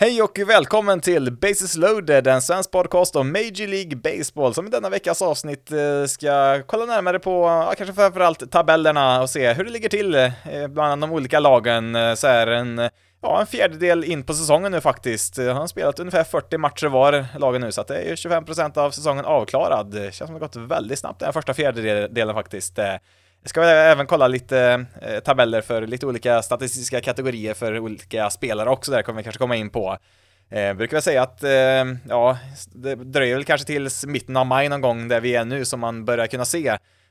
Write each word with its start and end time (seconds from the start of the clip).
Hej 0.00 0.22
och 0.22 0.38
välkommen 0.46 1.00
till 1.00 1.32
Bases 1.32 1.76
loaded, 1.76 2.26
en 2.26 2.42
svensk 2.42 2.70
podcast 2.70 3.16
om 3.16 3.32
Major 3.32 3.66
League 3.66 3.96
Baseball 3.96 4.54
som 4.54 4.66
i 4.66 4.70
denna 4.70 4.90
veckas 4.90 5.22
avsnitt 5.22 5.72
eh, 5.72 6.04
ska 6.06 6.62
kolla 6.66 6.84
närmare 6.84 7.18
på, 7.18 7.30
ja, 7.30 7.74
kanske 7.76 7.94
framförallt 7.94 8.50
tabellerna 8.50 9.22
och 9.22 9.30
se 9.30 9.52
hur 9.52 9.64
det 9.64 9.70
ligger 9.70 9.88
till 9.88 10.14
eh, 10.14 10.30
bland 10.68 11.02
de 11.02 11.12
olika 11.12 11.40
lagen 11.40 11.96
eh, 11.96 12.14
så 12.14 12.26
är 12.26 12.46
en 12.46 12.90
Ja, 13.22 13.40
en 13.40 13.46
fjärdedel 13.46 14.04
in 14.04 14.22
på 14.22 14.34
säsongen 14.34 14.72
nu 14.72 14.80
faktiskt. 14.80 15.36
Han 15.36 15.56
har 15.56 15.66
spelat 15.66 16.00
ungefär 16.00 16.24
40 16.24 16.58
matcher 16.58 16.86
var, 16.86 17.26
lagen 17.38 17.60
nu, 17.60 17.72
så 17.72 17.80
att 17.80 17.88
det 17.88 17.98
är 17.98 18.16
25% 18.16 18.78
av 18.78 18.90
säsongen 18.90 19.24
avklarad. 19.24 19.94
Känns 19.94 20.16
som 20.16 20.34
det 20.34 20.40
gått 20.40 20.56
väldigt 20.56 20.98
snabbt 20.98 21.20
den 21.20 21.32
första 21.32 21.54
fjärdedelen 21.54 22.34
faktiskt. 22.34 22.78
Jag 23.48 23.50
ska 23.50 23.64
även 23.64 24.06
kolla 24.06 24.28
lite 24.28 24.86
eh, 25.02 25.20
tabeller 25.20 25.60
för 25.60 25.86
lite 25.86 26.06
olika 26.06 26.42
statistiska 26.42 27.00
kategorier 27.00 27.54
för 27.54 27.78
olika 27.78 28.30
spelare 28.30 28.70
också, 28.70 28.90
där 28.90 29.02
kommer 29.02 29.16
vi 29.16 29.24
kanske 29.24 29.38
komma 29.38 29.56
in 29.56 29.70
på. 29.70 29.98
Eh, 30.50 30.74
brukar 30.74 30.96
väl 30.96 31.02
säga 31.02 31.22
att, 31.22 31.42
eh, 31.42 31.50
ja, 32.08 32.38
det 32.74 32.94
dröjer 32.94 33.34
väl 33.34 33.44
kanske 33.44 33.66
tills 33.66 34.06
mitten 34.06 34.36
av 34.36 34.46
maj 34.46 34.68
någon 34.68 34.80
gång 34.80 35.08
där 35.08 35.20
vi 35.20 35.34
är 35.34 35.44
nu 35.44 35.64
som 35.64 35.80
man 35.80 36.04
börjar 36.04 36.26
kunna 36.26 36.44
se 36.44 36.68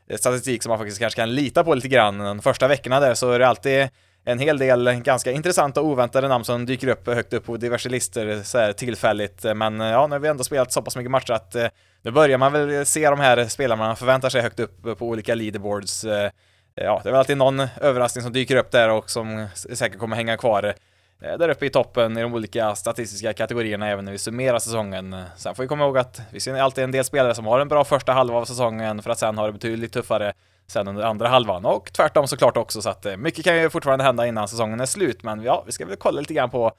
eh, 0.09 0.17
statistik 0.17 0.63
som 0.63 0.69
man 0.69 0.79
faktiskt 0.79 0.99
kanske 0.99 1.21
kan 1.21 1.35
lita 1.35 1.63
på 1.63 1.75
lite 1.75 1.87
grann. 1.87 2.17
De 2.17 2.41
första 2.41 2.67
veckorna 2.67 2.99
där 2.99 3.13
så 3.13 3.31
är 3.31 3.39
det 3.39 3.47
alltid 3.47 3.89
en 4.25 4.39
hel 4.39 4.57
del 4.57 4.93
ganska 4.93 5.31
intressanta 5.31 5.81
och 5.81 5.87
oväntade 5.87 6.27
namn 6.27 6.45
som 6.45 6.65
dyker 6.65 6.87
upp 6.87 7.07
högt 7.07 7.33
upp 7.33 7.45
på 7.45 7.57
diverse 7.57 7.89
listor 7.89 8.43
så 8.43 8.57
här 8.57 8.73
tillfälligt. 8.73 9.43
Men 9.55 9.81
eh, 9.81 9.87
ja, 9.87 10.07
nu 10.07 10.15
har 10.15 10.19
vi 10.19 10.27
ändå 10.27 10.43
spelat 10.43 10.71
så 10.71 10.81
pass 10.81 10.95
mycket 10.95 11.11
matcher 11.11 11.31
att 11.31 11.55
eh, 11.55 11.67
nu 12.07 12.11
börjar 12.11 12.37
man 12.37 12.51
väl 12.51 12.85
se 12.85 13.09
de 13.09 13.19
här 13.19 13.45
spelarna 13.45 13.87
man 13.87 13.95
förväntar 13.95 14.29
sig 14.29 14.41
högt 14.41 14.59
upp 14.59 14.83
på 14.97 15.07
olika 15.07 15.35
leaderboards. 15.35 16.03
Eh, 16.03 16.31
ja, 16.75 16.99
det 17.03 17.09
är 17.09 17.11
väl 17.11 17.19
alltid 17.19 17.37
någon 17.37 17.59
överraskning 17.81 18.23
som 18.23 18.33
dyker 18.33 18.55
upp 18.55 18.71
där 18.71 18.89
och 18.89 19.09
som 19.09 19.47
säkert 19.55 19.99
kommer 19.99 20.15
hänga 20.15 20.37
kvar 20.37 20.73
eh, 21.21 21.37
där 21.37 21.49
uppe 21.49 21.65
i 21.65 21.69
toppen 21.69 22.17
i 22.17 22.21
de 22.21 22.33
olika 22.33 22.75
statistiska 22.75 23.33
kategorierna 23.33 23.89
även 23.89 24.05
när 24.05 24.11
vi 24.11 24.17
summerar 24.17 24.59
säsongen. 24.59 25.15
Sen 25.37 25.55
får 25.55 25.63
vi 25.63 25.67
komma 25.67 25.85
ihåg 25.85 25.97
att 25.97 26.21
vi 26.31 26.39
ser 26.39 26.55
alltid 26.55 26.83
en 26.83 26.91
del 26.91 27.03
spelare 27.03 27.35
som 27.35 27.45
har 27.45 27.59
en 27.59 27.67
bra 27.67 27.83
första 27.83 28.13
halva 28.13 28.37
av 28.37 28.45
säsongen 28.45 29.01
för 29.01 29.09
att 29.09 29.19
sen 29.19 29.37
ha 29.37 29.45
det 29.45 29.53
betydligt 29.53 29.93
tuffare 29.93 30.33
sen 30.67 30.87
under 30.87 31.03
andra 31.03 31.27
halvan 31.27 31.65
och 31.65 31.93
tvärtom 31.93 32.27
såklart 32.27 32.57
också 32.57 32.81
så 32.81 32.89
att 32.89 33.05
eh, 33.05 33.17
mycket 33.17 33.45
kan 33.45 33.57
ju 33.57 33.69
fortfarande 33.69 34.05
hända 34.05 34.27
innan 34.27 34.47
säsongen 34.47 34.79
är 34.79 34.85
slut 34.85 35.23
men 35.23 35.43
ja, 35.43 35.63
vi 35.65 35.71
ska 35.71 35.85
väl 35.85 35.95
kolla 35.95 36.19
lite 36.19 36.33
grann 36.33 36.49
på 36.49 36.71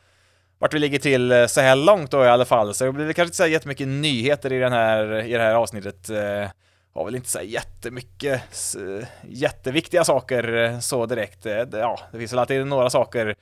vart 0.59 0.75
vi 0.75 0.79
ligger 0.79 0.99
till 0.99 1.33
eh, 1.33 1.47
så 1.47 1.61
här 1.61 1.77
långt 1.77 2.11
då 2.11 2.25
i 2.25 2.29
alla 2.29 2.45
fall, 2.45 2.75
så 2.75 2.85
det 2.85 2.93
blir 2.93 3.07
kanske 3.07 3.23
inte 3.23 3.37
så 3.37 3.47
jättemycket 3.47 3.89
nyheter 3.89 4.53
i, 4.53 4.59
den 4.59 4.73
här, 4.73 5.23
i 5.23 5.33
det 5.33 5.43
här 5.43 5.55
avsnittet. 5.55 6.11
Eh, 6.11 6.51
har 6.95 7.05
väl 7.05 7.15
inte 7.15 7.29
så 7.29 7.41
jättemycket 7.43 8.43
eh, 8.77 9.07
jätteviktiga 9.29 10.05
saker 10.05 10.57
eh, 10.57 10.79
så 10.79 11.07
direkt. 11.07 11.47
Ja, 11.73 12.01
det 12.13 12.19
finns 12.19 12.33
väl 12.33 12.39
alltid 12.39 12.67
några 12.67 12.91
saker 12.91 13.35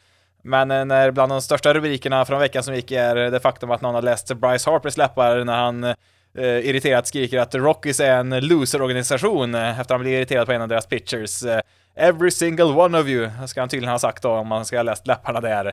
men 0.43 0.69
när 0.69 1.11
bland 1.11 1.33
de 1.33 1.43
största 1.43 1.75
rubrikerna 1.75 2.25
från 2.25 2.41
veckan 2.41 2.63
som 2.63 2.75
gick 2.75 2.91
är 2.91 3.17
det 3.17 3.41
faktum 3.41 3.71
att 3.71 3.81
någon 3.81 3.95
har 3.95 4.03
läst 4.03 4.35
Bryce 4.35 4.71
Harpers 4.71 4.97
läppar 4.97 5.45
när 5.45 5.57
han 5.57 5.85
eh, 5.85 5.95
irriterat 6.39 7.07
skriker 7.07 7.39
att 7.39 7.55
Rockies 7.55 8.01
är 8.01 8.17
en 8.17 8.47
loser-organisation 8.47 9.55
efter 9.55 9.81
att 9.81 9.91
han 9.91 10.01
blir 10.01 10.13
irriterad 10.13 10.47
på 10.47 10.53
en 10.53 10.63
av 10.63 10.69
deras 10.69 10.87
pitchers. 10.87 11.43
Eh, 11.43 11.61
Every 11.95 12.31
single 12.31 12.65
one 12.65 12.99
of 12.99 13.07
you, 13.07 13.31
ska 13.47 13.61
han 13.61 13.69
tydligen 13.69 13.93
ha 13.93 13.99
sagt 13.99 14.23
då 14.23 14.31
om 14.31 14.49
man 14.49 14.65
ska 14.65 14.77
ha 14.77 14.83
läst 14.83 15.07
läpparna 15.07 15.41
där. 15.41 15.73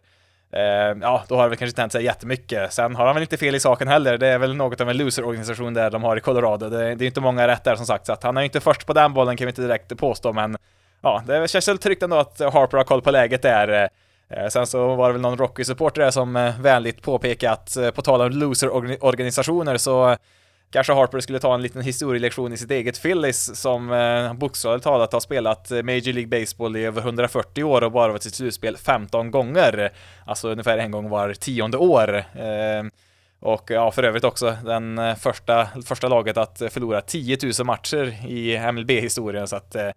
Ehm, 0.53 1.01
ja, 1.01 1.23
då 1.27 1.35
har 1.35 1.43
det 1.43 1.49
väl 1.49 1.57
kanske 1.57 1.71
inte 1.71 1.81
hänt 1.81 1.91
sig 1.91 2.03
jättemycket. 2.03 2.73
Sen 2.73 2.95
har 2.95 3.05
han 3.05 3.15
väl 3.15 3.21
inte 3.21 3.37
fel 3.37 3.55
i 3.55 3.59
saken 3.59 3.87
heller. 3.87 4.17
Det 4.17 4.27
är 4.27 4.37
väl 4.37 4.55
något 4.55 4.81
av 4.81 4.89
en 4.89 4.97
loser-organisation 4.97 5.73
där 5.73 5.91
de 5.91 6.03
har 6.03 6.17
i 6.17 6.19
Colorado. 6.19 6.69
Det, 6.69 6.95
det 6.95 7.05
är 7.05 7.07
inte 7.07 7.21
många 7.21 7.47
rätt 7.47 7.63
där 7.63 7.75
som 7.75 7.85
sagt, 7.85 8.05
så 8.05 8.13
att 8.13 8.23
han 8.23 8.37
är 8.37 8.41
ju 8.41 8.45
inte 8.45 8.59
först 8.59 8.85
på 8.85 8.93
den 8.93 9.13
bollen 9.13 9.37
kan 9.37 9.45
vi 9.45 9.49
inte 9.49 9.61
direkt 9.61 9.97
påstå, 9.97 10.33
men 10.33 10.57
ja, 11.01 11.23
det 11.27 11.47
känns 11.47 11.67
väl 11.67 11.77
tryggt 11.77 12.03
ändå 12.03 12.17
att 12.17 12.39
Harper 12.39 12.77
har 12.77 12.83
koll 12.83 13.01
på 13.01 13.11
läget 13.11 13.41
där. 13.41 13.89
Ehm, 14.29 14.49
sen 14.49 14.67
så 14.67 14.95
var 14.95 15.07
det 15.07 15.13
väl 15.13 15.21
någon 15.21 15.37
Rocky-supporter 15.37 16.01
där 16.01 16.11
som 16.11 16.35
eh, 16.35 16.59
vänligt 16.59 17.01
påpekade 17.01 17.53
att 17.53 17.77
eh, 17.77 17.91
på 17.91 18.01
tal 18.01 18.21
om 18.21 18.29
loser-organisationer 18.29 19.77
så 19.77 20.17
Kanske 20.73 20.93
Harper 20.93 21.19
skulle 21.19 21.39
ta 21.39 21.53
en 21.53 21.61
liten 21.61 21.81
historielektion 21.81 22.53
i 22.53 22.57
sitt 22.57 22.71
eget 22.71 23.01
Phillies 23.01 23.61
som 23.61 23.91
eh, 23.91 24.33
bokstavligt 24.33 24.83
talat 24.83 25.13
har 25.13 25.19
spelat 25.19 25.69
Major 25.69 26.13
League 26.13 26.39
Baseball 26.39 26.77
i 26.77 26.85
över 26.85 27.01
140 27.01 27.63
år 27.63 27.83
och 27.83 27.91
bara 27.91 28.11
varit 28.11 28.23
sitt 28.23 28.35
slutspel 28.35 28.77
15 28.77 29.31
gånger. 29.31 29.91
Alltså 30.25 30.49
ungefär 30.49 30.77
en 30.77 30.91
gång 30.91 31.09
var 31.09 31.33
tionde 31.33 31.77
år. 31.77 32.15
Eh, 32.17 32.83
och 33.39 33.71
ja, 33.71 33.91
för 33.91 34.03
övrigt 34.03 34.23
också 34.23 34.57
den 34.65 34.97
eh, 34.97 35.15
första, 35.15 35.67
första 35.85 36.07
laget 36.07 36.37
att 36.37 36.61
förlora 36.69 37.01
10 37.01 37.37
000 37.59 37.65
matcher 37.65 38.27
i 38.27 38.71
MLB-historien 38.71 39.47
så 39.47 39.55
att 39.55 39.75
eh, 39.75 39.87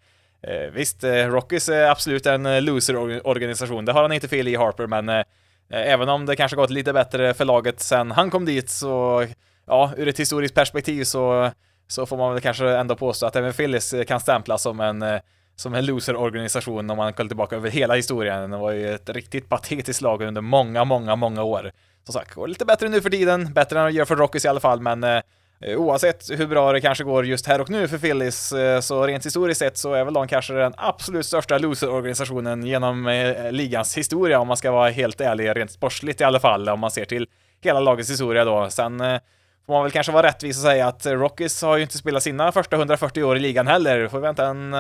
eh 0.42 0.70
Visst, 0.72 1.04
eh, 1.04 1.12
Rockies 1.12 1.68
är 1.68 1.90
absolut 1.90 2.26
en 2.26 2.64
loser-organisation, 2.64 3.84
det 3.84 3.92
har 3.92 4.02
han 4.02 4.12
inte 4.12 4.28
fel 4.28 4.48
i 4.48 4.56
Harper, 4.56 4.86
men 4.86 5.24
även 5.70 6.08
om 6.08 6.26
det 6.26 6.36
kanske 6.36 6.56
gått 6.56 6.70
lite 6.70 6.92
bättre 6.92 7.34
för 7.34 7.44
laget 7.44 7.80
sen 7.80 8.10
han 8.10 8.30
kom 8.30 8.44
dit 8.44 8.70
så 8.70 9.26
ja, 9.66 9.92
ur 9.96 10.08
ett 10.08 10.20
historiskt 10.20 10.54
perspektiv 10.54 11.04
så, 11.04 11.50
så 11.88 12.06
får 12.06 12.16
man 12.16 12.32
väl 12.32 12.42
kanske 12.42 12.70
ändå 12.70 12.96
påstå 12.96 13.26
att 13.26 13.36
även 13.36 13.52
Phillies 13.52 13.92
eh, 13.92 14.04
kan 14.04 14.20
stämplas 14.20 14.62
som 14.62 14.80
en 14.80 15.02
eh, 15.02 15.20
som 15.56 15.74
en 15.74 15.86
loser-organisation 15.86 16.90
om 16.90 16.96
man 16.96 17.12
kollar 17.12 17.28
tillbaka 17.28 17.56
över 17.56 17.70
hela 17.70 17.94
historien. 17.94 18.50
Det 18.50 18.56
var 18.56 18.72
ju 18.72 18.94
ett 18.94 19.08
riktigt 19.08 19.48
patetiskt 19.48 20.02
lag 20.02 20.22
under 20.22 20.40
många, 20.40 20.84
många, 20.84 21.16
många 21.16 21.42
år. 21.42 21.72
Som 22.04 22.12
sagt, 22.12 22.34
går 22.34 22.48
lite 22.48 22.64
bättre 22.64 22.88
nu 22.88 23.00
för 23.00 23.10
tiden, 23.10 23.52
bättre 23.52 23.80
än 23.80 23.86
det 23.86 23.92
gör 23.92 24.04
för 24.04 24.16
Rockies 24.16 24.44
i 24.44 24.48
alla 24.48 24.60
fall, 24.60 24.80
men 24.80 25.04
eh, 25.04 25.20
eh, 25.60 25.76
oavsett 25.76 26.30
hur 26.30 26.46
bra 26.46 26.72
det 26.72 26.80
kanske 26.80 27.04
går 27.04 27.26
just 27.26 27.46
här 27.46 27.60
och 27.60 27.70
nu 27.70 27.88
för 27.88 27.98
Phillies, 27.98 28.52
eh, 28.52 28.80
så 28.80 29.06
rent 29.06 29.26
historiskt 29.26 29.58
sett 29.58 29.78
så 29.78 29.94
är 29.94 30.04
väl 30.04 30.14
de 30.14 30.28
kanske 30.28 30.54
den 30.54 30.74
absolut 30.76 31.26
största 31.26 31.58
loser-organisationen 31.58 32.66
genom 32.66 33.06
eh, 33.06 33.52
ligans 33.52 33.98
historia, 33.98 34.40
om 34.40 34.48
man 34.48 34.56
ska 34.56 34.70
vara 34.70 34.90
helt 34.90 35.20
ärlig, 35.20 35.56
rent 35.56 35.70
sportsligt 35.70 36.20
i 36.20 36.24
alla 36.24 36.40
fall, 36.40 36.68
om 36.68 36.80
man 36.80 36.90
ser 36.90 37.04
till 37.04 37.28
hela 37.60 37.80
lagets 37.80 38.10
historia 38.10 38.44
då. 38.44 38.70
Sen 38.70 39.00
eh, 39.00 39.20
Får 39.66 39.72
man 39.72 39.82
väl 39.82 39.92
kanske 39.92 40.12
vara 40.12 40.26
rättvis 40.26 40.56
och 40.56 40.62
säga 40.62 40.86
att 40.88 41.06
Rockies 41.06 41.62
har 41.62 41.76
ju 41.76 41.82
inte 41.82 41.98
spelat 41.98 42.22
sina 42.22 42.52
första 42.52 42.76
140 42.76 43.22
år 43.22 43.36
i 43.36 43.40
ligan 43.40 43.66
heller. 43.66 44.08
Får 44.08 44.18
vi 44.18 44.22
vänta 44.22 44.46
en, 44.46 44.72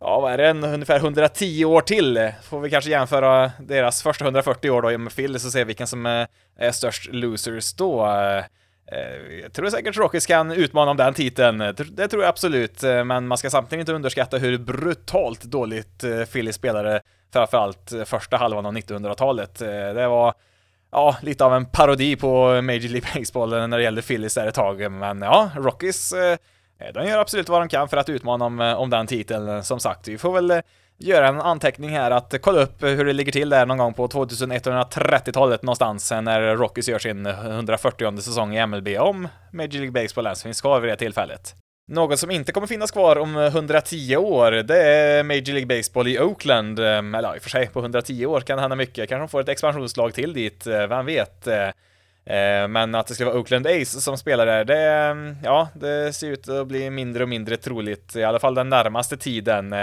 ja 0.00 0.20
vad 0.20 0.32
är 0.32 0.38
det, 0.38 0.48
en, 0.48 0.64
ungefär 0.64 0.96
110 0.96 1.64
år 1.64 1.80
till. 1.80 2.32
Får 2.42 2.60
vi 2.60 2.70
kanske 2.70 2.90
jämföra 2.90 3.52
deras 3.60 4.02
första 4.02 4.24
140 4.24 4.70
år 4.70 4.82
då 4.82 4.98
med 4.98 5.16
Phillies 5.16 5.44
och 5.44 5.52
se 5.52 5.64
vilken 5.64 5.86
som 5.86 6.06
är, 6.06 6.26
är 6.58 6.72
störst 6.72 7.12
losers 7.12 7.74
då. 7.74 8.06
Eh, 8.06 9.40
jag 9.42 9.52
tror 9.52 9.70
säkert 9.70 9.96
Rockies 9.96 10.26
kan 10.26 10.52
utmana 10.52 10.90
om 10.90 10.96
den 10.96 11.14
titeln, 11.14 11.58
det 11.58 12.08
tror 12.08 12.22
jag 12.22 12.28
absolut, 12.28 12.82
eh, 12.82 13.04
men 13.04 13.26
man 13.26 13.38
ska 13.38 13.50
samtidigt 13.50 13.80
inte 13.80 13.92
underskatta 13.92 14.38
hur 14.38 14.58
brutalt 14.58 15.42
dåligt 15.42 16.04
Phillies 16.32 16.56
spelade 16.56 17.00
framförallt 17.32 17.92
första 18.04 18.36
halvan 18.36 18.66
av 18.66 18.72
1900-talet. 18.72 19.58
Det 19.94 20.08
var 20.08 20.34
ja, 20.94 21.16
lite 21.22 21.44
av 21.44 21.54
en 21.54 21.66
parodi 21.66 22.16
på 22.16 22.62
Major 22.62 22.88
League 22.88 23.10
Baseball 23.14 23.50
när 23.50 23.78
det 23.78 23.82
gällde 23.82 24.02
Phillies 24.02 24.34
där 24.34 24.46
ett 24.46 24.54
tag. 24.54 24.92
Men 24.92 25.22
ja, 25.22 25.50
Rockies, 25.56 26.12
eh, 26.12 26.38
de 26.94 27.08
gör 27.08 27.18
absolut 27.18 27.48
vad 27.48 27.60
de 27.60 27.68
kan 27.68 27.88
för 27.88 27.96
att 27.96 28.08
utmana 28.08 28.44
om, 28.44 28.60
eh, 28.60 28.74
om 28.74 28.90
den 28.90 29.06
titeln. 29.06 29.64
Som 29.64 29.80
sagt, 29.80 30.08
vi 30.08 30.18
får 30.18 30.32
väl 30.32 30.50
eh, 30.50 30.58
göra 30.98 31.28
en 31.28 31.40
anteckning 31.40 31.90
här 31.90 32.10
att 32.10 32.34
kolla 32.40 32.60
upp 32.60 32.82
hur 32.82 33.04
det 33.04 33.12
ligger 33.12 33.32
till 33.32 33.48
där 33.48 33.66
någon 33.66 33.78
gång 33.78 33.94
på 33.94 34.08
2130-talet 34.08 35.62
någonstans 35.62 36.10
när 36.10 36.56
Rockies 36.56 36.88
gör 36.88 36.98
sin 36.98 37.26
140 37.26 38.20
säsong 38.20 38.56
i 38.56 38.66
MLB 38.66 38.88
om 38.98 39.28
Major 39.52 39.72
League 39.72 40.02
Baseball 40.02 40.26
ens 40.26 40.42
finns 40.42 40.60
kvar 40.60 40.80
vid 40.80 40.90
det 40.90 40.96
tillfället. 40.96 41.63
Något 41.86 42.18
som 42.18 42.30
inte 42.30 42.52
kommer 42.52 42.66
finnas 42.66 42.90
kvar 42.90 43.18
om 43.18 43.36
eh, 43.36 43.44
110 43.44 44.16
år, 44.16 44.52
det 44.52 44.82
är 44.82 45.22
Major 45.22 45.52
League 45.52 45.66
Baseball 45.66 46.08
i 46.08 46.18
Oakland. 46.18 46.78
Eh, 46.78 46.98
eller 46.98 47.22
ja, 47.22 47.36
i 47.36 47.38
och 47.38 47.42
för 47.42 47.50
sig, 47.50 47.66
på 47.66 47.80
110 47.80 48.26
år 48.26 48.40
kan 48.40 48.56
det 48.56 48.60
hända 48.60 48.76
mycket. 48.76 49.08
Kanske 49.08 49.22
de 49.22 49.28
får 49.28 49.40
ett 49.40 49.48
expansionslag 49.48 50.14
till 50.14 50.32
dit, 50.32 50.66
eh, 50.66 50.86
vem 50.86 51.06
vet? 51.06 51.48
Men 52.68 52.94
att 52.94 53.06
det 53.06 53.14
skulle 53.14 53.30
vara 53.30 53.38
Oakland 53.38 53.66
Ace 53.66 54.00
som 54.00 54.18
spelar 54.18 54.46
där, 54.46 54.64
det, 54.64 54.80
mm, 54.80 55.36
ja, 55.42 55.68
det 55.74 56.12
ser 56.12 56.30
ut 56.30 56.48
att 56.48 56.66
bli 56.66 56.90
mindre 56.90 57.22
och 57.22 57.28
mindre 57.28 57.56
troligt, 57.56 58.16
i 58.16 58.24
alla 58.24 58.38
fall 58.38 58.54
den 58.54 58.68
närmaste 58.68 59.16
tiden. 59.16 59.74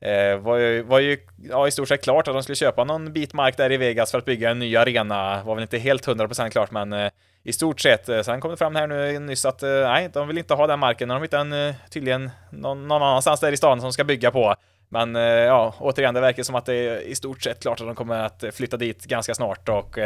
Eh, 0.00 0.38
var 0.38 0.56
ju, 0.56 0.82
var 0.82 0.98
ju 0.98 1.18
ja, 1.50 1.68
i 1.68 1.70
stort 1.70 1.88
sett 1.88 2.02
klart 2.02 2.28
att 2.28 2.34
de 2.34 2.42
skulle 2.42 2.56
köpa 2.56 2.84
någon 2.84 3.12
bit 3.12 3.32
mark 3.32 3.56
där 3.56 3.72
i 3.72 3.76
Vegas 3.76 4.10
för 4.10 4.18
att 4.18 4.24
bygga 4.24 4.50
en 4.50 4.58
ny 4.58 4.76
arena. 4.76 5.42
Var 5.42 5.54
väl 5.54 5.62
inte 5.62 5.78
helt 5.78 6.06
100% 6.06 6.50
klart, 6.50 6.70
men 6.70 6.92
eh, 6.92 7.10
i 7.46 7.52
stort 7.52 7.80
sett. 7.80 8.08
Eh, 8.08 8.22
sen 8.22 8.40
kom 8.40 8.50
det 8.50 8.56
fram 8.56 8.76
här 8.76 8.86
nu 8.86 9.18
nyss 9.18 9.44
att 9.44 9.62
eh, 9.62 9.70
nej, 9.70 10.10
de 10.12 10.28
vill 10.28 10.38
inte 10.38 10.54
ha 10.54 10.66
den 10.66 10.78
marken. 10.78 11.08
De 11.08 11.22
hittar 11.22 11.38
en, 11.38 11.52
eh, 11.52 11.74
tydligen 11.90 12.30
någon, 12.50 12.88
någon 12.88 13.02
annanstans 13.02 13.40
där 13.40 13.52
i 13.52 13.56
stan 13.56 13.80
som 13.80 13.92
ska 13.92 14.04
bygga 14.04 14.30
på. 14.30 14.54
Men 14.88 15.14
ja, 15.14 15.74
återigen, 15.78 16.14
det 16.14 16.20
verkar 16.20 16.42
som 16.42 16.54
att 16.54 16.66
det 16.66 16.74
är 16.74 17.00
i 17.00 17.14
stort 17.14 17.42
sett 17.42 17.62
klart 17.62 17.80
att 17.80 17.86
de 17.86 17.94
kommer 17.94 18.18
att 18.18 18.44
flytta 18.52 18.76
dit 18.76 19.04
ganska 19.04 19.34
snart 19.34 19.68
och 19.68 19.98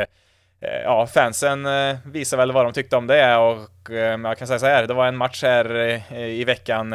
ja, 0.85 1.07
fansen 1.07 1.69
visar 2.05 2.37
väl 2.37 2.53
vad 2.53 2.67
de 2.67 2.73
tyckte 2.73 2.97
om 2.97 3.07
det 3.07 3.37
och 3.37 3.69
jag 4.25 4.39
kan 4.39 4.47
säga 4.47 4.59
så 4.59 4.67
här, 4.67 4.87
det 4.87 4.95
var 4.95 5.07
en 5.07 5.17
match 5.17 5.43
här 5.43 5.77
i 6.15 6.45
veckan 6.45 6.91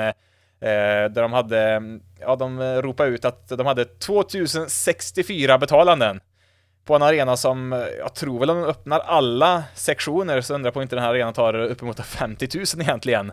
där 0.60 1.22
de 1.22 1.34
hade, 1.34 1.82
ja, 2.20 2.36
de 2.36 2.82
ropade 2.82 3.10
ut 3.10 3.26
att 3.26 3.50
de 3.50 3.66
hade 3.66 3.86
2064 3.86 5.58
betalanden 5.58 6.20
på 6.86 6.96
en 6.96 7.02
arena 7.02 7.38
som, 7.38 7.74
eh, 7.74 7.80
jag 8.00 8.14
tror 8.14 8.40
väl 8.40 8.50
om 8.50 8.62
de 8.62 8.68
öppnar 8.68 9.00
alla 9.00 9.64
sektioner, 9.74 10.42
så 10.42 10.54
undrar 10.54 10.72
på 10.72 10.82
inte 10.82 10.96
den 10.96 11.04
här 11.04 11.10
arenan 11.10 11.34
tar 11.34 11.54
uppemot 11.54 12.06
50 12.06 12.50
000 12.58 12.66
egentligen. 12.82 13.32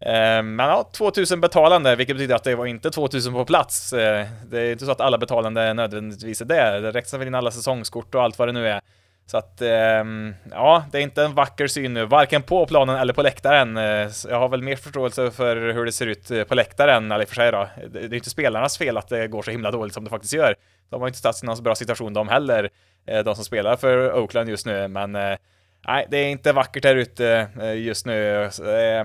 Eh, 0.00 0.42
men 0.42 0.58
ja, 0.58 0.90
2000 0.92 1.40
betalande, 1.40 1.96
vilket 1.96 2.16
betyder 2.16 2.34
att 2.34 2.44
det 2.44 2.54
var 2.54 2.66
inte 2.66 2.90
2000 2.90 3.32
på 3.32 3.44
plats. 3.44 3.92
Eh, 3.92 4.26
det 4.46 4.60
är 4.60 4.72
inte 4.72 4.84
så 4.84 4.92
att 4.92 5.00
alla 5.00 5.18
betalande 5.18 5.74
nödvändigtvis 5.74 6.40
är 6.40 6.44
där. 6.44 6.80
Det 6.80 6.90
räknas 6.90 7.14
väl 7.14 7.26
in 7.26 7.34
alla 7.34 7.50
säsongskort 7.50 8.14
och 8.14 8.22
allt 8.22 8.38
vad 8.38 8.48
det 8.48 8.52
nu 8.52 8.68
är. 8.68 8.80
Så 9.30 9.36
att, 9.36 9.62
ehm, 9.62 10.34
ja, 10.50 10.84
det 10.92 10.98
är 10.98 11.02
inte 11.02 11.24
en 11.24 11.34
vacker 11.34 11.66
syn 11.66 11.94
nu, 11.94 12.04
varken 12.04 12.42
på 12.42 12.66
planen 12.66 12.96
eller 12.96 13.12
på 13.12 13.22
läktaren. 13.22 13.76
Eh, 13.76 14.08
jag 14.28 14.38
har 14.38 14.48
väl 14.48 14.62
mer 14.62 14.76
förståelse 14.76 15.30
för 15.30 15.72
hur 15.72 15.84
det 15.84 15.92
ser 15.92 16.06
ut 16.06 16.30
eh, 16.30 16.44
på 16.44 16.54
läktaren, 16.54 17.12
eller 17.12 17.22
i 17.22 17.24
och 17.24 17.28
för 17.28 17.34
sig 17.34 17.52
då. 17.52 17.68
Det 17.90 17.98
är 17.98 18.14
inte 18.14 18.30
spelarnas 18.30 18.78
fel 18.78 18.96
att 18.96 19.08
det 19.08 19.28
går 19.28 19.42
så 19.42 19.50
himla 19.50 19.70
dåligt 19.70 19.94
som 19.94 20.04
det 20.04 20.10
faktiskt 20.10 20.34
gör. 20.34 20.54
De 20.88 21.00
har 21.00 21.08
inte 21.08 21.18
stått 21.18 21.42
i 21.42 21.46
någon 21.46 21.56
så 21.56 21.62
bra 21.62 21.74
situation 21.74 22.12
de 22.12 22.28
heller, 22.28 22.70
eh, 23.06 23.24
de 23.24 23.34
som 23.34 23.44
spelar 23.44 23.76
för 23.76 24.12
Oakland 24.18 24.48
just 24.48 24.66
nu, 24.66 24.88
men 24.88 25.12
nej, 25.12 26.06
det 26.10 26.16
är 26.16 26.30
inte 26.30 26.52
vackert 26.52 26.84
här 26.84 26.96
ute 26.96 27.48
just 27.76 28.06
nu. 28.06 28.50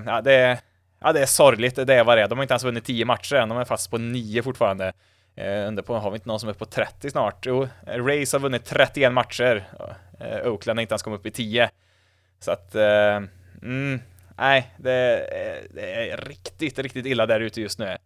Ja, 0.06 0.20
det 0.20 0.34
är, 0.34 0.58
ja, 1.00 1.12
det 1.12 1.20
är 1.20 1.26
sorgligt, 1.26 1.86
det 1.86 1.94
är 1.94 2.04
vad 2.04 2.18
det 2.18 2.22
är. 2.22 2.28
De 2.28 2.38
har 2.38 2.44
inte 2.44 2.54
ens 2.54 2.64
vunnit 2.64 2.84
10 2.84 3.04
matcher 3.04 3.34
än, 3.34 3.48
de 3.48 3.58
är 3.58 3.64
fast 3.64 3.90
på 3.90 3.98
9 3.98 4.42
fortfarande. 4.42 4.92
Undrar 5.66 5.82
på, 5.82 5.98
har 5.98 6.10
vi 6.10 6.14
inte 6.14 6.28
någon 6.28 6.40
som 6.40 6.48
är 6.48 6.52
på 6.52 6.64
30 6.64 7.10
snart? 7.10 7.46
Jo, 7.46 7.68
Rays 7.86 8.32
har 8.32 8.40
vunnit 8.40 8.64
31 8.64 9.12
matcher. 9.12 9.64
Eh, 10.20 10.48
Oakland 10.48 10.78
har 10.78 10.82
inte 10.82 10.92
ens 10.92 11.02
kommit 11.02 11.20
upp 11.20 11.26
i 11.26 11.30
10. 11.30 11.70
Så 12.40 12.50
att, 12.50 12.74
eh, 12.74 13.20
mm, 13.62 14.00
nej, 14.38 14.74
det, 14.76 15.18
eh, 15.18 15.74
det, 15.74 16.10
är 16.10 16.16
riktigt, 16.16 16.78
riktigt 16.78 17.06
illa 17.06 17.26
där 17.26 17.40
ute 17.40 17.60
just 17.60 17.78
nu. 17.78 17.96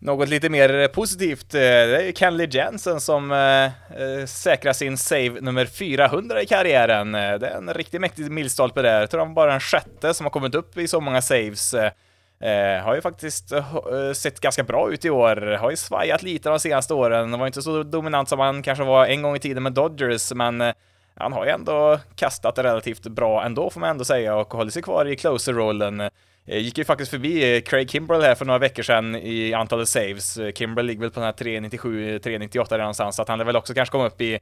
Något 0.00 0.28
lite 0.28 0.48
mer 0.48 0.88
positivt, 0.88 1.54
eh, 1.54 1.60
det 1.60 2.08
är 2.08 2.12
Kenley 2.12 2.48
Jensen 2.50 3.00
som 3.00 3.32
eh, 3.32 3.64
eh, 4.02 4.26
säkrar 4.26 4.72
sin 4.72 4.98
save 4.98 5.40
nummer 5.40 5.66
400 5.66 6.42
i 6.42 6.46
karriären. 6.46 7.12
Det 7.12 7.18
är 7.18 7.56
en 7.56 7.74
riktigt 7.74 8.00
mäktig 8.00 8.30
milstolpe 8.30 8.82
där. 8.82 9.00
Jag 9.00 9.10
tror 9.10 9.20
han 9.20 9.34
bara 9.34 9.50
den 9.50 9.60
sjätte 9.60 10.14
som 10.14 10.26
har 10.26 10.30
kommit 10.30 10.54
upp 10.54 10.78
i 10.78 10.88
så 10.88 11.00
många 11.00 11.22
saves. 11.22 11.74
Eh, 12.40 12.84
har 12.84 12.94
ju 12.94 13.00
faktiskt 13.00 13.52
eh, 13.52 14.12
sett 14.14 14.40
ganska 14.40 14.62
bra 14.62 14.92
ut 14.92 15.04
i 15.04 15.10
år, 15.10 15.56
har 15.56 15.70
ju 15.70 15.76
svajat 15.76 16.22
lite 16.22 16.48
de 16.48 16.60
senaste 16.60 16.94
åren, 16.94 17.38
var 17.38 17.46
inte 17.46 17.62
så 17.62 17.82
dominant 17.82 18.28
som 18.28 18.38
han 18.38 18.62
kanske 18.62 18.84
var 18.84 19.06
en 19.06 19.22
gång 19.22 19.36
i 19.36 19.38
tiden 19.38 19.62
med 19.62 19.72
Dodgers, 19.72 20.32
men 20.32 20.60
eh, 20.60 20.74
han 21.18 21.32
har 21.32 21.44
ju 21.44 21.50
ändå 21.50 22.00
kastat 22.16 22.58
relativt 22.58 23.02
bra 23.02 23.44
ändå 23.44 23.70
får 23.70 23.80
man 23.80 23.90
ändå 23.90 24.04
säga 24.04 24.36
och 24.36 24.52
håller 24.52 24.70
sig 24.70 24.82
kvar 24.82 25.06
i 25.06 25.16
closer-rollen. 25.16 26.00
Eh, 26.00 26.58
gick 26.58 26.78
ju 26.78 26.84
faktiskt 26.84 27.10
förbi 27.10 27.56
eh, 27.56 27.62
Craig 27.62 27.90
Kimbrell 27.90 28.22
här 28.22 28.34
för 28.34 28.44
några 28.44 28.58
veckor 28.58 28.82
sedan 28.82 29.16
i 29.16 29.54
antalet 29.54 29.88
saves. 29.88 30.36
Eh, 30.36 30.52
Kimbrell 30.52 30.86
ligger 30.86 31.00
väl 31.00 31.10
på 31.10 31.20
den 31.20 31.26
här 31.26 31.32
397, 31.32 32.18
398 32.18 32.76
där 32.76 32.82
någonstans, 32.82 33.16
så 33.16 33.22
att 33.22 33.28
han 33.28 33.40
är 33.40 33.44
väl 33.44 33.56
också 33.56 33.74
kanske 33.74 33.92
komma 33.92 34.06
upp 34.06 34.20
i 34.20 34.38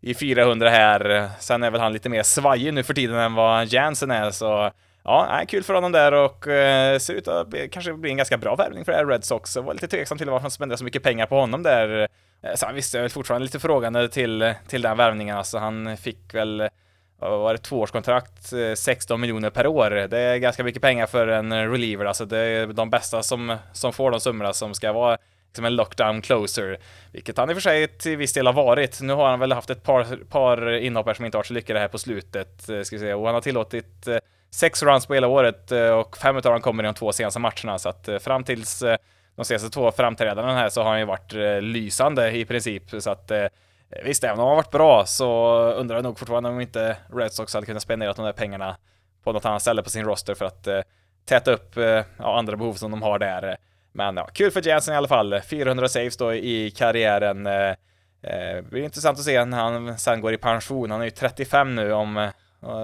i 0.00 0.14
400 0.14 0.70
här. 0.70 1.30
Sen 1.38 1.62
är 1.62 1.70
väl 1.70 1.80
han 1.80 1.92
lite 1.92 2.08
mer 2.08 2.22
svajig 2.22 2.74
nu 2.74 2.82
för 2.82 2.94
tiden 2.94 3.16
än 3.16 3.34
vad 3.34 3.72
Jansen 3.72 4.10
är, 4.10 4.30
så 4.30 4.70
ja, 5.04 5.42
kul 5.48 5.62
för 5.62 5.74
honom 5.74 5.92
där 5.92 6.12
och 6.12 6.48
eh, 6.48 6.98
ser 6.98 7.14
ut 7.14 7.28
att 7.28 7.48
bli, 7.48 7.68
kanske 7.68 7.92
bli 7.92 8.10
en 8.10 8.16
ganska 8.16 8.38
bra 8.38 8.56
värvning 8.56 8.84
för 8.84 9.06
Red 9.06 9.24
Sox. 9.24 9.56
Jag 9.56 9.62
var 9.62 9.74
lite 9.74 9.88
tveksam 9.88 10.18
till 10.18 10.30
varför 10.30 10.42
han 10.42 10.50
spenderade 10.50 10.78
så 10.78 10.84
mycket 10.84 11.02
pengar 11.02 11.26
på 11.26 11.40
honom 11.40 11.62
där. 11.62 12.08
Eh, 12.42 12.54
Sen 12.54 12.74
visste 12.74 12.96
jag 12.96 13.02
väl 13.02 13.10
fortfarande 13.10 13.44
lite 13.44 13.60
frågande 13.60 14.08
till, 14.08 14.54
till 14.68 14.82
den 14.82 14.96
värvningen, 14.96 15.36
alltså 15.36 15.58
han 15.58 15.96
fick 15.96 16.34
väl 16.34 16.68
vad 17.20 17.38
var 17.38 17.52
det, 17.52 17.58
tvåårskontrakt, 17.58 18.52
eh, 18.52 18.74
16 18.74 19.20
miljoner 19.20 19.50
per 19.50 19.66
år. 19.66 19.90
Det 19.90 20.18
är 20.18 20.36
ganska 20.36 20.64
mycket 20.64 20.82
pengar 20.82 21.06
för 21.06 21.28
en 21.28 21.70
reliever, 21.70 22.04
alltså 22.04 22.24
det 22.24 22.38
är 22.38 22.66
de 22.66 22.90
bästa 22.90 23.22
som, 23.22 23.56
som 23.72 23.92
får 23.92 24.10
de 24.10 24.20
summorna 24.20 24.52
som 24.52 24.74
ska 24.74 24.92
vara 24.92 25.18
liksom 25.48 25.64
en 25.64 25.76
lockdown 25.76 26.22
closer, 26.22 26.78
vilket 27.12 27.36
han 27.36 27.50
i 27.50 27.52
och 27.52 27.56
för 27.56 27.60
sig 27.60 27.88
till 27.88 28.16
viss 28.16 28.32
del 28.32 28.46
har 28.46 28.54
varit. 28.54 29.00
Nu 29.00 29.12
har 29.12 29.28
han 29.30 29.40
väl 29.40 29.52
haft 29.52 29.70
ett 29.70 29.82
par, 29.82 30.24
par 30.24 30.70
inhoppare 30.70 31.14
som 31.14 31.24
inte 31.24 31.36
varit 31.36 31.46
så 31.46 31.54
lyckade 31.54 31.80
här 31.80 31.88
på 31.88 31.98
slutet, 31.98 32.68
eh, 32.68 32.82
ska 32.82 32.96
vi 32.96 33.00
säga, 33.00 33.16
och 33.16 33.26
han 33.26 33.34
har 33.34 33.40
tillåtit 33.40 34.06
eh, 34.06 34.16
sex 34.50 34.82
runs 34.82 35.06
på 35.06 35.14
hela 35.14 35.26
året 35.26 35.72
eh, 35.72 35.90
och 35.90 36.16
fem 36.16 36.36
av 36.36 36.42
dem 36.42 36.60
kommer 36.60 36.82
i 36.82 36.86
de 36.86 36.94
två 36.94 37.12
senaste 37.12 37.40
matcherna, 37.40 37.78
så 37.78 37.88
att 37.88 38.08
eh, 38.08 38.18
fram 38.18 38.44
tills 38.44 38.82
eh, 38.82 38.96
de 39.36 39.44
senaste 39.44 39.70
två 39.70 39.92
framträdandena 39.92 40.58
här 40.58 40.68
så 40.68 40.82
har 40.82 40.90
han 40.90 40.98
ju 40.98 41.04
varit 41.04 41.32
lysande 41.62 42.30
i 42.30 42.44
princip, 42.44 42.82
så 42.98 43.10
att 43.10 43.32
visst, 44.04 44.24
även 44.24 44.34
om 44.34 44.38
han 44.38 44.48
har 44.48 44.56
varit 44.56 44.70
bra 44.70 45.06
så 45.06 45.56
undrar 45.72 45.96
jag 45.96 46.02
nog 46.02 46.18
fortfarande 46.18 46.48
om 46.48 46.60
inte 46.60 46.96
Red 47.14 47.32
Sox 47.32 47.54
hade 47.54 47.66
kunnat 47.66 47.82
spendera 47.82 48.12
de 48.12 48.24
där 48.24 48.32
pengarna 48.32 48.76
på 49.24 49.32
något 49.32 49.44
annat 49.44 49.62
ställe 49.62 49.82
på 49.82 49.90
sin 49.90 50.04
roster 50.04 50.34
för 50.34 50.44
att 50.44 50.68
täta 51.24 51.52
upp 51.52 51.76
ja, 52.18 52.38
andra 52.38 52.56
behov 52.56 52.74
som 52.74 52.90
de 52.90 53.02
har 53.02 53.18
där. 53.18 53.56
Men 53.92 54.16
ja, 54.16 54.26
kul 54.26 54.50
för 54.50 54.68
Jansen 54.68 54.94
i 54.94 54.96
alla 54.96 55.08
fall. 55.08 55.40
400 55.40 55.88
saves 55.88 56.16
då 56.16 56.34
i 56.34 56.70
karriären. 56.70 57.44
Det 57.44 58.64
blir 58.70 58.82
intressant 58.82 59.18
att 59.18 59.24
se 59.24 59.44
när 59.44 59.58
han 59.58 59.98
sen 59.98 60.20
går 60.20 60.32
i 60.32 60.38
pension. 60.38 60.90
Han 60.90 61.00
är 61.00 61.04
ju 61.04 61.10
35 61.10 61.74
nu 61.74 61.92
om 61.92 62.30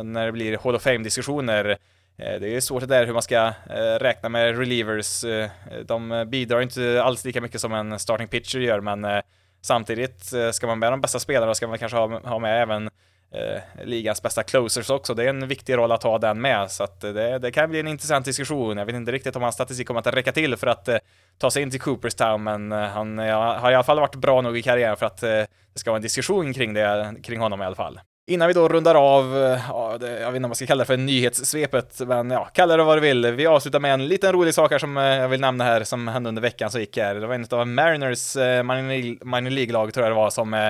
när 0.05 0.27
det 0.27 0.33
blir 0.33 0.59
Hall 0.59 0.75
of 0.75 0.83
Fame-diskussioner. 0.83 1.79
Eh, 2.17 2.41
det 2.41 2.57
är 2.57 2.61
svårt 2.61 2.81
det 2.81 2.87
där 2.87 3.07
hur 3.07 3.13
man 3.13 3.23
ska 3.23 3.47
eh, 3.71 3.99
räkna 4.01 4.29
med 4.29 4.59
relievers. 4.59 5.25
Eh, 5.25 5.51
de 5.85 6.27
bidrar 6.29 6.61
inte 6.61 7.03
alls 7.03 7.25
lika 7.25 7.41
mycket 7.41 7.61
som 7.61 7.73
en 7.73 7.99
starting 7.99 8.29
pitcher 8.29 8.59
gör, 8.59 8.81
men 8.81 9.23
samtidigt 9.63 10.33
ska 10.53 10.67
man 10.67 10.79
med 10.79 10.93
de 10.93 11.01
bästa 11.01 11.19
spelarna 11.19 11.55
ska 11.55 11.67
man 11.67 11.79
kanske 11.79 11.99
ha 11.99 12.39
med 12.39 12.63
även 12.63 12.91
ligans 13.85 14.23
bästa 14.23 14.43
closers 14.43 14.91
också. 14.91 15.15
Det 15.15 15.25
är 15.25 15.29
en 15.29 15.49
viktig 15.49 15.77
roll 15.77 15.93
att 15.93 16.03
ha 16.03 16.19
den 16.19 16.41
med, 16.41 16.71
så 16.71 16.85
att 16.85 17.01
det, 17.01 17.39
det, 17.39 17.53
kan 17.53 17.71
bli 17.71 17.81
en 17.81 17.89
intressant 17.89 18.25
diskussion. 18.25 18.77
Jag 18.77 18.87
vet 18.87 18.95
inte 18.95 19.13
riktigt 19.13 19.37
om 19.37 19.43
hans 19.43 19.55
statistik 19.55 19.87
kommer 19.87 20.01
att 20.01 20.07
räcka 20.07 20.33
till 20.33 20.57
för 20.57 20.67
att 20.67 20.89
ta 21.39 21.51
sig 21.51 21.63
in 21.63 21.71
till 21.71 21.81
Cooperstown, 21.81 22.43
men 22.43 22.73
han 22.73 23.19
har 23.19 23.71
i 23.71 23.75
alla 23.75 23.83
fall 23.83 24.01
varit 24.01 24.15
bra 24.15 24.41
nog 24.41 24.59
i 24.59 24.63
karriären 24.63 24.97
för 24.97 25.07
att 25.07 25.21
det 25.21 25.47
ska 25.75 25.91
vara 25.91 25.97
en 25.97 26.03
diskussion 26.03 26.53
kring 26.53 26.75
det, 26.75 27.15
kring 27.23 27.41
honom 27.41 27.63
i 27.63 27.65
alla 27.65 27.77
fall. 27.77 28.01
Innan 28.27 28.49
vi 28.49 28.55
då 28.55 28.69
rundar 28.69 28.95
av, 28.95 29.37
eh, 29.37 29.61
ja, 29.69 29.99
det, 30.01 30.21
jag 30.21 30.27
vet 30.27 30.37
inte 30.37 30.47
om 30.47 30.49
man 30.49 30.55
ska 30.55 30.67
kalla 30.67 30.83
det 30.83 30.87
för 30.87 30.97
nyhetssvepet, 30.97 32.01
men 32.07 32.31
ja, 32.31 32.45
kalla 32.45 32.77
det 32.77 32.83
vad 32.83 32.97
du 32.97 33.01
vill. 33.01 33.27
Vi 33.27 33.47
avslutar 33.47 33.81
med 33.81 33.95
en 33.95 34.09
liten 34.09 34.33
rolig 34.33 34.55
sak 34.55 34.71
här 34.71 34.79
som 34.79 34.97
eh, 34.97 35.05
jag 35.05 35.29
vill 35.29 35.41
nämna 35.41 35.65
här, 35.65 35.85
som 35.85 36.09
hände 36.09 36.29
under 36.29 36.43
veckan 36.43 36.71
som 36.71 36.81
gick 36.81 36.97
här. 36.97 37.15
Det 37.15 37.27
var 37.27 37.35
en 37.35 37.47
av 37.51 37.69
Mariners 37.69 38.37
eh, 38.37 38.63
minor 38.63 39.51
League-lag, 39.51 39.95
tror 39.95 40.07
jag 40.07 40.11
det 40.11 40.17
var, 40.17 40.31
som 40.31 40.55
eh, 40.55 40.67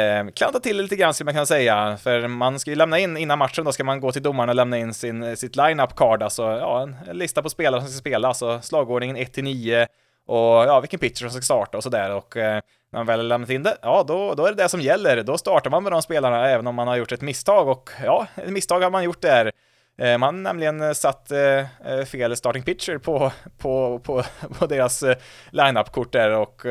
eh 0.00 0.26
klantade 0.34 0.62
till 0.62 0.76
lite 0.76 0.96
grann, 0.96 1.14
skulle 1.14 1.24
man 1.24 1.34
kunna 1.34 1.46
säga. 1.46 1.96
För 1.96 2.28
man 2.28 2.58
ska 2.58 2.70
ju 2.70 2.76
lämna 2.76 2.98
in, 2.98 3.16
innan 3.16 3.38
matchen, 3.38 3.64
då 3.64 3.72
ska 3.72 3.84
man 3.84 4.00
gå 4.00 4.12
till 4.12 4.22
domaren 4.22 4.48
och 4.48 4.54
lämna 4.54 4.78
in 4.78 4.94
sin, 4.94 5.36
sitt 5.36 5.56
line-up 5.56 5.96
card, 5.96 6.22
alltså 6.22 6.42
ja, 6.42 6.82
en 6.82 7.18
lista 7.18 7.42
på 7.42 7.50
spelare 7.50 7.80
som 7.80 7.90
ska 7.90 7.98
spela, 7.98 8.28
alltså 8.28 8.60
slagordningen 8.62 9.16
1 9.16 9.36
9 9.36 9.86
och 10.26 10.44
ja, 10.44 10.80
vilken 10.80 11.00
pitcher 11.00 11.20
som 11.20 11.30
ska 11.30 11.42
starta 11.42 11.76
och 11.76 11.82
sådär. 11.82 12.10
Och 12.10 12.36
eh, 12.36 12.60
när 12.94 13.00
man 13.00 13.06
väl 13.06 13.18
har 13.18 13.24
lämnat 13.24 13.50
in 13.50 13.62
det, 13.62 13.76
ja 13.82 14.04
då, 14.08 14.34
då 14.34 14.46
är 14.46 14.52
det 14.52 14.62
det 14.62 14.68
som 14.68 14.80
gäller. 14.80 15.22
Då 15.22 15.38
startar 15.38 15.70
man 15.70 15.82
med 15.82 15.92
de 15.92 16.02
spelarna 16.02 16.48
även 16.48 16.66
om 16.66 16.74
man 16.74 16.88
har 16.88 16.96
gjort 16.96 17.12
ett 17.12 17.20
misstag 17.20 17.68
och 17.68 17.90
ja, 18.04 18.26
ett 18.36 18.50
misstag 18.50 18.80
har 18.80 18.90
man 18.90 19.04
gjort 19.04 19.20
där. 19.20 19.52
Eh, 19.98 20.18
man 20.18 20.34
har 20.34 20.42
nämligen 20.42 20.94
satt 20.94 21.30
eh, 21.30 21.88
eh, 21.90 22.04
fel 22.06 22.36
starting 22.36 22.62
pitcher 22.62 22.98
på, 22.98 23.32
på, 23.58 23.98
på, 23.98 24.24
på 24.58 24.66
deras 24.66 25.04
line-up-kort 25.50 26.12
där 26.12 26.30
och 26.30 26.62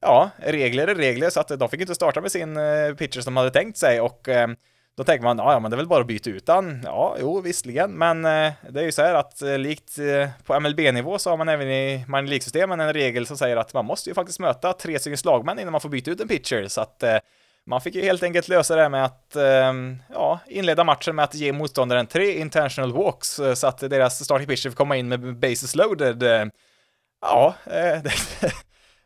ja, 0.00 0.30
regler 0.36 0.88
är 0.88 0.94
regler 0.94 1.30
så 1.30 1.40
att 1.40 1.48
de 1.48 1.68
fick 1.68 1.80
inte 1.80 1.94
starta 1.94 2.20
med 2.20 2.32
sin 2.32 2.58
pitcher 2.98 3.20
som 3.20 3.34
de 3.34 3.36
hade 3.36 3.50
tänkt 3.50 3.78
sig 3.78 4.00
och 4.00 4.28
då 4.96 5.04
tänker 5.04 5.24
man, 5.24 5.38
ja 5.38 5.60
men 5.60 5.70
det 5.70 5.74
är 5.74 5.76
väl 5.76 5.86
bara 5.86 6.00
att 6.00 6.06
byta 6.06 6.30
ut 6.30 6.46
den. 6.46 6.80
Ja, 6.84 7.16
jo 7.20 7.40
visserligen, 7.40 7.92
men 7.92 8.24
eh, 8.24 8.52
det 8.70 8.80
är 8.80 8.84
ju 8.84 8.92
så 8.92 9.02
här 9.02 9.14
att 9.14 9.42
eh, 9.42 9.58
likt 9.58 9.98
eh, 9.98 10.28
på 10.44 10.60
MLB-nivå 10.60 11.18
så 11.18 11.30
har 11.30 11.36
man 11.36 11.48
även 11.48 11.68
i 11.70 12.04
minor 12.08 12.22
League-systemen 12.22 12.80
en 12.80 12.92
regel 12.92 13.26
som 13.26 13.36
säger 13.36 13.56
att 13.56 13.74
man 13.74 13.84
måste 13.84 14.10
ju 14.10 14.14
faktiskt 14.14 14.40
möta 14.40 14.72
tre 14.72 14.98
stycken 14.98 15.18
slagmän 15.18 15.58
innan 15.58 15.72
man 15.72 15.80
får 15.80 15.88
byta 15.88 16.10
ut 16.10 16.20
en 16.20 16.28
pitcher, 16.28 16.68
så 16.68 16.80
att 16.80 17.02
eh, 17.02 17.16
man 17.66 17.80
fick 17.80 17.94
ju 17.94 18.02
helt 18.02 18.22
enkelt 18.22 18.48
lösa 18.48 18.76
det 18.76 18.88
med 18.88 19.04
att 19.04 19.36
ehm, 19.36 20.02
ja, 20.12 20.40
inleda 20.46 20.84
matchen 20.84 21.16
med 21.16 21.24
att 21.24 21.34
ge 21.34 21.52
motståndaren 21.52 22.06
tre 22.06 22.38
intentional 22.38 22.92
walks 22.92 23.38
eh, 23.38 23.54
så 23.54 23.66
att 23.66 23.78
deras 23.78 24.24
starting 24.24 24.46
pitcher 24.46 24.70
får 24.70 24.76
komma 24.76 24.96
in 24.96 25.08
med 25.08 25.36
bases 25.36 25.74
loaded. 25.74 26.22
Eh, 26.22 26.46
ja, 27.20 27.54
det, 27.64 28.12
Eh, 28.42 28.50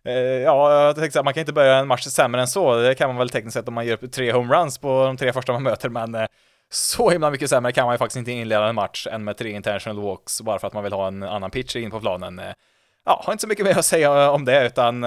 Eh, 0.07 0.15
ja, 0.15 0.85
jag 0.85 0.97
tänkte 0.97 1.19
att 1.19 1.25
man 1.25 1.35
kan 1.35 1.41
inte 1.41 1.53
börja 1.53 1.77
en 1.77 1.89
match 1.89 2.03
sämre 2.03 2.41
än 2.41 2.49
så. 2.49 2.77
Det 2.77 2.95
kan 2.95 3.09
man 3.09 3.17
väl 3.17 3.31
tekniskt 3.31 3.55
sett 3.55 3.69
om 3.69 3.75
man 3.75 3.87
ger 3.87 3.93
upp 3.93 4.13
tre 4.13 4.33
homeruns 4.33 4.79
på 4.79 5.05
de 5.05 5.17
tre 5.17 5.33
första 5.33 5.53
man 5.53 5.63
möter, 5.63 5.89
men 5.89 6.15
eh, 6.15 6.27
så 6.71 7.11
himla 7.11 7.31
mycket 7.31 7.51
sämre 7.51 7.73
kan 7.73 7.85
man 7.85 7.95
ju 7.95 7.99
faktiskt 7.99 8.17
inte 8.17 8.33
inleda 8.33 8.69
en 8.69 8.75
match 8.75 9.07
än 9.11 9.25
med 9.25 9.37
tre 9.37 9.51
intentional 9.51 10.03
walks 10.03 10.41
bara 10.41 10.59
för 10.59 10.67
att 10.67 10.73
man 10.73 10.83
vill 10.83 10.93
ha 10.93 11.07
en 11.07 11.23
annan 11.23 11.51
pitcher 11.51 11.81
in 11.81 11.91
på 11.91 12.01
planen. 12.01 12.39
Eh, 12.39 12.53
ja, 13.05 13.23
har 13.25 13.33
inte 13.33 13.43
så 13.43 13.49
mycket 13.49 13.65
mer 13.65 13.79
att 13.79 13.85
säga 13.95 14.31
om 14.31 14.45
det, 14.45 14.67
utan 14.67 15.03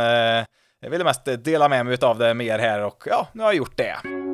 jag 0.82 0.90
ville 0.90 1.04
mest 1.04 1.26
dela 1.44 1.70
med 1.70 1.86
mig 1.86 1.98
av 2.02 2.18
det 2.18 2.34
mer 2.34 2.60
här 2.60 2.80
och 2.84 3.04
ja, 3.06 3.28
nu 3.34 3.44
har 3.44 3.50
jag 3.50 3.58
gjort 3.58 3.78
det. 3.78 4.29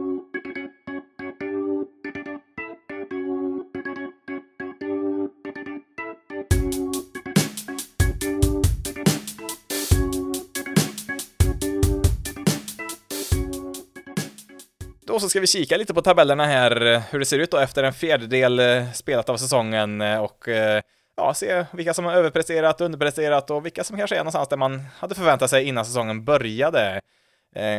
Och 15.16 15.22
så 15.22 15.30
ska 15.30 15.40
vi 15.40 15.48
kika 15.48 15.78
lite 15.78 15.94
på 15.94 16.02
tabellerna 16.02 16.46
här, 16.46 17.02
hur 17.12 17.20
det 17.20 17.26
ser 17.26 17.40
ut 17.40 17.52
då 17.52 17.58
efter 17.58 17.84
en 17.84 17.94
fjärdedel 17.94 18.60
eh, 18.60 18.92
spelat 18.92 19.30
av 19.30 19.38
säsongen 19.38 20.02
eh, 20.02 20.20
och 20.20 20.48
eh, 20.48 20.82
ja, 21.18 21.34
se 21.34 21.66
vilka 21.74 21.94
som 21.94 22.06
har 22.06 22.14
överpresterat, 22.14 22.82
underpresterat 22.82 23.50
och 23.52 23.66
vilka 23.66 23.84
som 23.84 23.98
kanske 23.98 24.16
är 24.16 24.20
någonstans 24.20 24.50
där 24.50 24.58
man 24.58 24.84
hade 24.98 25.16
förväntat 25.16 25.50
sig 25.50 25.64
innan 25.64 25.86
säsongen 25.86 26.26
började. 26.26 27.02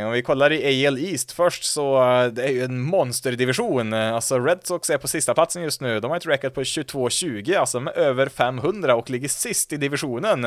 Om 0.07 0.13
vi 0.13 0.23
kollar 0.23 0.53
i 0.53 0.87
AL 0.87 0.99
East 0.99 1.33
först 1.33 1.65
så 1.65 1.99
det 2.33 2.45
är 2.45 2.53
ju 2.53 2.65
en 2.65 2.81
monsterdivision. 2.81 3.93
Alltså 3.93 4.39
Red 4.39 4.61
Sox 4.63 4.91
är 4.91 4.99
på 4.99 5.09
sista 5.09 5.35
platsen 5.35 5.63
just 5.63 5.81
nu. 5.81 6.01
De 6.01 6.11
har 6.11 6.17
ett 6.17 6.27
record 6.27 6.55
på 6.55 6.63
22-20, 6.63 7.59
alltså 7.59 7.81
med 7.81 7.97
över 7.97 8.29
500 8.29 8.95
och 8.95 9.11
ligger 9.11 9.29
sist 9.29 9.73
i 9.73 9.77
divisionen. 9.77 10.43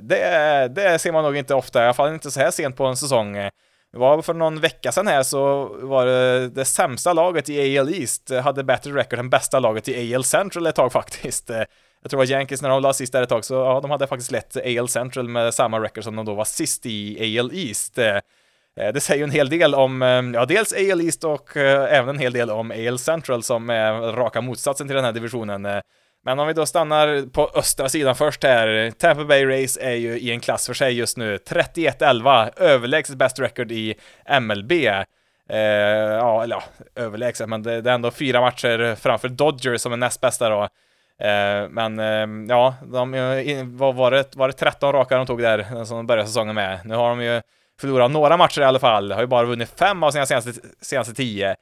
Det, 0.00 0.72
det 0.74 0.98
ser 0.98 1.12
man 1.12 1.24
nog 1.24 1.36
inte 1.36 1.54
ofta, 1.54 1.80
i 1.80 1.84
alla 1.84 1.94
fall 1.94 2.14
inte 2.14 2.30
så 2.30 2.40
här 2.40 2.50
sent 2.50 2.76
på 2.76 2.84
en 2.86 2.96
säsong. 2.96 3.50
Det 3.92 3.98
var 3.98 4.22
för 4.22 4.34
någon 4.34 4.60
vecka 4.60 4.92
sedan 4.92 5.06
här 5.06 5.22
så 5.22 5.64
var 5.82 6.06
det 6.06 6.48
det 6.48 6.64
sämsta 6.64 7.12
laget 7.12 7.48
i 7.48 7.78
AL 7.78 7.94
East 7.94 8.30
hade 8.30 8.64
bättre 8.64 8.92
record 8.92 9.18
än 9.18 9.30
bästa 9.30 9.58
laget 9.58 9.88
i 9.88 10.14
AL 10.14 10.24
Central 10.24 10.66
ett 10.66 10.74
tag 10.74 10.92
faktiskt. 10.92 11.48
Jag 12.02 12.10
tror 12.10 12.20
det 12.20 12.26
var 12.26 12.36
Yankees 12.36 12.62
när 12.62 12.68
de 12.68 12.82
la 12.82 12.92
sist 12.92 13.12
där 13.12 13.22
ett 13.22 13.28
tag, 13.28 13.44
så 13.44 13.54
ja, 13.54 13.80
de 13.80 13.90
hade 13.90 14.06
faktiskt 14.06 14.30
lett 14.30 14.56
AL 14.56 14.88
Central 14.88 15.28
med 15.28 15.54
samma 15.54 15.80
record 15.80 16.04
som 16.04 16.16
de 16.16 16.26
då 16.26 16.34
var 16.34 16.44
sist 16.44 16.86
i 16.86 17.38
AL 17.38 17.50
East. 17.54 17.98
Eh, 18.80 18.92
det 18.92 19.00
säger 19.00 19.18
ju 19.18 19.24
en 19.24 19.30
hel 19.30 19.48
del 19.48 19.74
om, 19.74 20.02
eh, 20.02 20.08
ja, 20.08 20.44
dels 20.44 20.72
AL 20.72 21.00
East 21.00 21.24
och 21.24 21.56
eh, 21.56 21.98
även 21.98 22.08
en 22.08 22.18
hel 22.18 22.32
del 22.32 22.50
om 22.50 22.70
AL 22.70 22.98
Central 22.98 23.42
som 23.42 23.70
är 23.70 23.92
raka 24.12 24.40
motsatsen 24.40 24.86
till 24.86 24.96
den 24.96 25.04
här 25.04 25.12
divisionen. 25.12 25.66
Men 26.24 26.38
om 26.38 26.46
vi 26.46 26.52
då 26.52 26.66
stannar 26.66 27.30
på 27.30 27.50
östra 27.54 27.88
sidan 27.88 28.14
först 28.14 28.44
här, 28.44 28.90
Tampa 28.90 29.24
Bay 29.24 29.46
Rays 29.46 29.78
är 29.80 29.94
ju 29.94 30.18
i 30.18 30.30
en 30.30 30.40
klass 30.40 30.66
för 30.66 30.74
sig 30.74 30.92
just 30.92 31.16
nu, 31.16 31.36
31-11, 31.36 32.50
överlägset 32.56 33.16
bäst 33.16 33.38
record 33.38 33.72
i 33.72 33.94
MLB. 34.40 34.72
Eh, 34.72 35.58
ja, 35.58 36.42
eller 36.42 36.56
ja, 36.56 36.62
överlägset, 37.02 37.48
men 37.48 37.62
det, 37.62 37.80
det, 37.80 37.90
är 37.90 37.94
ändå 37.94 38.10
fyra 38.10 38.40
matcher 38.40 38.94
framför 38.94 39.28
Dodgers 39.28 39.80
som 39.80 39.92
är 39.92 39.96
näst 39.96 40.20
bästa 40.20 40.48
då. 40.48 40.62
Eh, 41.26 41.68
men 41.70 41.98
eh, 41.98 42.54
ja, 42.54 42.74
de, 42.82 43.76
vad 43.76 43.94
var 43.94 44.10
det, 44.10 44.36
var 44.36 44.48
det 44.48 44.54
13 44.54 44.92
raka 44.92 45.16
de 45.16 45.26
tog 45.26 45.42
där, 45.42 45.84
som 45.84 45.96
de 45.96 46.06
började 46.06 46.28
säsongen 46.28 46.54
med. 46.54 46.80
Nu 46.84 46.94
har 46.94 47.08
de 47.08 47.22
ju 47.22 47.42
förlorat 47.80 48.10
några 48.10 48.36
matcher 48.36 48.60
i 48.60 48.64
alla 48.64 48.78
fall, 48.78 49.12
har 49.12 49.20
ju 49.20 49.26
bara 49.26 49.46
vunnit 49.46 49.78
fem 49.78 50.02
av 50.02 50.10
sina 50.10 50.26
senaste, 50.26 50.52
senaste 50.80 51.14
tio. 51.14 51.56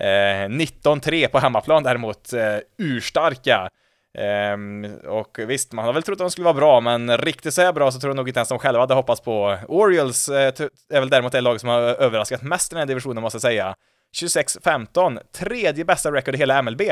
Eh, 0.00 0.48
19-3 0.48 1.28
på 1.28 1.38
hemmaplan 1.38 1.82
däremot, 1.82 2.32
eh, 2.32 2.58
urstarka. 2.78 3.70
Um, 4.18 4.84
och 5.04 5.38
visst, 5.38 5.72
man 5.72 5.84
hade 5.84 5.94
väl 5.94 6.02
trott 6.02 6.14
att 6.14 6.18
de 6.18 6.30
skulle 6.30 6.44
vara 6.44 6.54
bra, 6.54 6.80
men 6.80 7.18
riktigt 7.18 7.54
så 7.54 7.62
här 7.62 7.72
bra 7.72 7.90
så 7.90 8.00
tror 8.00 8.10
jag 8.10 8.16
nog 8.16 8.28
inte 8.28 8.40
ens 8.40 8.48
de 8.48 8.58
själva 8.58 8.80
hade 8.80 8.94
hoppats 8.94 9.20
på. 9.20 9.58
Orioles 9.68 10.28
uh, 10.28 10.36
är 10.36 11.00
väl 11.00 11.08
däremot 11.08 11.32
det 11.32 11.40
lag 11.40 11.60
som 11.60 11.68
har 11.68 11.80
överraskat 11.80 12.42
mest 12.42 12.72
i 12.72 12.74
den 12.74 12.78
här 12.78 12.86
divisionen, 12.86 13.22
måste 13.22 13.36
jag 13.36 13.42
säga. 13.42 13.74
26-15, 14.22 15.20
tredje 15.32 15.84
bästa 15.84 16.12
record 16.12 16.34
i 16.34 16.38
hela 16.38 16.62
MLB. 16.62 16.82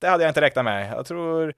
Det 0.00 0.08
hade 0.08 0.24
jag 0.24 0.30
inte 0.30 0.40
räknat 0.40 0.64
med. 0.64 0.92
Jag 0.92 1.06
tror... 1.06 1.54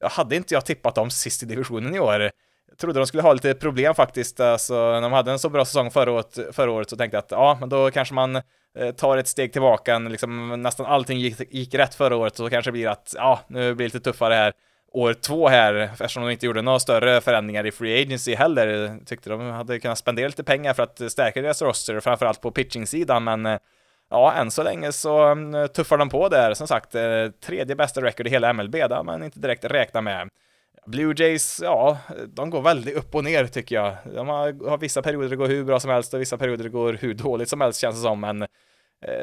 Jag 0.00 0.08
hade 0.08 0.36
inte 0.36 0.54
jag 0.54 0.64
tippat 0.64 0.94
dem 0.94 1.10
sist 1.10 1.42
i 1.42 1.46
divisionen 1.46 1.94
i 1.94 2.00
år. 2.00 2.30
Jag 2.68 2.78
trodde 2.78 3.00
de 3.00 3.06
skulle 3.06 3.22
ha 3.22 3.32
lite 3.32 3.54
problem 3.54 3.94
faktiskt, 3.94 4.40
alltså 4.40 4.74
när 4.74 5.00
de 5.00 5.12
hade 5.12 5.32
en 5.32 5.38
så 5.38 5.48
bra 5.48 5.64
säsong 5.64 5.90
förra 5.90 6.12
året, 6.12 6.38
förra 6.52 6.70
året 6.70 6.90
så 6.90 6.96
tänkte 6.96 7.16
jag 7.16 7.22
att 7.22 7.30
ja, 7.30 7.56
men 7.60 7.68
då 7.68 7.90
kanske 7.90 8.14
man 8.14 8.42
Eh, 8.78 8.90
tar 8.90 9.16
ett 9.16 9.28
steg 9.28 9.52
tillbaka, 9.52 9.98
liksom 9.98 10.62
nästan 10.62 10.86
allting 10.86 11.18
gick, 11.18 11.54
gick 11.54 11.74
rätt 11.74 11.94
förra 11.94 12.16
året, 12.16 12.36
så 12.36 12.50
kanske 12.50 12.68
det 12.68 12.72
blir 12.72 12.88
att 12.88 13.14
ja, 13.16 13.40
nu 13.46 13.74
blir 13.74 13.88
det 13.88 13.94
lite 13.94 14.10
tuffare 14.12 14.34
här 14.34 14.52
år 14.92 15.14
två 15.14 15.48
här, 15.48 15.74
eftersom 15.74 16.22
de 16.22 16.30
inte 16.32 16.46
gjorde 16.46 16.62
några 16.62 16.78
större 16.78 17.20
förändringar 17.20 17.66
i 17.66 17.72
Free 17.72 18.02
Agency 18.02 18.34
heller. 18.34 18.98
Tyckte 19.06 19.30
de 19.30 19.40
hade 19.40 19.80
kunnat 19.80 19.98
spendera 19.98 20.26
lite 20.26 20.44
pengar 20.44 20.74
för 20.74 20.82
att 20.82 21.12
stärka 21.12 21.42
deras 21.42 21.62
roster, 21.62 22.00
framförallt 22.00 22.40
på 22.40 22.50
pitching-sidan, 22.50 23.24
men 23.24 23.46
eh, 23.46 23.58
ja, 24.10 24.32
än 24.32 24.50
så 24.50 24.62
länge 24.62 24.92
så 24.92 25.22
mm, 25.22 25.68
tuffar 25.68 25.98
de 25.98 26.08
på 26.08 26.28
där. 26.28 26.54
Som 26.54 26.68
sagt, 26.68 26.94
eh, 26.94 27.28
tredje 27.46 27.76
bästa 27.76 28.02
record 28.02 28.26
i 28.26 28.30
hela 28.30 28.52
MLB, 28.52 28.72
det 28.72 28.94
har 28.94 29.04
man 29.04 29.22
inte 29.22 29.38
direkt 29.38 29.64
räknat 29.64 30.04
med. 30.04 30.28
Blue 30.86 31.14
Jays, 31.16 31.60
ja, 31.62 31.98
de 32.26 32.50
går 32.50 32.62
väldigt 32.62 32.96
upp 32.96 33.14
och 33.14 33.24
ner 33.24 33.46
tycker 33.46 33.74
jag. 33.74 33.96
De 34.14 34.28
har, 34.28 34.68
har 34.68 34.78
vissa 34.78 35.02
perioder 35.02 35.28
det 35.28 35.36
går 35.36 35.46
hur 35.46 35.64
bra 35.64 35.80
som 35.80 35.90
helst 35.90 36.14
och 36.14 36.20
vissa 36.20 36.38
perioder 36.38 36.64
det 36.64 36.70
går 36.70 36.92
hur 36.92 37.14
dåligt 37.14 37.48
som 37.48 37.60
helst 37.60 37.80
känns 37.80 37.96
det 37.96 38.02
som, 38.02 38.20
men 38.20 38.42
eh, 38.42 38.48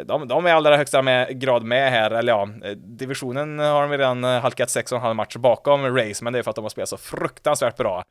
de, 0.06 0.28
de 0.28 0.46
är 0.46 0.50
i 0.50 0.52
allra 0.52 0.78
högsta 0.78 1.02
med, 1.02 1.42
grad 1.42 1.64
med 1.64 1.92
här, 1.92 2.12
eller 2.12 2.34
ja, 2.34 2.50
eh, 2.64 2.72
divisionen 2.72 3.60
har 3.60 3.82
de 3.82 3.92
redan 3.92 4.24
eh, 4.24 4.42
halkat 4.42 4.70
6,5 4.70 5.14
matcher 5.14 5.40
bakom 5.40 5.96
Rays, 5.96 6.22
men 6.22 6.34
det 6.34 6.40
är 6.40 6.44
för 6.44 6.50
att 6.50 6.56
de 6.56 6.66
har 6.66 6.70
spelat 6.70 6.90
så 6.90 6.98
fruktansvärt 6.98 7.78
bra. 7.78 8.04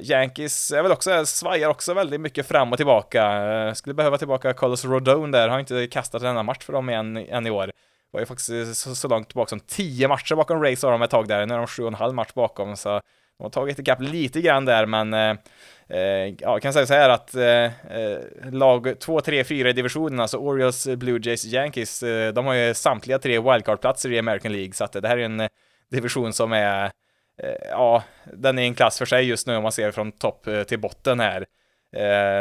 Yankees 0.00 0.72
är 0.72 0.82
väl 0.82 0.92
också, 0.92 1.26
svajar 1.26 1.68
också 1.68 1.94
väldigt 1.94 2.20
mycket 2.20 2.48
fram 2.48 2.72
och 2.72 2.76
tillbaka. 2.76 3.74
Skulle 3.74 3.94
behöva 3.94 4.18
tillbaka 4.18 4.52
Carlos 4.52 4.84
Rodon 4.84 5.30
där, 5.30 5.48
har 5.48 5.58
inte 5.58 5.86
kastat 5.86 6.22
en 6.22 6.28
enda 6.28 6.42
match 6.42 6.64
för 6.64 6.72
dem 6.72 6.88
än, 6.88 7.16
än 7.16 7.46
i 7.46 7.50
år 7.50 7.70
var 8.14 8.20
ju 8.20 8.26
faktiskt 8.26 8.76
så, 8.76 8.94
så 8.94 9.08
långt 9.08 9.28
tillbaka 9.28 9.48
som 9.48 9.60
10 9.60 10.08
matcher 10.08 10.34
bakom 10.34 10.62
Rays 10.62 10.82
har 10.82 10.92
de 10.92 11.02
ett 11.02 11.10
tag 11.10 11.28
där, 11.28 11.46
nu 11.46 11.54
är 11.54 11.58
de 11.58 11.66
sju 11.66 11.82
och 11.82 11.88
en 11.88 11.94
halv 11.94 12.14
match 12.14 12.32
bakom, 12.34 12.76
så 12.76 12.88
de 13.38 13.42
har 13.42 13.50
tagit 13.50 13.78
ikapp 13.78 14.00
lite 14.00 14.40
grann 14.40 14.64
där, 14.64 14.86
men 14.86 15.14
eh, 15.14 15.36
eh 15.88 16.34
ja, 16.38 16.60
kan 16.60 16.72
säga 16.72 16.86
så 16.86 16.94
här 16.94 17.08
att 17.08 17.34
eh, 17.34 17.64
eh 17.98 18.20
lag 18.52 19.00
2, 19.00 19.20
3, 19.20 19.44
4 19.44 19.68
i 19.68 19.72
divisionen, 19.72 20.20
alltså 20.20 20.36
Orioles, 20.36 20.86
Blue 20.86 21.20
Jays, 21.22 21.44
Yankees, 21.44 22.02
eh, 22.02 22.32
de 22.32 22.46
har 22.46 22.54
ju 22.54 22.74
samtliga 22.74 23.18
tre 23.18 23.40
wildcard-platser 23.40 24.12
i 24.12 24.18
American 24.18 24.52
League, 24.52 24.72
så 24.72 24.84
att 24.84 24.92
det 24.92 25.08
här 25.08 25.18
är 25.18 25.24
en 25.24 25.40
eh, 25.40 25.48
division 25.90 26.32
som 26.32 26.52
är, 26.52 26.84
eh, 27.42 27.68
ja, 27.70 28.02
den 28.32 28.58
är 28.58 28.62
en 28.62 28.74
klass 28.74 28.98
för 28.98 29.06
sig 29.06 29.24
just 29.24 29.46
nu 29.46 29.56
om 29.56 29.62
man 29.62 29.72
ser 29.72 29.90
från 29.90 30.12
topp 30.12 30.46
eh, 30.46 30.62
till 30.62 30.78
botten 30.78 31.20
här. 31.20 31.46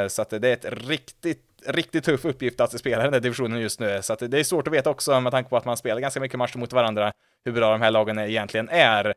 så 0.09 0.21
att 0.21 0.29
det 0.29 0.49
är 0.49 0.53
ett 0.53 0.87
riktigt 0.87 1.52
riktigt 1.65 2.03
tuff 2.03 2.25
uppgift 2.25 2.61
att 2.61 2.79
spela 2.79 3.03
den 3.03 3.11
där 3.11 3.19
divisionen 3.19 3.61
just 3.61 3.79
nu, 3.79 4.01
så 4.01 4.13
att 4.13 4.19
det 4.19 4.39
är 4.39 4.43
svårt 4.43 4.67
att 4.67 4.73
veta 4.73 4.89
också 4.89 5.19
med 5.19 5.31
tanke 5.31 5.49
på 5.49 5.57
att 5.57 5.65
man 5.65 5.77
spelar 5.77 6.01
ganska 6.01 6.19
mycket 6.19 6.37
matcher 6.37 6.57
mot 6.57 6.73
varandra, 6.73 7.13
hur 7.45 7.51
bra 7.51 7.71
de 7.71 7.81
här 7.81 7.91
lagen 7.91 8.19
egentligen 8.19 8.69
är. 8.69 9.13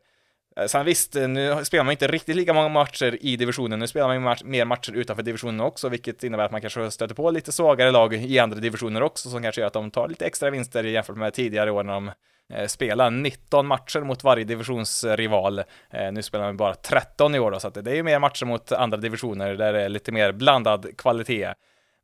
Eh, 0.57 0.65
sen 0.65 0.85
visst, 0.85 1.15
nu 1.15 1.65
spelar 1.65 1.83
man 1.83 1.91
inte 1.91 2.07
riktigt 2.07 2.35
lika 2.35 2.53
många 2.53 2.69
matcher 2.69 3.17
i 3.21 3.35
divisionen, 3.35 3.79
nu 3.79 3.87
spelar 3.87 4.07
man 4.07 4.21
match, 4.21 4.41
mer 4.45 4.65
matcher 4.65 4.91
utanför 4.93 5.23
divisionen 5.23 5.61
också, 5.61 5.89
vilket 5.89 6.23
innebär 6.23 6.45
att 6.45 6.51
man 6.51 6.61
kanske 6.61 6.91
stöter 6.91 7.15
på 7.15 7.31
lite 7.31 7.51
svagare 7.51 7.91
lag 7.91 8.13
i 8.13 8.39
andra 8.39 8.59
divisioner 8.59 9.03
också, 9.03 9.29
som 9.29 9.43
kanske 9.43 9.61
gör 9.61 9.67
att 9.67 9.73
de 9.73 9.91
tar 9.91 10.07
lite 10.07 10.25
extra 10.25 10.49
vinster 10.49 10.83
jämfört 10.83 11.17
med 11.17 11.33
tidigare 11.33 11.71
år 11.71 11.83
när 11.83 11.93
de 11.93 12.11
eh, 12.53 12.67
spelar 12.67 13.09
19 13.09 13.67
matcher 13.67 13.99
mot 13.99 14.23
varje 14.23 14.43
divisionsrival. 14.43 15.59
Eh, 15.89 16.11
nu 16.11 16.23
spelar 16.23 16.45
man 16.45 16.57
bara 16.57 16.73
13 16.73 17.35
i 17.35 17.39
år 17.39 17.51
då, 17.51 17.59
så 17.59 17.67
att 17.67 17.85
det 17.85 17.91
är 17.91 17.95
ju 17.95 18.03
mer 18.03 18.19
matcher 18.19 18.45
mot 18.45 18.71
andra 18.71 18.97
divisioner 18.97 19.55
där 19.55 19.73
det 19.73 19.81
är 19.81 19.89
lite 19.89 20.11
mer 20.11 20.31
blandad 20.31 20.97
kvalitet. 20.97 21.53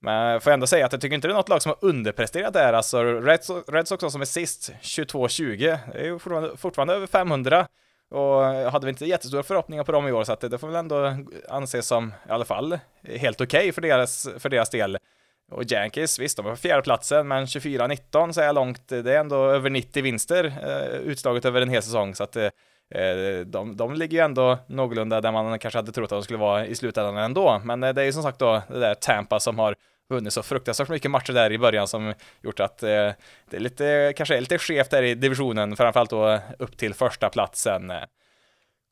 Men 0.04 0.32
jag 0.32 0.44
får 0.44 0.52
ändå 0.52 0.68
säga 0.68 0.86
att 0.86 0.92
jag 0.92 1.02
tycker 1.02 1.16
inte 1.16 1.28
det 1.28 1.34
är 1.34 1.36
något 1.36 1.50
lag 1.50 1.62
som 1.62 1.70
har 1.70 1.90
underpresterat 1.90 2.54
där. 2.54 2.74
Alltså 2.74 3.04
Red 3.04 3.44
Sox, 3.44 3.70
Red 3.70 3.88
Sox 3.88 4.12
som 4.12 4.22
är 4.22 4.26
sist, 4.26 4.72
22-20, 4.82 5.78
det 5.94 6.00
är 6.00 6.04
ju 6.04 6.20
fortfarande, 6.20 6.58
fortfarande 6.58 6.94
över 6.94 7.08
500. 7.08 7.68
Och 8.12 8.44
jag 8.44 8.72
hade 8.72 8.86
väl 8.86 8.94
inte 8.94 9.06
jättestora 9.06 9.44
förhoppningar 9.44 9.84
på 9.84 9.92
dem 9.92 10.08
i 10.08 10.12
år, 10.12 10.24
så 10.24 10.34
att 10.34 10.42
det, 10.42 10.58
får 10.58 10.68
väl 10.68 10.76
ändå 10.76 11.18
anses 11.50 11.88
som, 11.88 12.14
i 12.30 12.32
alla 12.32 12.46
fall, 12.46 12.80
helt 13.04 13.42
okej 13.42 13.60
okay 13.60 13.72
för, 13.72 13.82
deras, 13.82 14.30
för 14.38 14.50
deras 14.50 14.70
del. 14.70 14.98
Och 15.52 15.72
Yankees, 15.72 16.20
visst, 16.20 16.38
de 16.38 16.46
var 16.46 16.52
på 16.52 16.58
fjärdeplatsen, 16.58 17.28
men 17.28 17.46
24-19 17.46 18.32
så 18.32 18.42
är 18.42 18.54
långt, 18.54 18.88
det 18.88 19.14
är 19.14 19.20
ändå 19.20 19.46
över 19.46 19.70
90 19.70 20.04
vinster 20.04 20.46
eh, 20.46 20.98
utslaget 20.98 21.46
över 21.46 21.62
en 21.62 21.70
hel 21.70 21.84
säsong, 21.84 22.16
så 22.16 22.24
att 22.24 22.36
eh, 22.36 22.50
de, 23.46 23.78
de 23.78 23.94
ligger 23.94 24.18
ju 24.18 24.24
ändå 24.24 24.58
någorlunda 24.68 25.22
där 25.22 25.32
man 25.32 25.60
kanske 25.60 25.78
hade 25.78 25.92
trott 25.92 26.04
att 26.04 26.10
de 26.10 26.24
skulle 26.24 26.40
vara 26.40 26.66
i 26.66 26.76
slutändan 26.76 27.18
ändå, 27.18 27.62
men 27.64 27.84
eh, 27.84 27.94
det 27.94 28.02
är 28.02 28.06
ju 28.06 28.14
som 28.14 28.24
sagt 28.24 28.40
då 28.40 28.62
det 28.70 28.80
där 28.80 28.96
Tampa 28.96 29.40
som 29.40 29.60
har 29.60 29.76
vunnit 30.10 30.34
så 30.34 30.44
fruktansvärt 30.44 30.90
mycket 30.90 31.12
matcher 31.12 31.34
där 31.34 31.52
i 31.52 31.58
början 31.58 31.88
som 31.88 32.14
gjort 32.42 32.60
att 32.60 32.84
eh, 32.84 32.90
det 33.50 33.56
är 33.56 33.60
lite, 33.60 34.14
kanske 34.18 34.38
är 34.38 34.42
lite 34.42 34.58
skevt 34.58 34.90
där 34.90 35.04
i 35.04 35.16
divisionen, 35.16 35.76
framförallt 35.76 36.10
då 36.10 36.40
upp 36.60 36.78
till 36.78 36.94
första 36.94 37.30
platsen. 37.30 37.92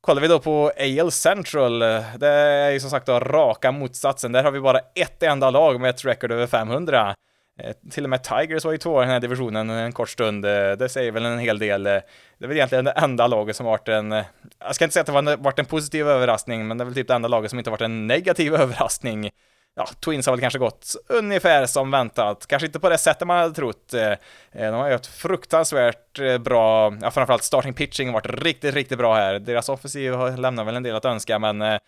Kollar 0.01 0.22
vi 0.22 0.27
då 0.27 0.39
på 0.39 0.72
AL 0.80 1.12
Central, 1.12 1.80
det 2.18 2.27
är 2.27 2.72
ju 2.72 2.80
som 2.80 2.89
sagt 2.89 3.06
då 3.06 3.20
raka 3.20 3.72
motsatsen. 3.72 4.32
Där 4.32 4.44
har 4.44 4.51
vi 4.51 4.60
bara 4.60 4.80
ett 4.96 5.24
enda 5.24 5.50
lag 5.50 5.82
med 5.82 5.89
ett 5.89 6.06
record 6.06 6.32
över 6.32 6.48
500. 6.48 7.15
Eh, 7.60 7.75
till 7.91 8.03
och 8.03 8.10
med 8.10 8.24
Tigers 8.24 8.65
var 8.65 8.72
ju 8.72 8.77
två 8.77 9.01
i 9.01 9.06
den 9.06 9.13
här 9.13 9.20
divisionen 9.20 9.70
en 9.70 9.91
kort 9.91 10.10
stund. 10.10 10.46
Eh, 10.46 10.72
det 10.72 10.89
säger 10.89 11.12
väl 11.12 11.25
en 11.25 11.39
hel 11.39 11.60
del. 11.60 11.88
Eh, 11.88 11.94
det 12.38 12.46
är 12.46 12.48
väl 12.48 12.58
egentligen 12.58 12.86
det 12.86 12.91
enda 12.91 13.27
laget 13.27 13.56
som 13.56 13.65
varit 13.65 13.88
en, 13.88 14.12
jag 14.60 14.75
ska 14.75 14.86
inte 14.86 14.94
säga 14.94 15.20
att 15.20 15.25
det 15.25 15.36
varit 15.36 15.60
en 15.60 15.65
positiv 15.65 16.08
överraskning, 16.08 16.68
men 16.68 16.77
det 16.77 16.84
är 16.84 16.86
väl 16.86 16.96
typ 16.96 17.08
det 17.08 17.13
enda 17.13 17.27
laget 17.27 17.50
som 17.50 17.60
inte 17.60 17.72
varit 17.72 17.82
en 17.82 18.08
negativ 18.08 18.56
överraskning 18.62 19.30
ja, 19.75 19.87
Twins 20.05 20.25
har 20.25 20.33
väl 20.33 20.41
kanske 20.41 20.59
gått 20.59 20.95
ungefär 21.07 21.65
som 21.65 21.91
väntat. 21.91 22.47
Kanske 22.47 22.65
inte 22.65 22.79
på 22.79 22.89
det 22.89 22.97
sättet 22.97 23.27
man 23.27 23.37
hade 23.37 23.55
trott. 23.55 23.93
Eh, 23.93 24.11
eh, 24.51 24.71
de 24.71 24.73
har 24.73 24.89
ju 24.89 24.95
ett 24.95 25.07
fruktansvärt 25.07 26.19
eh, 26.19 26.37
bra, 26.37 26.97
ja 27.01 27.11
framförallt 27.11 27.43
starting 27.43 27.73
pitching 27.73 28.07
har 28.07 28.13
varit 28.13 28.43
riktigt, 28.43 28.75
riktigt 28.75 28.97
bra 28.97 29.15
här. 29.15 29.39
Deras 29.39 29.69
offensiv 29.69 30.13
lämnar 30.37 30.63
väl 30.63 30.75
en 30.75 30.83
del 30.83 30.95
att 30.95 31.05
önska, 31.05 31.39
men 31.39 31.61
eh, 31.61 31.79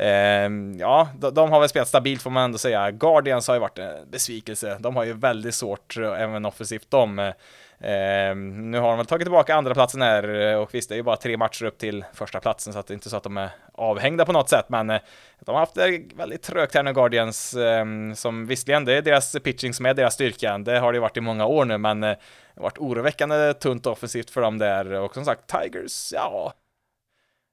ehm, 0.00 0.78
ja, 0.78 1.08
de 1.32 1.50
har 1.50 1.60
väl 1.60 1.68
spelat 1.68 1.88
stabilt 1.88 2.22
får 2.22 2.30
man 2.30 2.44
ändå 2.44 2.58
säga. 2.58 2.90
Guardians 2.90 3.48
har 3.48 3.54
ju 3.54 3.60
varit 3.60 3.78
en 3.78 4.10
besvikelse. 4.10 4.76
De 4.80 4.96
har 4.96 5.04
ju 5.04 5.12
väldigt 5.12 5.54
svårt, 5.54 5.96
även 5.96 6.44
offensivt, 6.44 6.90
de. 6.90 7.32
Eh, 7.78 8.36
nu 8.36 8.78
har 8.78 8.88
de 8.88 8.96
väl 8.96 9.06
tagit 9.06 9.24
tillbaka 9.24 9.54
andra 9.54 9.74
platsen 9.74 10.02
här 10.02 10.40
eh, 10.40 10.56
och 10.56 10.74
visst, 10.74 10.88
det 10.88 10.94
är 10.94 10.96
ju 10.96 11.02
bara 11.02 11.16
tre 11.16 11.36
matcher 11.36 11.64
upp 11.64 11.78
till 11.78 12.04
första 12.14 12.40
platsen 12.40 12.72
så 12.72 12.78
att 12.78 12.86
det 12.86 12.92
är 12.92 12.94
inte 12.94 13.10
så 13.10 13.16
att 13.16 13.22
de 13.22 13.36
är 13.36 13.50
avhängda 13.72 14.24
på 14.24 14.32
något 14.32 14.48
sätt, 14.48 14.64
men 14.68 14.90
eh, 14.90 15.00
de 15.40 15.52
har 15.52 15.60
haft 15.60 15.74
det 15.74 16.02
väldigt 16.14 16.42
trögt 16.42 16.74
här 16.74 16.82
nu, 16.82 16.92
Guardians, 16.92 17.54
eh, 17.54 17.84
som 18.14 18.46
visserligen 18.46 18.84
det 18.84 18.94
är 18.94 19.02
deras 19.02 19.36
pitching 19.44 19.74
som 19.74 19.86
är 19.86 19.94
deras 19.94 20.14
styrka. 20.14 20.58
Det 20.58 20.78
har 20.78 20.92
det 20.92 21.00
varit 21.00 21.16
i 21.16 21.20
många 21.20 21.46
år 21.46 21.64
nu, 21.64 21.78
men 21.78 22.02
eh, 22.02 22.10
det 22.10 22.60
har 22.60 22.62
varit 22.62 22.78
oroväckande 22.78 23.54
tunt 23.54 23.86
offensivt 23.86 24.30
för 24.30 24.40
dem 24.40 24.58
där 24.58 24.92
och 24.92 25.14
som 25.14 25.24
sagt, 25.24 25.46
Tigers, 25.46 26.12
ja, 26.12 26.54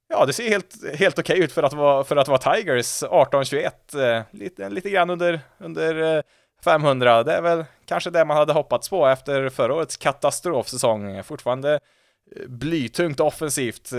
Ja, 0.09 0.25
det 0.25 0.33
ser 0.33 0.49
helt, 0.49 0.97
helt 0.97 1.19
okej 1.19 1.39
ut 1.39 1.51
för 1.51 1.63
att 1.63 1.73
vara, 1.73 2.03
för 2.03 2.15
att 2.15 2.27
vara 2.27 2.55
Tigers, 2.55 3.03
18-21, 3.03 4.17
eh, 4.17 4.23
lite, 4.31 4.69
lite 4.69 4.89
grann 4.89 5.09
under, 5.09 5.39
under 5.57 6.17
eh, 6.17 6.23
500, 6.63 7.23
det 7.23 7.33
är 7.33 7.41
väl 7.41 7.65
kanske 7.85 8.09
det 8.09 8.25
man 8.25 8.37
hade 8.37 8.53
hoppats 8.53 8.89
på 8.89 9.07
efter 9.07 9.49
förra 9.49 9.73
årets 9.73 9.97
katastrofsäsong. 9.97 11.23
Fortfarande 11.23 11.73
eh, 11.73 12.47
blytungt 12.47 13.19
offensivt. 13.19 13.91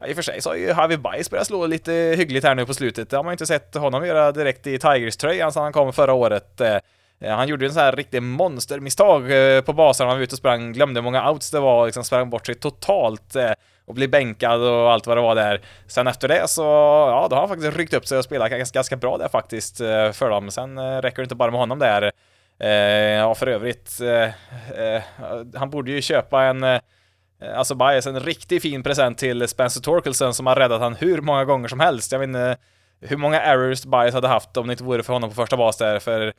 Ja, 0.00 0.06
I 0.06 0.12
och 0.12 0.16
för 0.16 0.22
sig 0.22 0.42
så 0.42 0.50
har 0.50 0.56
ju 0.56 0.72
Harvey 0.72 0.96
Bice 0.96 1.30
börjat 1.30 1.46
slå 1.46 1.66
lite 1.66 1.92
hyggligt 1.92 2.46
här 2.46 2.54
nu 2.54 2.66
på 2.66 2.74
slutet. 2.74 3.10
Det 3.10 3.16
har 3.16 3.24
man 3.24 3.32
inte 3.32 3.46
sett 3.46 3.74
honom 3.74 4.06
göra 4.06 4.32
direkt 4.32 4.66
i 4.66 4.78
Tigers-tröjan 4.78 5.52
sedan 5.52 5.62
han 5.62 5.72
kom 5.72 5.92
förra 5.92 6.12
året. 6.12 6.60
Eh, 6.60 6.78
han 7.20 7.48
gjorde 7.48 7.66
en 7.66 7.72
sån 7.72 7.82
här 7.82 7.96
riktig 7.96 8.22
monstermisstag 8.22 9.22
på 9.64 9.72
basen, 9.72 10.08
han 10.08 10.16
var 10.16 10.22
ute 10.22 10.34
och 10.34 10.38
sprang, 10.38 10.72
glömde 10.72 11.00
hur 11.00 11.04
många 11.04 11.30
outs 11.30 11.50
det 11.50 11.60
var, 11.60 11.86
liksom 11.86 12.04
sprang 12.04 12.30
bort 12.30 12.46
sig 12.46 12.54
totalt 12.54 13.36
och 13.84 13.94
bli 13.94 14.08
bänkad 14.08 14.60
och 14.62 14.92
allt 14.92 15.06
vad 15.06 15.16
det 15.16 15.20
var 15.20 15.34
där. 15.34 15.60
Sen 15.86 16.06
efter 16.06 16.28
det 16.28 16.48
så, 16.48 16.62
ja, 16.62 17.26
då 17.30 17.36
har 17.36 17.40
han 17.40 17.48
faktiskt 17.48 17.76
ryckt 17.76 17.94
upp 17.94 18.06
sig 18.06 18.18
och 18.18 18.24
spelat 18.24 18.50
ganska, 18.50 18.76
ganska 18.76 18.96
bra 18.96 19.18
där 19.18 19.28
faktiskt 19.28 19.80
eh, 19.80 20.12
för 20.12 20.30
dem. 20.30 20.50
Sen 20.50 20.78
eh, 20.78 20.98
räcker 20.98 21.16
det 21.16 21.22
inte 21.22 21.34
bara 21.34 21.50
med 21.50 21.60
honom 21.60 21.78
där. 21.78 22.12
Eh, 22.58 22.70
ja, 23.18 23.34
för 23.34 23.46
övrigt, 23.46 24.00
han 25.54 25.70
borde 25.70 25.90
ju 25.90 26.02
köpa 26.02 26.44
en 26.44 26.80
Alltså 27.56 27.74
Bias, 27.74 28.06
en 28.06 28.20
riktigt 28.20 28.62
fin 28.62 28.82
present 28.82 29.18
till 29.18 29.48
Spencer 29.48 29.80
Torkelson 29.80 30.34
som 30.34 30.46
har 30.46 30.56
räddat 30.56 30.80
han 30.80 30.94
hur 30.94 31.20
många 31.20 31.44
gånger 31.44 31.68
som 31.68 31.80
helst. 31.80 32.12
Jag 32.12 32.18
vet 32.18 32.26
inte 32.26 32.56
hur 33.00 33.16
många 33.16 33.40
errors 33.40 33.84
Bias 33.84 34.14
hade 34.14 34.28
haft 34.28 34.56
om 34.56 34.66
det 34.66 34.72
inte 34.72 34.84
vore 34.84 35.02
för 35.02 35.12
honom 35.12 35.30
på 35.30 35.36
första 35.36 35.56
bas 35.56 35.76
där, 35.76 35.98
för 35.98 36.32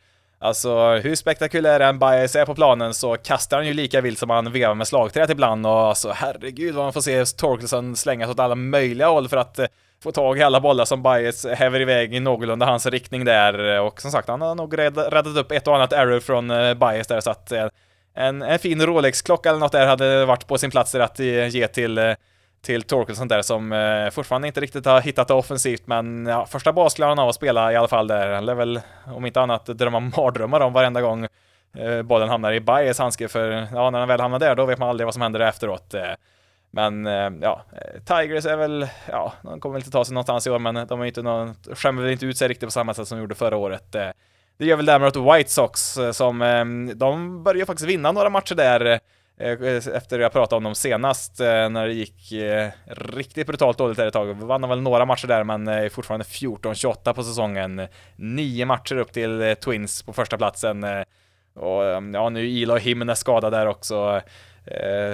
Alltså 0.44 0.96
hur 0.96 1.16
spektakulär 1.16 1.80
en 1.80 2.00
Bias 2.00 2.36
är 2.36 2.46
på 2.46 2.56
planen 2.56 2.94
så 2.94 3.18
kastar 3.18 3.58
han 3.58 3.68
ju 3.68 3.74
lika 3.74 4.02
vilt 4.02 4.20
som 4.20 4.30
han 4.30 4.52
vevar 4.52 4.76
med 4.76 4.88
slagträet 4.88 5.30
ibland 5.30 5.66
och 5.68 5.72
alltså 5.72 6.12
herregud 6.12 6.76
vad 6.76 6.86
man 6.86 6.94
får 6.94 7.02
se 7.02 7.26
Torkelson 7.26 7.96
slängas 7.96 8.30
åt 8.30 8.40
alla 8.40 8.56
möjliga 8.56 9.08
håll 9.08 9.30
för 9.30 9.38
att 9.38 9.60
eh, 9.60 9.66
få 10.04 10.12
tag 10.12 10.38
i 10.38 10.44
alla 10.44 10.60
bollar 10.60 10.86
som 10.86 11.04
Bias 11.04 11.46
häver 11.46 11.80
iväg 11.80 12.14
i 12.14 12.20
någorlunda 12.20 12.66
hans 12.66 12.86
riktning 12.86 13.26
där. 13.26 13.80
Och 13.80 14.02
som 14.02 14.12
sagt 14.12 14.28
han 14.28 14.42
har 14.42 14.56
nog 14.56 14.78
räddat 14.78 15.38
upp 15.38 15.52
ett 15.52 15.68
och 15.68 15.76
annat 15.76 15.94
error 15.94 16.20
från 16.20 16.52
eh, 16.52 16.74
Bias 16.74 17.08
där 17.08 17.22
så 17.22 17.32
att 17.32 17.52
eh, 17.52 17.68
en, 18.14 18.42
en 18.42 18.60
fin 18.60 18.86
Rolex-klocka 18.86 19.50
eller 19.50 19.60
något 19.60 19.72
där 19.72 19.88
hade 19.88 20.26
varit 20.26 20.48
på 20.48 20.58
sin 20.58 20.72
plats 20.72 20.96
att 20.96 21.20
ge 21.20 21.68
till 21.68 22.16
till 22.64 22.84
Torkelson 22.84 23.28
där 23.28 23.42
som 23.42 23.74
eh, 23.74 24.10
fortfarande 24.10 24.48
inte 24.48 24.62
riktigt 24.62 24.86
har 24.86 25.02
hittat 25.02 25.28
det 25.28 25.34
offensivt 25.34 25.88
men 25.88 26.26
ja, 26.26 26.46
första 26.46 26.74
bas 26.74 26.94
klarar 26.94 27.10
han 27.10 27.20
av 27.20 27.30
att 27.30 27.36
spela 27.36 27.72
i 27.72 27.76
alla 27.76 27.88
fall 27.88 28.08
där. 28.08 28.34
Han 28.34 28.46
lär 28.46 28.56
väl 28.56 28.82
om 29.06 29.26
inte 29.26 29.42
annat 29.42 29.66
drömma 29.66 30.00
mardrömmar 30.18 30.60
om 30.60 30.74
varenda 30.74 31.02
gång 31.02 31.28
eh, 31.78 32.02
bollen 32.02 32.30
hamnar 32.30 32.54
i 32.54 32.60
Bayers 32.60 33.00
handske 33.00 33.28
för 33.28 33.68
ja, 33.74 33.90
när 33.90 34.00
han 34.00 34.08
väl 34.08 34.20
hamnar 34.20 34.40
där 34.40 34.56
då 34.56 34.66
vet 34.66 34.80
man 34.80 34.90
aldrig 34.90 35.08
vad 35.08 35.14
som 35.14 35.22
händer 35.22 35.40
efteråt. 35.40 35.94
Eh. 35.94 36.12
Men 36.72 37.08
eh, 37.08 37.30
ja, 37.42 37.62
Tigers 38.06 38.46
är 38.46 38.58
väl, 38.58 38.88
ja, 39.10 39.34
de 39.42 39.60
kommer 39.60 39.74
väl 39.74 39.82
inte 39.82 39.92
ta 39.92 40.06
sig 40.06 40.14
någonstans 40.14 40.48
i 40.48 40.50
år 40.50 40.60
men 40.60 40.88
de 40.88 41.02
är 41.02 41.06
inte 41.06 41.22
någon, 41.22 41.56
skämmer 41.74 42.02
väl 42.02 42.12
inte 42.12 42.26
ut 42.26 42.38
sig 42.38 42.48
riktigt 42.48 42.68
på 42.68 42.72
samma 42.72 42.94
sätt 42.94 43.08
som 43.08 43.18
de 43.18 43.22
gjorde 43.22 43.36
förra 43.36 43.58
året. 43.58 43.96
Eh. 43.96 44.10
Det 44.58 44.66
gör 44.66 44.76
väl 44.76 44.86
däremot 44.86 45.16
White 45.16 45.50
Sox 45.50 45.98
eh, 45.98 46.12
som, 46.12 46.42
eh, 46.42 46.96
de 46.96 47.44
börjar 47.44 47.66
faktiskt 47.66 47.90
vinna 47.90 48.12
några 48.12 48.30
matcher 48.30 48.56
där 48.56 48.86
Eh, 48.86 49.00
Eh, 49.44 49.96
efter 49.96 50.20
jag 50.20 50.32
pratade 50.32 50.58
om 50.58 50.64
dem 50.64 50.76
senast 50.76 51.40
eh, 51.40 51.70
när 51.70 51.88
det 51.88 51.94
gick 51.94 52.32
eh, 52.32 52.70
riktigt 52.86 53.48
brutalt 53.48 53.78
dåligt 53.78 53.98
där 53.98 54.08
ett 54.08 54.14
tag. 54.14 54.26
Vi 54.26 54.46
vann 54.46 54.70
väl 54.70 54.82
några 54.82 55.06
matcher 55.06 55.28
där 55.28 55.44
men 55.44 55.68
är 55.68 55.90
fortfarande 55.90 56.26
14-28 56.26 57.14
på 57.14 57.24
säsongen. 57.24 57.88
Nio 58.16 58.66
matcher 58.66 58.98
upp 58.98 59.12
till 59.12 59.56
Twins 59.64 60.04
på 60.04 60.14
första 60.14 60.38
platsen. 60.38 60.84
Och 61.56 61.84
ja, 62.14 62.30
nu 62.30 62.40
är 62.40 62.44
Ila 62.44 62.74
och 62.74 63.18
skadad 63.18 63.54
där 63.54 63.66
också. 63.66 64.22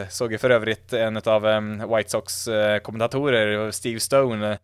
såg 0.09 0.31
ju 0.31 0.37
för 0.37 0.49
övrigt 0.49 0.93
en 0.93 1.17
av 1.17 1.41
White 1.95 2.09
Sox 2.09 2.49
kommentatorer, 2.83 3.71
Steve 3.71 3.99
Stone, 3.99 4.57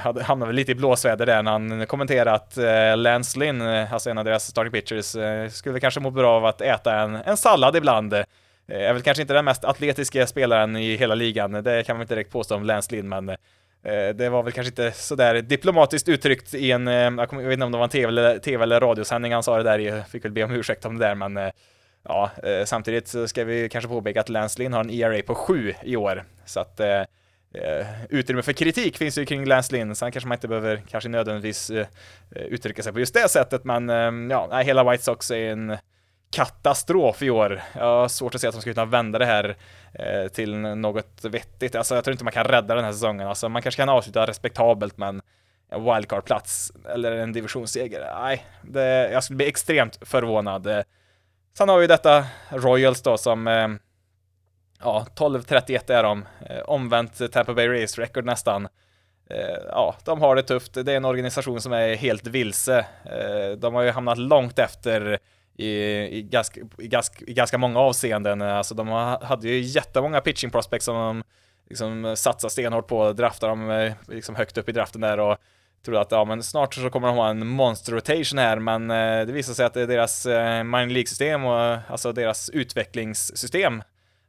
hade, 0.00 0.22
hamnade 0.22 0.48
väl 0.48 0.56
lite 0.56 0.72
i 0.72 0.74
blåsväder 0.74 1.26
där 1.26 1.42
när 1.42 1.52
han 1.52 1.86
kommenterade 1.86 2.32
att 2.32 2.56
Lance 2.98 3.38
Lynn, 3.38 3.62
alltså 3.62 4.10
en 4.10 4.18
av 4.18 4.24
deras 4.24 4.46
starting 4.46 4.72
pitchers, 4.72 5.16
skulle 5.54 5.80
kanske 5.80 6.00
må 6.00 6.10
bra 6.10 6.36
av 6.36 6.46
att 6.46 6.60
äta 6.60 7.00
en, 7.00 7.14
en 7.14 7.36
sallad 7.36 7.76
ibland. 7.76 8.14
Eh, 8.68 8.88
är 8.88 8.92
väl 8.92 9.02
kanske 9.02 9.22
inte 9.22 9.34
den 9.34 9.44
mest 9.44 9.64
atletiska 9.64 10.26
spelaren 10.26 10.76
i 10.76 10.96
hela 10.96 11.14
ligan, 11.14 11.52
det 11.52 11.86
kan 11.86 11.96
man 11.96 12.02
inte 12.02 12.14
direkt 12.14 12.32
påstå 12.32 12.56
om 12.56 12.64
Lance 12.64 12.94
Lynn, 12.94 13.08
men 13.08 13.28
eh, 13.28 14.08
det 14.14 14.28
var 14.28 14.42
väl 14.42 14.52
kanske 14.52 14.70
inte 14.70 14.92
sådär 14.92 15.42
diplomatiskt 15.42 16.08
uttryckt 16.08 16.54
i 16.54 16.70
en, 16.70 16.88
eh, 16.88 16.94
jag 16.94 17.32
vet 17.32 17.52
inte 17.52 17.64
om 17.64 17.72
det 17.72 17.78
var 17.78 17.84
en 17.84 17.90
tv 17.90 18.08
eller, 18.08 18.38
TV 18.38 18.62
eller 18.62 18.80
radiosändning 18.80 19.32
han 19.32 19.42
sa 19.42 19.56
det 19.56 19.62
där 19.62 19.78
jag 19.78 20.08
fick 20.08 20.24
väl 20.24 20.32
be 20.32 20.44
om 20.44 20.50
ursäkt 20.50 20.84
om 20.84 20.98
det 20.98 21.06
där, 21.06 21.14
men 21.14 21.52
ja, 22.04 22.30
samtidigt 22.64 23.08
så 23.08 23.28
ska 23.28 23.44
vi 23.44 23.68
kanske 23.68 23.88
påpeka 23.88 24.20
att 24.20 24.28
Lance 24.28 24.58
Lynn 24.58 24.72
har 24.72 24.80
en 24.80 24.90
ERA 24.90 25.22
på 25.22 25.34
7 25.34 25.74
i 25.82 25.96
år, 25.96 26.24
så 26.44 26.60
att 26.60 26.80
Uh, 27.54 27.86
utrymme 28.10 28.42
för 28.42 28.52
kritik 28.52 28.98
finns 28.98 29.18
ju 29.18 29.26
kring 29.26 29.44
Lance 29.44 29.72
Lynn, 29.72 29.94
sen 29.94 30.12
kanske 30.12 30.28
man 30.28 30.36
inte 30.36 30.48
behöver 30.48 30.82
kanske 30.90 31.08
nödvändigtvis 31.08 31.70
uh, 31.70 31.86
uttrycka 32.30 32.82
sig 32.82 32.92
på 32.92 33.00
just 33.00 33.14
det 33.14 33.28
sättet, 33.28 33.64
men 33.64 33.90
eh, 33.90 34.12
ja, 34.30 34.58
hela 34.58 34.90
White 34.90 35.04
Sox 35.04 35.30
är 35.30 35.50
en 35.50 35.76
katastrof 36.30 37.22
i 37.22 37.30
år. 37.30 37.62
Jag 37.74 37.84
har 37.84 38.08
svårt 38.08 38.34
att 38.34 38.40
se 38.40 38.46
att 38.46 38.54
de 38.54 38.60
ska 38.60 38.74
kunna 38.74 38.86
vända 38.86 39.18
det 39.18 39.26
här 39.26 39.56
eh, 39.92 40.28
till 40.28 40.58
något 40.58 41.24
vettigt. 41.24 41.74
Alltså 41.74 41.94
jag 41.94 42.04
tror 42.04 42.12
inte 42.12 42.24
man 42.24 42.32
kan 42.32 42.44
rädda 42.44 42.74
den 42.74 42.84
här 42.84 42.92
säsongen. 42.92 43.28
Alltså 43.28 43.48
man 43.48 43.62
kanske 43.62 43.82
kan 43.82 43.88
avsluta 43.88 44.26
respektabelt 44.26 44.96
men 44.96 45.22
en 45.70 45.84
wildcard-plats 45.84 46.72
eller 46.88 47.12
en 47.12 47.32
divisionsseger, 47.32 48.10
nej, 48.20 48.46
det, 48.62 49.10
jag 49.12 49.24
skulle 49.24 49.36
bli 49.36 49.48
extremt 49.48 49.98
förvånad. 50.02 50.84
Sen 51.58 51.68
har 51.68 51.78
vi 51.78 51.86
detta 51.86 52.26
Royals 52.48 53.02
då 53.02 53.18
som 53.18 53.46
eh, 53.48 53.68
Ja, 54.80 55.06
12-31 55.16 55.92
är 55.92 56.02
de. 56.02 56.24
Eh, 56.46 56.60
omvänt 56.60 57.32
Tampa 57.32 57.54
Bay 57.54 57.68
Race 57.68 58.02
record 58.02 58.24
nästan. 58.24 58.68
Eh, 59.30 59.58
ja, 59.66 59.96
de 60.04 60.20
har 60.20 60.36
det 60.36 60.42
tufft. 60.42 60.74
Det 60.74 60.92
är 60.92 60.96
en 60.96 61.04
organisation 61.04 61.60
som 61.60 61.72
är 61.72 61.94
helt 61.94 62.26
vilse. 62.26 62.78
Eh, 63.04 63.58
de 63.58 63.74
har 63.74 63.82
ju 63.82 63.90
hamnat 63.90 64.18
långt 64.18 64.58
efter 64.58 65.18
i, 65.58 65.70
i, 66.18 66.22
ganska, 66.22 66.60
i, 66.78 66.88
ganska, 66.88 67.24
i 67.24 67.32
ganska 67.32 67.58
många 67.58 67.80
avseenden. 67.80 68.42
Alltså 68.42 68.74
de 68.74 68.88
hade 69.22 69.48
ju 69.48 69.60
jättemånga 69.60 70.20
pitching 70.20 70.50
prospects 70.50 70.84
som 70.84 70.96
de 70.96 71.22
liksom 71.68 72.16
satsade 72.16 72.50
stenhårt 72.50 72.86
på, 72.86 73.12
draftade 73.12 73.52
dem 73.52 73.70
eh, 73.70 73.92
liksom 74.08 74.34
högt 74.34 74.58
upp 74.58 74.68
i 74.68 74.72
draften 74.72 75.00
där 75.00 75.20
och 75.20 75.36
trodde 75.84 76.00
att 76.00 76.12
ja, 76.12 76.24
men 76.24 76.42
snart 76.42 76.74
så 76.74 76.90
kommer 76.90 77.08
de 77.08 77.16
ha 77.16 77.30
en 77.30 77.46
monster 77.46 77.92
rotation 77.92 78.38
här, 78.38 78.58
men 78.58 78.90
eh, 78.90 79.26
det 79.26 79.32
visar 79.32 79.54
sig 79.54 79.66
att 79.66 79.74
det 79.74 79.82
är 79.82 79.86
deras 79.86 80.26
eh, 80.26 80.64
minor 80.64 80.86
League-system 80.86 81.44
och 81.44 81.78
alltså 81.88 82.12
deras 82.12 82.50
utvecklingssystem 82.50 83.82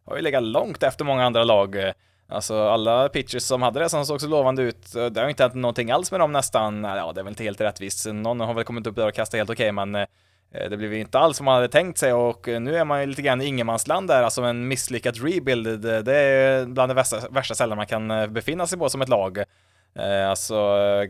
har 0.06 0.15
ju 0.15 0.22
legat 0.22 0.44
långt 0.44 0.84
efter 0.84 1.06
många 1.06 1.26
andra 1.26 1.44
lag. 1.44 1.94
Alltså 2.32 2.68
alla 2.68 3.10
pitchers 3.10 3.44
som 3.44 3.62
hade 3.62 3.80
det 3.80 3.89
som 3.89 4.06
såg 4.06 4.22
så 4.22 4.28
lovande 4.28 4.62
ut, 4.62 4.96
eh, 4.96 5.06
det 5.06 5.20
har 5.20 5.28
ju 5.28 5.30
inte 5.30 5.44
hänt 5.44 5.56
någonting 5.56 5.92
alls 5.92 6.12
med 6.12 6.20
dem 6.20 6.32
nästan. 6.32 6.84
Ja, 6.84 7.12
det 7.13 7.22
är 7.22 7.24
väl 7.24 7.32
inte 7.32 7.44
helt 7.44 7.62
rättvist. 7.62 8.06
Någon 8.06 8.39
har 8.39 8.54
väl 8.54 8.63
kommit 8.63 8.88
upp 8.88 8.96
där 8.96 9.08
och 9.08 9.13
kastat 9.13 9.38
helt 9.38 9.50
okej, 9.50 9.72
okay, 9.72 9.86
men 9.86 9.96
eh, 9.96 10.08
Eh, 10.52 10.70
det 10.70 10.78
blev 10.78 10.94
inte 10.94 11.20
alls 11.20 11.38
som 11.38 11.46
man 11.46 11.56
hade 11.56 11.68
tänkt 11.68 11.98
sig 11.98 12.14
och 12.14 12.48
eh, 12.48 12.60
nu 12.60 12.78
är 12.78 12.86
man 12.86 13.02
ju 13.02 13.06
lite 13.06 13.22
grann 13.22 13.42
i 13.42 13.46
ingenmansland 13.46 14.08
där, 14.08 14.24
alltså 14.24 14.42
en 14.42 14.68
misslyckad 14.68 15.18
rebuild. 15.18 15.82
Det 15.82 16.16
är 16.16 16.66
bland 16.66 16.90
det 16.90 16.94
värsta, 16.94 17.30
värsta 17.30 17.56
ställen 17.56 17.78
man 17.78 17.88
kan 17.88 18.12
eh, 18.12 18.28
befinna 18.28 18.68
sig 18.68 18.80
på 18.80 18.90
som 18.90 19.02
ett 19.02 19.10
lag. 19.10 19.44
Alltså, 20.30 20.56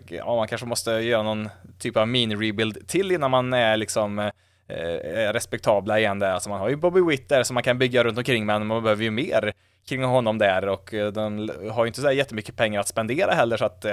ja, 0.08 0.36
man 0.36 0.48
kanske 0.48 0.68
måste 0.68 0.92
göra 0.92 1.24
någon 1.24 1.50
typ 1.80 1.98
av 1.98 2.08
mini-rebuild 2.08 2.88
till 2.88 3.12
innan 3.12 3.32
man 3.32 3.54
är 3.54 3.78
liksom 3.78 4.20
eh, 4.20 5.34
respektabla 5.34 6.00
igen 6.00 6.20
där. 6.20 6.32
Alltså 6.32 6.50
man 6.50 6.60
har 6.60 6.70
ju 6.70 6.76
Bobby 6.76 7.02
Witt 7.02 7.30
där 7.30 7.44
som 7.44 7.54
man 7.54 7.64
kan 7.64 7.78
bygga 7.78 8.04
runt 8.04 8.18
omkring 8.18 8.46
men 8.46 8.68
man 8.68 8.84
behöver 8.84 9.04
ju 9.04 9.12
mer 9.12 9.54
kring 9.90 10.04
honom 10.04 10.38
där 10.38 10.68
och 10.68 10.90
den 10.92 11.52
har 11.72 11.84
ju 11.84 11.88
inte 11.88 12.02
så 12.02 12.12
jättemycket 12.12 12.56
pengar 12.56 12.80
att 12.80 12.88
spendera 12.88 13.32
heller 13.32 13.58
så 13.58 13.66
att 13.66 13.86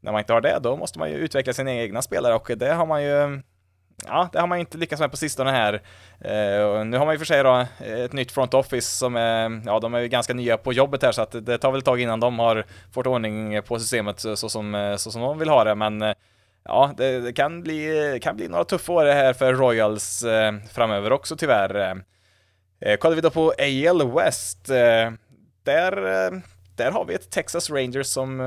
när 0.00 0.12
man 0.12 0.18
inte 0.18 0.32
har 0.32 0.40
det 0.40 0.58
då 0.62 0.76
måste 0.76 0.98
man 0.98 1.10
ju 1.10 1.16
utveckla 1.16 1.52
sina 1.52 1.74
egna 1.74 2.02
spelare 2.02 2.34
och 2.34 2.50
det 2.56 2.72
har 2.72 2.86
man 2.86 3.02
ju 3.02 3.22
mm, 3.22 3.42
ja, 4.06 4.28
det 4.32 4.40
har 4.40 4.46
man 4.46 4.58
inte 4.58 4.78
lyckats 4.78 5.00
med 5.00 5.10
på 5.10 5.16
sistone 5.16 5.50
här. 5.50 5.74
Uh, 5.74 6.84
nu 6.84 6.96
har 6.98 7.04
man 7.04 7.14
ju 7.14 7.18
för 7.18 7.24
sig 7.24 7.42
då 7.42 7.66
eh, 7.80 8.00
ett 8.00 8.12
nytt 8.12 8.32
front 8.32 8.54
office 8.54 8.96
som 8.96 9.16
är, 9.16 9.62
ja, 9.66 9.80
de 9.80 9.94
är 9.94 9.98
ju 9.98 10.08
ganska 10.08 10.34
nya 10.34 10.56
på 10.56 10.72
jobbet 10.72 11.02
här 11.02 11.12
så 11.12 11.22
att 11.22 11.46
det 11.46 11.58
tar 11.58 11.70
väl 11.70 11.78
ett 11.78 11.84
tag 11.84 12.00
innan 12.00 12.20
de 12.20 12.38
har 12.38 12.64
fått 12.92 13.06
ordning 13.06 13.62
på 13.62 13.78
systemet 13.78 14.20
så 14.20 14.48
som, 14.48 14.74
eh, 14.74 14.96
så 14.96 15.10
som 15.10 15.22
de 15.22 15.38
vill 15.38 15.48
ha 15.48 15.64
det, 15.64 15.74
men 15.74 16.14
ja, 16.64 16.94
det, 16.96 17.20
det 17.20 17.32
kan, 17.32 17.62
bli, 17.62 18.18
kan 18.22 18.36
bli 18.36 18.48
några 18.48 18.64
tuffa 18.64 18.92
år 18.92 19.04
här 19.04 19.32
för 19.32 19.54
Royals 19.54 20.22
eh, 20.22 20.52
framöver 20.72 21.12
också 21.12 21.36
tyvärr. 21.36 22.02
Eh, 22.80 22.96
kollar 22.96 23.14
vi 23.14 23.20
då 23.20 23.30
på 23.30 23.52
AL 23.58 24.12
West, 24.12 24.64
där, 25.64 25.92
där 26.76 26.90
har 26.90 27.04
vi 27.04 27.14
ett 27.14 27.30
Texas 27.30 27.70
Rangers 27.70 28.06
som 28.06 28.40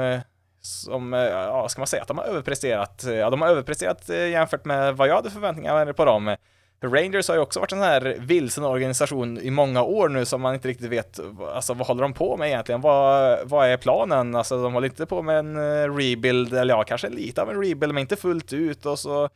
som, 0.68 1.14
eh, 1.14 1.20
ja, 1.20 1.70
ska 1.70 1.82
man 1.82 1.88
säga 1.88 2.02
att 2.02 2.08
de 2.08 2.18
har 2.18 2.26
överpresterat? 2.26 3.04
Eh, 3.04 3.14
ja, 3.14 3.30
de 3.30 3.42
har 3.42 3.50
överpresterat 3.50 4.10
eh, 4.10 4.28
jämfört 4.30 4.66
med 4.66 4.98
vad 4.98 5.08
jag 5.08 5.16
hade 5.16 5.30
förväntningar 5.30 5.94
på 5.94 6.06
dem. 6.06 6.36
Rangers 6.84 7.28
har 7.28 7.36
ju 7.36 7.42
också 7.42 7.60
varit 7.60 7.72
en 7.72 7.78
sån 7.78 7.88
här 7.88 8.16
vilsen 8.20 8.64
organisation 8.64 9.38
i 9.38 9.52
många 9.52 9.84
år 9.84 10.10
nu 10.10 10.26
som 10.26 10.42
man 10.42 10.54
inte 10.54 10.68
riktigt 10.68 10.90
vet, 10.90 11.20
alltså 11.54 11.74
vad 11.74 11.88
håller 11.88 12.02
de 12.02 12.14
på 12.14 12.38
med 12.38 12.48
egentligen? 12.48 12.82
Vad, 12.82 13.40
vad 13.44 13.68
är 13.68 13.78
planen? 13.78 14.36
Alltså 14.36 14.64
de 14.64 14.74
håller 14.74 14.88
inte 14.88 15.06
på 15.06 15.22
med 15.22 15.40
en 15.40 15.58
rebuild, 15.98 16.54
eller 16.54 16.74
ja, 16.74 16.84
kanske 16.84 17.10
lite 17.10 17.42
av 17.42 17.50
en 17.50 17.64
rebuild, 17.64 17.94
men 17.94 18.02
inte 18.02 18.16
fullt 18.16 18.54
ut 18.54 18.86
och 18.86 19.00
så 19.00 19.30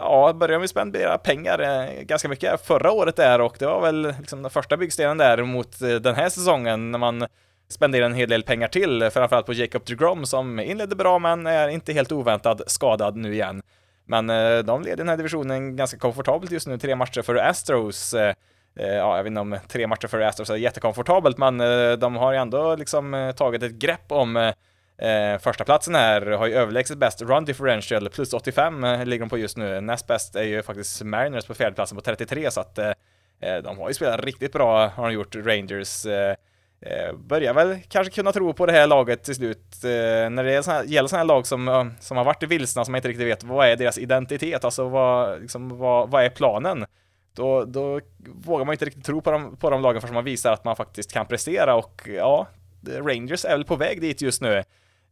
Ja, 0.00 0.32
började 0.32 0.62
vi 0.62 0.68
spendera 0.68 1.18
pengar 1.18 1.90
ganska 2.02 2.28
mycket 2.28 2.66
förra 2.66 2.92
året 2.92 3.16
där 3.16 3.40
och 3.40 3.56
det 3.58 3.66
var 3.66 3.80
väl 3.80 4.14
liksom 4.18 4.42
den 4.42 4.50
första 4.50 4.76
byggstenen 4.76 5.18
där 5.18 5.42
mot 5.42 5.78
den 5.78 6.14
här 6.14 6.28
säsongen 6.28 6.90
när 6.90 6.98
man 6.98 7.26
spendera 7.68 8.06
en 8.06 8.14
hel 8.14 8.28
del 8.28 8.42
pengar 8.42 8.68
till, 8.68 9.10
framförallt 9.10 9.46
på 9.46 9.52
Jacob 9.52 9.82
DeGrom 9.86 10.26
som 10.26 10.60
inledde 10.60 10.96
bra 10.96 11.18
men 11.18 11.46
är 11.46 11.68
inte 11.68 11.92
helt 11.92 12.12
oväntad 12.12 12.62
skadad 12.66 13.16
nu 13.16 13.34
igen. 13.34 13.62
Men 14.06 14.30
eh, 14.30 14.58
de 14.58 14.82
leder 14.82 14.96
den 14.96 15.08
här 15.08 15.16
divisionen 15.16 15.76
ganska 15.76 15.98
komfortabelt 15.98 16.50
just 16.50 16.66
nu, 16.66 16.78
tre 16.78 16.96
matcher 16.96 17.22
för 17.22 17.34
Astros. 17.34 18.14
Eh, 18.14 18.34
eh, 18.78 18.94
ja, 18.94 19.16
jag 19.16 19.22
vet 19.22 19.30
inte 19.30 19.40
om 19.40 19.58
tre 19.68 19.86
matcher 19.86 20.06
för 20.06 20.20
Astros 20.20 20.50
är 20.50 20.56
jättekomfortabelt, 20.56 21.38
men 21.38 21.58
de 22.00 22.16
har 22.16 22.32
ju 22.32 22.38
ändå 22.38 22.76
liksom 22.76 23.32
tagit 23.36 23.62
ett 23.62 23.72
grepp 23.72 24.12
om 24.12 24.52
Eh, 24.98 25.38
första 25.38 25.64
platsen 25.64 25.94
här 25.94 26.26
har 26.26 26.46
ju 26.46 26.54
överlägset 26.54 26.98
bäst 26.98 27.22
run 27.22 27.44
differential, 27.44 28.08
plus 28.08 28.32
85 28.32 28.84
eh, 28.84 29.04
ligger 29.04 29.20
de 29.20 29.28
på 29.28 29.38
just 29.38 29.56
nu. 29.56 29.80
Näst 29.80 30.06
bäst 30.06 30.36
är 30.36 30.42
ju 30.42 30.62
faktiskt 30.62 31.02
Mariners 31.02 31.46
på 31.46 31.54
fjärdeplatsen 31.54 31.96
på 31.96 32.02
33, 32.02 32.50
så 32.50 32.60
att 32.60 32.78
eh, 32.78 32.92
de 33.64 33.78
har 33.78 33.88
ju 33.88 33.94
spelat 33.94 34.24
riktigt 34.24 34.52
bra, 34.52 34.86
har 34.86 35.06
de 35.06 35.14
gjort, 35.14 35.34
Rangers. 35.36 36.06
Eh, 36.06 36.34
Eh, 36.80 37.16
börjar 37.16 37.54
väl 37.54 37.78
kanske 37.88 38.14
kunna 38.14 38.32
tro 38.32 38.52
på 38.52 38.66
det 38.66 38.72
här 38.72 38.86
laget 38.86 39.22
till 39.24 39.34
slut. 39.34 39.84
Eh, 39.84 40.30
när 40.30 40.44
det 40.44 40.52
gäller 40.52 41.08
sådana 41.08 41.20
här 41.20 41.24
lag 41.24 41.46
som, 41.46 41.92
som 42.00 42.16
har 42.16 42.24
varit 42.24 42.42
vilsna, 42.42 42.84
som 42.84 42.92
man 42.92 42.98
inte 42.98 43.08
riktigt 43.08 43.26
vet 43.26 43.44
vad 43.44 43.68
är 43.68 43.76
deras 43.76 43.98
identitet, 43.98 44.64
alltså 44.64 44.88
vad, 44.88 45.40
liksom, 45.40 45.78
vad, 45.78 46.10
vad 46.10 46.24
är 46.24 46.30
planen? 46.30 46.86
Då, 47.36 47.64
då 47.64 48.00
vågar 48.44 48.64
man 48.64 48.72
inte 48.72 48.84
riktigt 48.84 49.04
tro 49.04 49.20
på 49.20 49.30
de, 49.30 49.56
på 49.56 49.70
de 49.70 49.82
lagen 49.82 50.00
förrän 50.00 50.14
man 50.14 50.24
visar 50.24 50.52
att 50.52 50.64
man 50.64 50.76
faktiskt 50.76 51.12
kan 51.12 51.26
prestera 51.26 51.74
och 51.74 52.02
ja, 52.06 52.46
Rangers 52.82 53.44
är 53.44 53.50
väl 53.50 53.64
på 53.64 53.76
väg 53.76 54.00
dit 54.00 54.22
just 54.22 54.42
nu. 54.42 54.62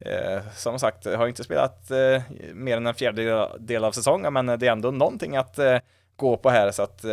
Eh, 0.00 0.40
som 0.54 0.78
sagt, 0.78 1.06
har 1.06 1.28
inte 1.28 1.44
spelat 1.44 1.90
eh, 1.90 2.22
mer 2.54 2.76
än 2.76 2.86
en 2.86 2.94
fjärdedel 2.94 3.84
av 3.84 3.92
säsongen, 3.92 4.32
men 4.32 4.46
det 4.46 4.66
är 4.66 4.72
ändå 4.72 4.90
någonting 4.90 5.36
att 5.36 5.58
eh, 5.58 5.78
gå 6.16 6.36
på 6.36 6.50
här, 6.50 6.70
så 6.70 6.82
att 6.82 7.04
eh, 7.04 7.12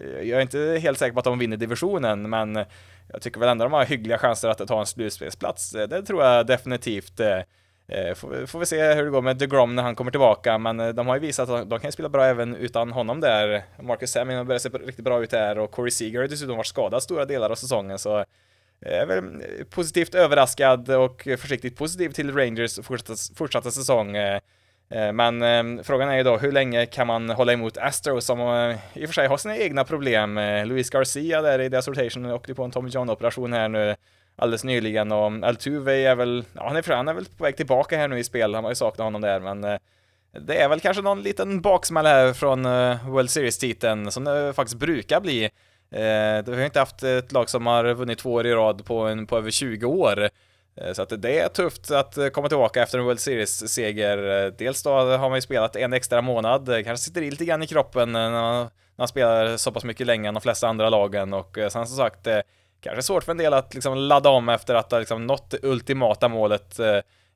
jag 0.00 0.28
är 0.28 0.40
inte 0.40 0.78
helt 0.82 0.98
säker 0.98 1.12
på 1.12 1.18
att 1.18 1.24
de 1.24 1.38
vinner 1.38 1.56
divisionen, 1.56 2.30
men 2.30 2.64
jag 3.12 3.22
tycker 3.22 3.40
väl 3.40 3.48
ändå 3.48 3.64
de 3.64 3.72
har 3.72 3.84
hyggliga 3.84 4.18
chanser 4.18 4.48
att 4.48 4.68
ta 4.68 4.80
en 4.80 4.86
slutspelsplats. 4.86 5.74
Eh, 5.74 5.88
det 5.88 6.02
tror 6.02 6.24
jag 6.24 6.46
definitivt. 6.46 7.20
Eh, 7.20 7.38
eh 7.88 8.14
får, 8.14 8.46
får 8.46 8.58
vi 8.58 8.66
se 8.66 8.94
hur 8.94 9.04
det 9.04 9.10
går 9.10 9.22
med 9.22 9.36
DeGrom 9.36 9.76
när 9.76 9.82
han 9.82 9.94
kommer 9.94 10.10
tillbaka, 10.10 10.58
men 10.58 10.80
eh, 10.80 10.88
de 10.88 11.06
har 11.06 11.14
ju 11.14 11.20
visat 11.20 11.48
att 11.48 11.70
de 11.70 11.80
kan 11.80 11.92
spela 11.92 12.08
bra 12.08 12.24
även 12.24 12.56
utan 12.56 12.92
honom 12.92 13.20
där. 13.20 13.62
Marcus 13.82 14.10
Semien 14.10 14.38
har 14.38 14.44
börjat 14.44 14.62
se 14.62 14.68
riktigt 14.68 15.04
bra 15.04 15.22
ut 15.22 15.30
där 15.30 15.58
och 15.58 15.70
Corey 15.70 15.90
Seager 15.90 16.20
har 16.20 16.28
dessutom 16.28 16.56
varit 16.56 16.66
skadad 16.66 17.02
stora 17.02 17.24
delar 17.24 17.50
av 17.50 17.54
säsongen, 17.54 17.98
så 17.98 18.24
jag 18.80 18.92
är 18.92 19.06
väl 19.06 19.24
positivt 19.70 20.14
överraskad 20.14 20.90
och 20.90 21.22
försiktigt 21.38 21.76
positiv 21.76 22.08
till 22.08 22.36
Rangers 22.36 22.80
fortsatta, 22.82 23.34
fortsatta 23.36 23.70
säsong. 23.70 24.16
Eh, 24.92 25.12
men 25.12 25.42
eh, 25.42 25.82
frågan 25.82 26.08
är 26.08 26.16
ju 26.16 26.22
då, 26.22 26.36
hur 26.36 26.52
länge 26.52 26.86
kan 26.86 27.06
man 27.06 27.30
hålla 27.30 27.52
emot 27.52 27.78
Astros 27.78 28.24
som 28.24 28.40
eh, 28.40 28.76
i 28.94 29.04
och 29.04 29.08
för 29.08 29.14
sig 29.14 29.26
har 29.26 29.36
sina 29.36 29.56
egna 29.56 29.84
problem? 29.84 30.38
Eh, 30.38 30.66
Luis 30.66 30.90
Garcia 30.90 31.42
där 31.42 31.58
i 31.58 31.68
deras 31.68 31.88
rotation 31.88 32.30
åkte 32.30 32.54
på 32.54 32.64
en 32.64 32.70
Tommy 32.70 32.90
John-operation 32.90 33.52
här 33.52 33.68
nu 33.68 33.96
alldeles 34.36 34.64
nyligen 34.64 35.12
och 35.12 35.26
mm, 35.26 35.44
Altuve 35.44 35.94
är 35.94 36.14
väl, 36.14 36.44
ja 36.52 36.66
han 36.66 36.76
är, 36.76 36.92
han 36.92 37.08
är 37.08 37.14
väl 37.14 37.24
på 37.24 37.44
väg 37.44 37.56
tillbaka 37.56 37.96
här 37.96 38.08
nu 38.08 38.18
i 38.18 38.24
spel, 38.24 38.54
han 38.54 38.64
har 38.64 38.70
ju 38.70 38.74
saknat 38.74 39.04
honom 39.04 39.20
där 39.20 39.40
men 39.40 39.60
det 40.40 40.56
är 40.62 40.68
väl 40.68 40.80
kanske 40.80 41.02
någon 41.02 41.22
liten 41.22 41.60
baksmäll 41.60 42.06
här 42.06 42.32
från 42.32 42.62
World 43.12 43.30
Series-titeln 43.30 44.10
som 44.10 44.24
det 44.24 44.52
faktiskt 44.52 44.78
brukar 44.78 45.20
bli. 45.20 45.50
Vi 46.44 46.54
har 46.54 46.64
inte 46.64 46.78
haft 46.78 47.02
ett 47.02 47.32
lag 47.32 47.50
som 47.50 47.66
har 47.66 47.94
vunnit 47.94 48.18
två 48.18 48.32
år 48.32 48.46
i 48.46 48.52
rad 48.52 48.84
på, 48.84 49.00
en, 49.00 49.26
på 49.26 49.38
över 49.38 49.50
20 49.50 49.86
år. 49.86 50.28
Eh, 50.76 50.92
så 50.92 51.02
att 51.02 51.22
det 51.22 51.38
är 51.38 51.48
tufft 51.48 51.90
att 51.90 52.18
eh, 52.18 52.28
komma 52.28 52.48
tillbaka 52.48 52.82
efter 52.82 52.98
en 52.98 53.04
World 53.04 53.20
Series-seger. 53.20 54.44
Eh, 54.44 54.52
dels 54.52 54.82
då 54.82 54.90
har 54.90 55.28
man 55.28 55.34
ju 55.34 55.42
spelat 55.42 55.76
en 55.76 55.92
extra 55.92 56.22
månad, 56.22 56.66
kanske 56.66 56.96
sitter 56.96 57.22
i 57.22 57.30
lite 57.30 57.44
grann 57.44 57.62
i 57.62 57.66
kroppen 57.66 58.12
när 58.12 58.30
man, 58.30 58.62
när 58.62 58.70
man 58.96 59.08
spelar 59.08 59.56
så 59.56 59.72
pass 59.72 59.84
mycket 59.84 60.06
längre 60.06 60.28
än 60.28 60.34
de 60.34 60.40
flesta 60.40 60.68
andra 60.68 60.90
lagen 60.90 61.32
och 61.32 61.58
sen 61.68 61.86
som 61.86 61.96
sagt 61.96 62.28
kanske 62.80 63.02
svårt 63.02 63.24
för 63.24 63.32
en 63.32 63.38
del 63.38 63.54
att 63.54 63.74
liksom 63.74 63.98
ladda 63.98 64.30
om 64.30 64.48
efter 64.48 64.74
att 64.74 64.92
ha 64.92 64.98
liksom 64.98 65.26
nått 65.26 65.50
det 65.50 65.58
ultimata 65.62 66.28
målet 66.28 66.80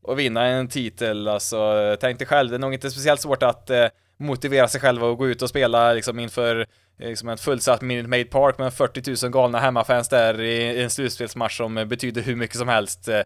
och 0.02 0.18
vinna 0.18 0.46
en 0.46 0.68
titel. 0.68 1.28
Alltså, 1.28 1.96
tänk 2.00 2.18
dig 2.18 2.26
själv, 2.26 2.50
det 2.50 2.56
är 2.56 2.58
nog 2.58 2.74
inte 2.74 2.90
speciellt 2.90 3.20
svårt 3.20 3.42
att 3.42 3.70
motivera 4.16 4.68
sig 4.68 4.80
själva 4.80 5.06
och 5.06 5.18
gå 5.18 5.28
ut 5.28 5.42
och 5.42 5.48
spela 5.48 5.92
liksom 5.92 6.18
inför 6.18 6.66
eh, 6.98 7.08
liksom 7.08 7.28
ett 7.28 7.40
fullsatt 7.40 7.82
Minute 7.82 8.08
Maid 8.08 8.30
Park 8.30 8.58
med 8.58 8.74
40 8.74 9.24
000 9.24 9.32
galna 9.32 9.58
hemmafans 9.58 10.08
där 10.08 10.40
i 10.40 10.82
en 10.82 10.90
slutspelsmatch 10.90 11.56
som 11.56 11.74
betyder 11.74 12.22
hur 12.22 12.36
mycket 12.36 12.56
som 12.56 12.68
helst. 12.68 13.08
Eh, 13.08 13.20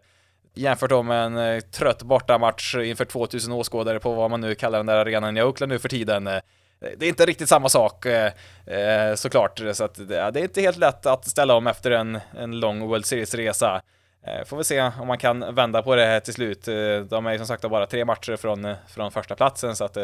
jämfört 0.53 0.89
då 0.89 1.03
med 1.03 1.25
en 1.25 1.37
eh, 1.37 1.59
trött 1.59 2.03
bortamatch 2.03 2.75
inför 2.75 3.05
2000 3.05 3.53
åskådare 3.53 3.99
på 3.99 4.13
vad 4.13 4.29
man 4.29 4.41
nu 4.41 4.55
kallar 4.55 4.79
den 4.79 4.85
där 4.85 4.95
arenan 4.95 5.37
i 5.37 5.43
Oakland 5.43 5.71
nu 5.71 5.79
för 5.79 5.89
tiden. 5.89 6.23
Det 6.97 7.05
är 7.05 7.09
inte 7.09 7.25
riktigt 7.25 7.49
samma 7.49 7.69
sak 7.69 8.05
såklart, 9.15 9.61
så 9.73 9.83
att 9.83 10.07
det 10.07 10.17
är 10.17 10.37
inte 10.37 10.61
helt 10.61 10.77
lätt 10.77 11.05
att 11.05 11.27
ställa 11.27 11.55
om 11.55 11.67
efter 11.67 11.91
en, 11.91 12.19
en 12.37 12.59
lång 12.59 12.87
World 12.87 13.05
Series-resa. 13.05 13.81
Får 14.45 14.57
vi 14.57 14.63
se 14.63 14.91
om 14.99 15.07
man 15.07 15.17
kan 15.17 15.55
vända 15.55 15.81
på 15.81 15.95
det 15.95 16.05
här 16.05 16.19
till 16.19 16.33
slut. 16.33 16.65
De 17.09 17.25
är 17.25 17.31
ju 17.31 17.37
som 17.37 17.47
sagt 17.47 17.61
bara 17.61 17.85
tre 17.85 18.05
matcher 18.05 18.35
från, 18.35 18.75
från 18.87 19.11
första 19.11 19.35
platsen 19.35 19.75
så 19.75 19.85
att 19.85 19.97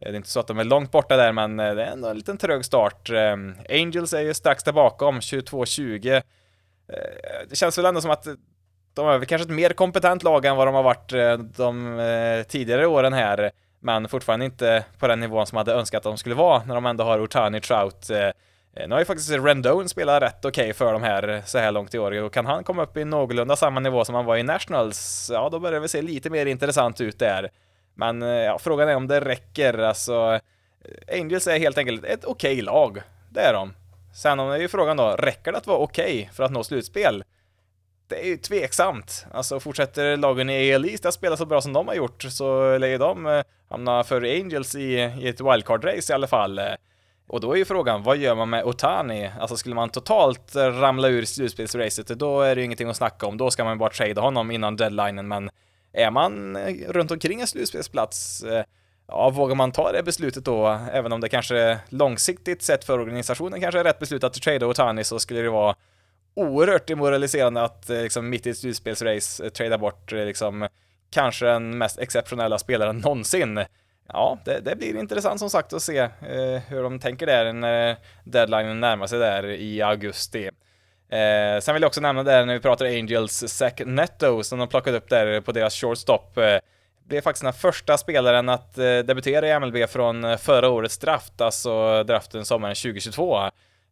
Eh, 0.00 0.10
det 0.10 0.14
är 0.14 0.16
inte 0.16 0.28
så 0.28 0.40
att 0.40 0.46
de 0.46 0.58
är 0.58 0.64
långt 0.64 0.90
borta 0.90 1.16
där, 1.16 1.32
men 1.32 1.60
eh, 1.60 1.74
det 1.74 1.84
är 1.84 1.92
ändå 1.92 2.08
en 2.08 2.16
liten 2.16 2.38
trög 2.38 2.64
start. 2.64 3.10
Ehm, 3.10 3.54
Angels 3.68 4.12
är 4.12 4.20
ju 4.20 4.34
strax 4.34 4.64
där 4.64 4.72
bakom, 4.72 5.20
22-20. 5.20 6.16
Eh, 6.16 6.22
det 7.48 7.56
känns 7.56 7.78
väl 7.78 7.84
ändå 7.84 8.00
som 8.00 8.10
att 8.10 8.26
de 8.94 9.08
är 9.08 9.24
kanske 9.24 9.44
ett 9.44 9.54
mer 9.54 9.70
kompetent 9.70 10.22
lag 10.22 10.44
än 10.44 10.56
vad 10.56 10.66
de 10.66 10.74
har 10.74 10.82
varit 10.82 11.12
de 11.56 12.44
tidigare 12.48 12.86
åren 12.86 13.12
här, 13.12 13.50
men 13.80 14.08
fortfarande 14.08 14.44
inte 14.44 14.84
på 14.98 15.08
den 15.08 15.20
nivån 15.20 15.46
som 15.46 15.58
hade 15.58 15.72
önskat 15.72 15.98
att 15.98 16.02
de 16.02 16.18
skulle 16.18 16.34
vara 16.34 16.62
när 16.64 16.74
de 16.74 16.86
ändå 16.86 17.04
har 17.04 17.20
Otani 17.20 17.60
Trout. 17.60 18.10
Nu 18.74 18.90
har 18.90 18.98
ju 18.98 19.04
faktiskt 19.04 19.30
Rendon 19.30 19.88
spelat 19.88 20.22
rätt 20.22 20.44
okej 20.44 20.62
okay 20.62 20.72
för 20.72 20.92
de 20.92 21.02
här 21.02 21.42
så 21.46 21.58
här 21.58 21.72
långt 21.72 21.94
i 21.94 21.98
år 21.98 22.22
och 22.22 22.32
kan 22.32 22.46
han 22.46 22.64
komma 22.64 22.82
upp 22.82 22.96
i 22.96 23.04
någorlunda 23.04 23.56
samma 23.56 23.80
nivå 23.80 24.04
som 24.04 24.14
han 24.14 24.24
var 24.24 24.36
i 24.36 24.42
Nationals, 24.42 25.30
ja 25.32 25.48
då 25.48 25.58
börjar 25.58 25.72
det 25.72 25.80
väl 25.80 25.88
se 25.88 26.02
lite 26.02 26.30
mer 26.30 26.46
intressant 26.46 27.00
ut 27.00 27.18
där. 27.18 27.50
Men 27.98 28.22
eh, 28.22 28.28
ja, 28.28 28.58
frågan 28.58 28.88
är 28.88 28.96
om 28.96 29.06
det 29.06 29.20
räcker. 29.20 29.78
Alltså, 29.78 30.40
eh, 30.84 31.20
Angels 31.20 31.46
är 31.46 31.58
helt 31.58 31.78
enkelt 31.78 32.04
ett 32.04 32.24
okej 32.24 32.52
okay 32.52 32.62
lag. 32.62 33.02
Det 33.30 33.40
är 33.40 33.52
de. 33.52 33.74
Sen 34.14 34.38
är 34.38 34.56
ju 34.56 34.68
frågan 34.68 34.96
då, 34.96 35.10
räcker 35.10 35.52
det 35.52 35.58
att 35.58 35.66
vara 35.66 35.78
okej 35.78 36.04
okay 36.04 36.28
för 36.32 36.44
att 36.44 36.50
nå 36.50 36.64
slutspel? 36.64 37.24
Det 38.08 38.22
är 38.22 38.26
ju 38.26 38.36
tveksamt. 38.36 39.26
Alltså 39.32 39.60
fortsätter 39.60 40.16
lagen 40.16 40.50
i 40.50 40.74
AL 40.74 40.84
East 40.84 41.06
att 41.06 41.14
spela 41.14 41.36
så 41.36 41.46
bra 41.46 41.60
som 41.60 41.72
de 41.72 41.88
har 41.88 41.94
gjort 41.94 42.22
så 42.22 42.78
lär 42.78 42.88
ju 42.88 42.98
de 42.98 43.26
eh, 43.26 43.42
hamna 43.68 44.04
för 44.04 44.22
Angels 44.22 44.74
i, 44.74 44.94
i 45.20 45.28
ett 45.28 45.40
wildcard-race 45.40 46.10
i 46.10 46.14
alla 46.14 46.26
fall. 46.26 46.60
Och 47.28 47.40
då 47.40 47.52
är 47.52 47.56
ju 47.56 47.64
frågan, 47.64 48.02
vad 48.02 48.16
gör 48.16 48.34
man 48.34 48.50
med 48.50 48.64
Otani? 48.64 49.30
Alltså 49.40 49.56
skulle 49.56 49.74
man 49.74 49.88
totalt 49.88 50.56
ramla 50.56 51.08
ur 51.08 51.24
slutspelsracet, 51.24 52.06
då 52.06 52.40
är 52.40 52.54
det 52.54 52.60
ju 52.60 52.64
ingenting 52.64 52.88
att 52.88 52.96
snacka 52.96 53.26
om. 53.26 53.36
Då 53.36 53.50
ska 53.50 53.64
man 53.64 53.78
bara 53.78 53.90
trada 53.90 54.20
honom 54.20 54.50
innan 54.50 54.76
deadlinen, 54.76 55.28
men 55.28 55.50
är 55.92 56.10
man 56.10 56.56
eh, 56.56 56.74
runt 56.88 57.10
omkring 57.10 57.40
en 57.40 57.46
slutspelsplats, 57.46 58.42
eh, 58.42 58.64
ja, 59.08 59.30
vågar 59.30 59.54
man 59.54 59.72
ta 59.72 59.92
det 59.92 60.02
beslutet 60.02 60.44
då, 60.44 60.80
även 60.92 61.12
om 61.12 61.20
det 61.20 61.28
kanske 61.28 61.78
långsiktigt 61.88 62.62
sett 62.62 62.84
för 62.84 63.00
organisationen 63.00 63.60
kanske 63.60 63.80
är 63.80 63.84
rätt 63.84 63.98
beslut 63.98 64.24
att 64.24 64.34
trada 64.34 64.66
Otani 64.66 65.04
så 65.04 65.18
skulle 65.18 65.40
det 65.40 65.50
vara 65.50 65.76
oerhört 66.34 66.86
demoraliserande 66.86 67.62
att 67.62 67.90
eh, 67.90 68.02
liksom 68.02 68.28
mitt 68.28 68.46
i 68.46 68.50
ett 68.50 68.58
slutspelsrace 68.58 69.50
trada 69.50 69.78
bort 69.78 70.12
liksom 70.12 70.68
kanske 71.10 71.46
den 71.46 71.78
mest 71.78 71.98
exceptionella 71.98 72.58
spelaren 72.58 72.98
någonsin. 72.98 73.64
Ja, 74.08 74.38
det, 74.44 74.60
det 74.60 74.76
blir 74.76 74.96
intressant 74.96 75.40
som 75.40 75.50
sagt 75.50 75.72
att 75.72 75.82
se 75.82 75.98
eh, 75.98 76.62
hur 76.68 76.82
de 76.82 76.98
tänker 76.98 77.26
där 77.26 77.52
när 77.52 77.96
deadlinen 78.24 78.80
närmar 78.80 79.06
sig 79.06 79.18
där 79.18 79.44
i 79.44 79.82
augusti. 79.82 80.50
Eh, 81.10 81.60
sen 81.60 81.74
vill 81.74 81.82
jag 81.82 81.88
också 81.88 82.00
nämna 82.00 82.22
där 82.22 82.46
när 82.46 82.54
vi 82.54 82.60
pratar 82.60 82.86
Angels, 82.86 83.44
Zach 83.48 83.72
Netto 83.86 84.42
som 84.42 84.58
de 84.58 84.68
plockade 84.68 84.96
upp 84.96 85.08
där 85.08 85.40
på 85.40 85.52
deras 85.52 85.74
shortstop. 85.74 86.38
Eh, 86.38 86.58
blev 87.08 87.20
faktiskt 87.20 87.44
den 87.44 87.52
första 87.52 87.98
spelaren 87.98 88.48
att 88.48 88.78
eh, 88.78 88.98
debutera 88.98 89.48
i 89.48 89.60
MLB 89.60 89.88
från 89.88 90.24
eh, 90.24 90.36
förra 90.36 90.68
årets 90.68 90.98
draft, 90.98 91.40
alltså 91.40 92.04
draften 92.04 92.44
sommaren 92.44 92.74
2022. 92.74 93.38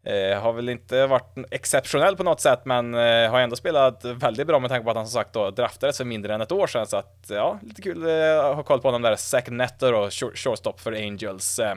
Eh, 0.07 0.41
har 0.41 0.53
väl 0.53 0.69
inte 0.69 1.07
varit 1.07 1.35
exceptionell 1.51 2.17
på 2.17 2.23
något 2.23 2.41
sätt, 2.41 2.61
men 2.65 2.95
eh, 2.95 3.31
har 3.31 3.41
ändå 3.41 3.57
spelat 3.57 4.05
väldigt 4.05 4.47
bra 4.47 4.59
med 4.59 4.71
tanke 4.71 4.85
på 4.85 4.91
att 4.91 4.97
han 4.97 5.07
som 5.07 5.21
sagt 5.21 5.33
då 5.33 5.51
draftades 5.51 5.97
för 5.97 6.05
mindre 6.05 6.35
än 6.35 6.41
ett 6.41 6.53
år 6.53 6.67
sedan, 6.67 6.87
så 6.87 6.97
att 6.97 7.27
ja, 7.29 7.59
lite 7.63 7.83
kul 7.83 8.07
eh, 8.07 8.45
att 8.45 8.57
ha 8.57 8.63
koll 8.63 8.81
på 8.81 8.89
honom 8.89 9.03
där, 9.03 9.17
Zach 9.17 9.45
Netto 9.49 9.91
då, 9.91 10.11
shortstop 10.11 10.81
för 10.81 10.93
Angels. 10.93 11.59
Eh, 11.59 11.75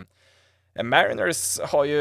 Mariners 0.83 1.59
har 1.59 1.85
ju, 1.85 1.99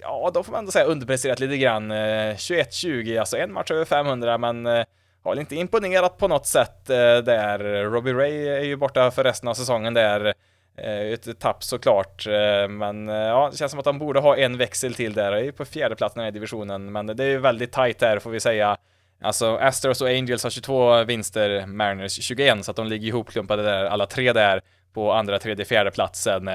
ja, 0.00 0.30
då 0.34 0.42
får 0.42 0.52
man 0.52 0.58
ändå 0.58 0.70
säga 0.72 0.84
underpresterat 0.84 1.40
lite 1.40 1.56
grann. 1.56 1.90
Eh, 1.90 2.34
21-20, 2.34 3.20
alltså 3.20 3.36
en 3.36 3.52
match 3.52 3.70
över 3.70 3.84
500, 3.84 4.38
men 4.38 4.66
eh, 4.66 4.84
har 5.24 5.30
väl 5.30 5.38
inte 5.38 5.56
imponerat 5.56 6.18
på 6.18 6.28
något 6.28 6.46
sätt 6.46 6.90
eh, 6.90 6.96
där. 7.18 7.84
Robbie 7.84 8.12
Ray 8.12 8.48
är 8.48 8.64
ju 8.64 8.76
borta 8.76 9.10
för 9.10 9.24
resten 9.24 9.48
av 9.48 9.54
säsongen 9.54 9.94
där. 9.94 10.34
Ett 10.80 11.40
tapp 11.40 11.64
såklart, 11.64 12.26
men 12.68 13.08
ja, 13.08 13.48
det 13.52 13.58
känns 13.58 13.70
som 13.70 13.78
att 13.78 13.84
de 13.84 13.98
borde 13.98 14.20
ha 14.20 14.36
en 14.36 14.58
växel 14.58 14.94
till 14.94 15.12
där. 15.12 15.32
är 15.32 15.42
ju 15.42 15.52
på 15.52 15.64
fjärdeplatsen 15.64 16.24
i 16.24 16.30
divisionen, 16.30 16.92
men 16.92 17.06
det 17.06 17.24
är 17.24 17.28
ju 17.28 17.38
väldigt 17.38 17.72
tight 17.72 17.98
där 17.98 18.18
får 18.18 18.30
vi 18.30 18.40
säga. 18.40 18.76
Alltså 19.22 19.56
Astros 19.56 20.00
och 20.00 20.08
Angels 20.08 20.42
har 20.42 20.50
22 20.50 21.04
vinster, 21.04 21.66
Mariners 21.66 22.22
21, 22.22 22.64
så 22.64 22.70
att 22.70 22.76
de 22.76 22.86
ligger 22.86 23.08
ihopklumpade 23.08 23.62
där, 23.62 23.84
alla 23.84 24.06
tre 24.06 24.32
där 24.32 24.60
på 24.94 25.12
andra, 25.12 25.38
tredje, 25.38 25.64
fjärde 25.64 25.90
platsen. 25.90 26.48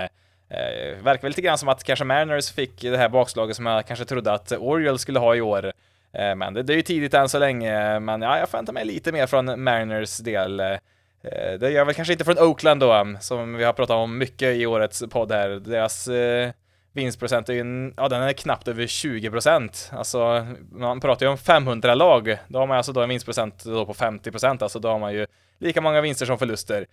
Eh, 0.53 1.03
verkar 1.03 1.21
väl 1.21 1.29
lite 1.29 1.41
grann 1.41 1.57
som 1.57 1.69
att 1.69 1.83
kanske 1.83 2.05
Mariners 2.05 2.51
fick 2.51 2.81
det 2.81 2.97
här 2.97 3.09
bakslaget 3.09 3.55
som 3.55 3.65
jag 3.65 3.85
kanske 3.87 4.05
trodde 4.05 4.33
att 4.33 4.51
Orioles 4.51 5.01
skulle 5.01 5.19
ha 5.19 5.35
i 5.35 5.41
år. 5.41 5.73
Eh, 6.13 6.35
men 6.35 6.53
det, 6.53 6.63
det, 6.63 6.73
är 6.73 6.77
ju 6.77 6.81
tidigt 6.81 7.13
än 7.13 7.29
så 7.29 7.39
länge, 7.39 7.99
men 7.99 8.21
ja, 8.21 8.39
jag 8.39 8.49
förväntar 8.49 8.73
mig 8.73 8.85
lite 8.85 9.11
mer 9.11 9.27
från 9.27 9.63
Mariners 9.63 10.17
del. 10.17 10.59
Eh, 10.59 11.59
det 11.59 11.69
gör 11.69 11.85
väl 11.85 11.95
kanske 11.95 12.11
inte 12.11 12.25
från 12.25 12.39
Oakland 12.39 12.79
då, 12.79 13.15
som 13.19 13.55
vi 13.55 13.63
har 13.63 13.73
pratat 13.73 13.95
om 13.95 14.17
mycket 14.17 14.55
i 14.55 14.65
årets 14.65 15.03
podd 15.09 15.31
här. 15.31 15.49
Deras 15.49 16.07
eh, 16.07 16.51
vinstprocent 16.93 17.49
är 17.49 17.53
ju, 17.53 17.93
ja 17.97 18.09
den 18.09 18.23
är 18.23 18.33
knappt 18.33 18.67
över 18.67 18.87
20 18.87 19.31
procent. 19.31 19.91
Alltså, 19.93 20.47
man 20.71 20.99
pratar 20.99 21.25
ju 21.25 21.31
om 21.31 21.37
500 21.37 21.95
lag, 21.95 22.37
då 22.47 22.59
har 22.59 22.67
man 22.67 22.77
alltså 22.77 22.93
då 22.93 23.01
en 23.01 23.09
vinstprocent 23.09 23.63
då 23.63 23.85
på 23.85 23.93
50 23.93 24.31
procent, 24.31 24.61
alltså 24.61 24.79
då 24.79 24.89
har 24.89 24.99
man 24.99 25.13
ju 25.13 25.27
lika 25.59 25.81
många 25.81 26.01
vinster 26.01 26.25
som 26.25 26.37
förluster. 26.37 26.85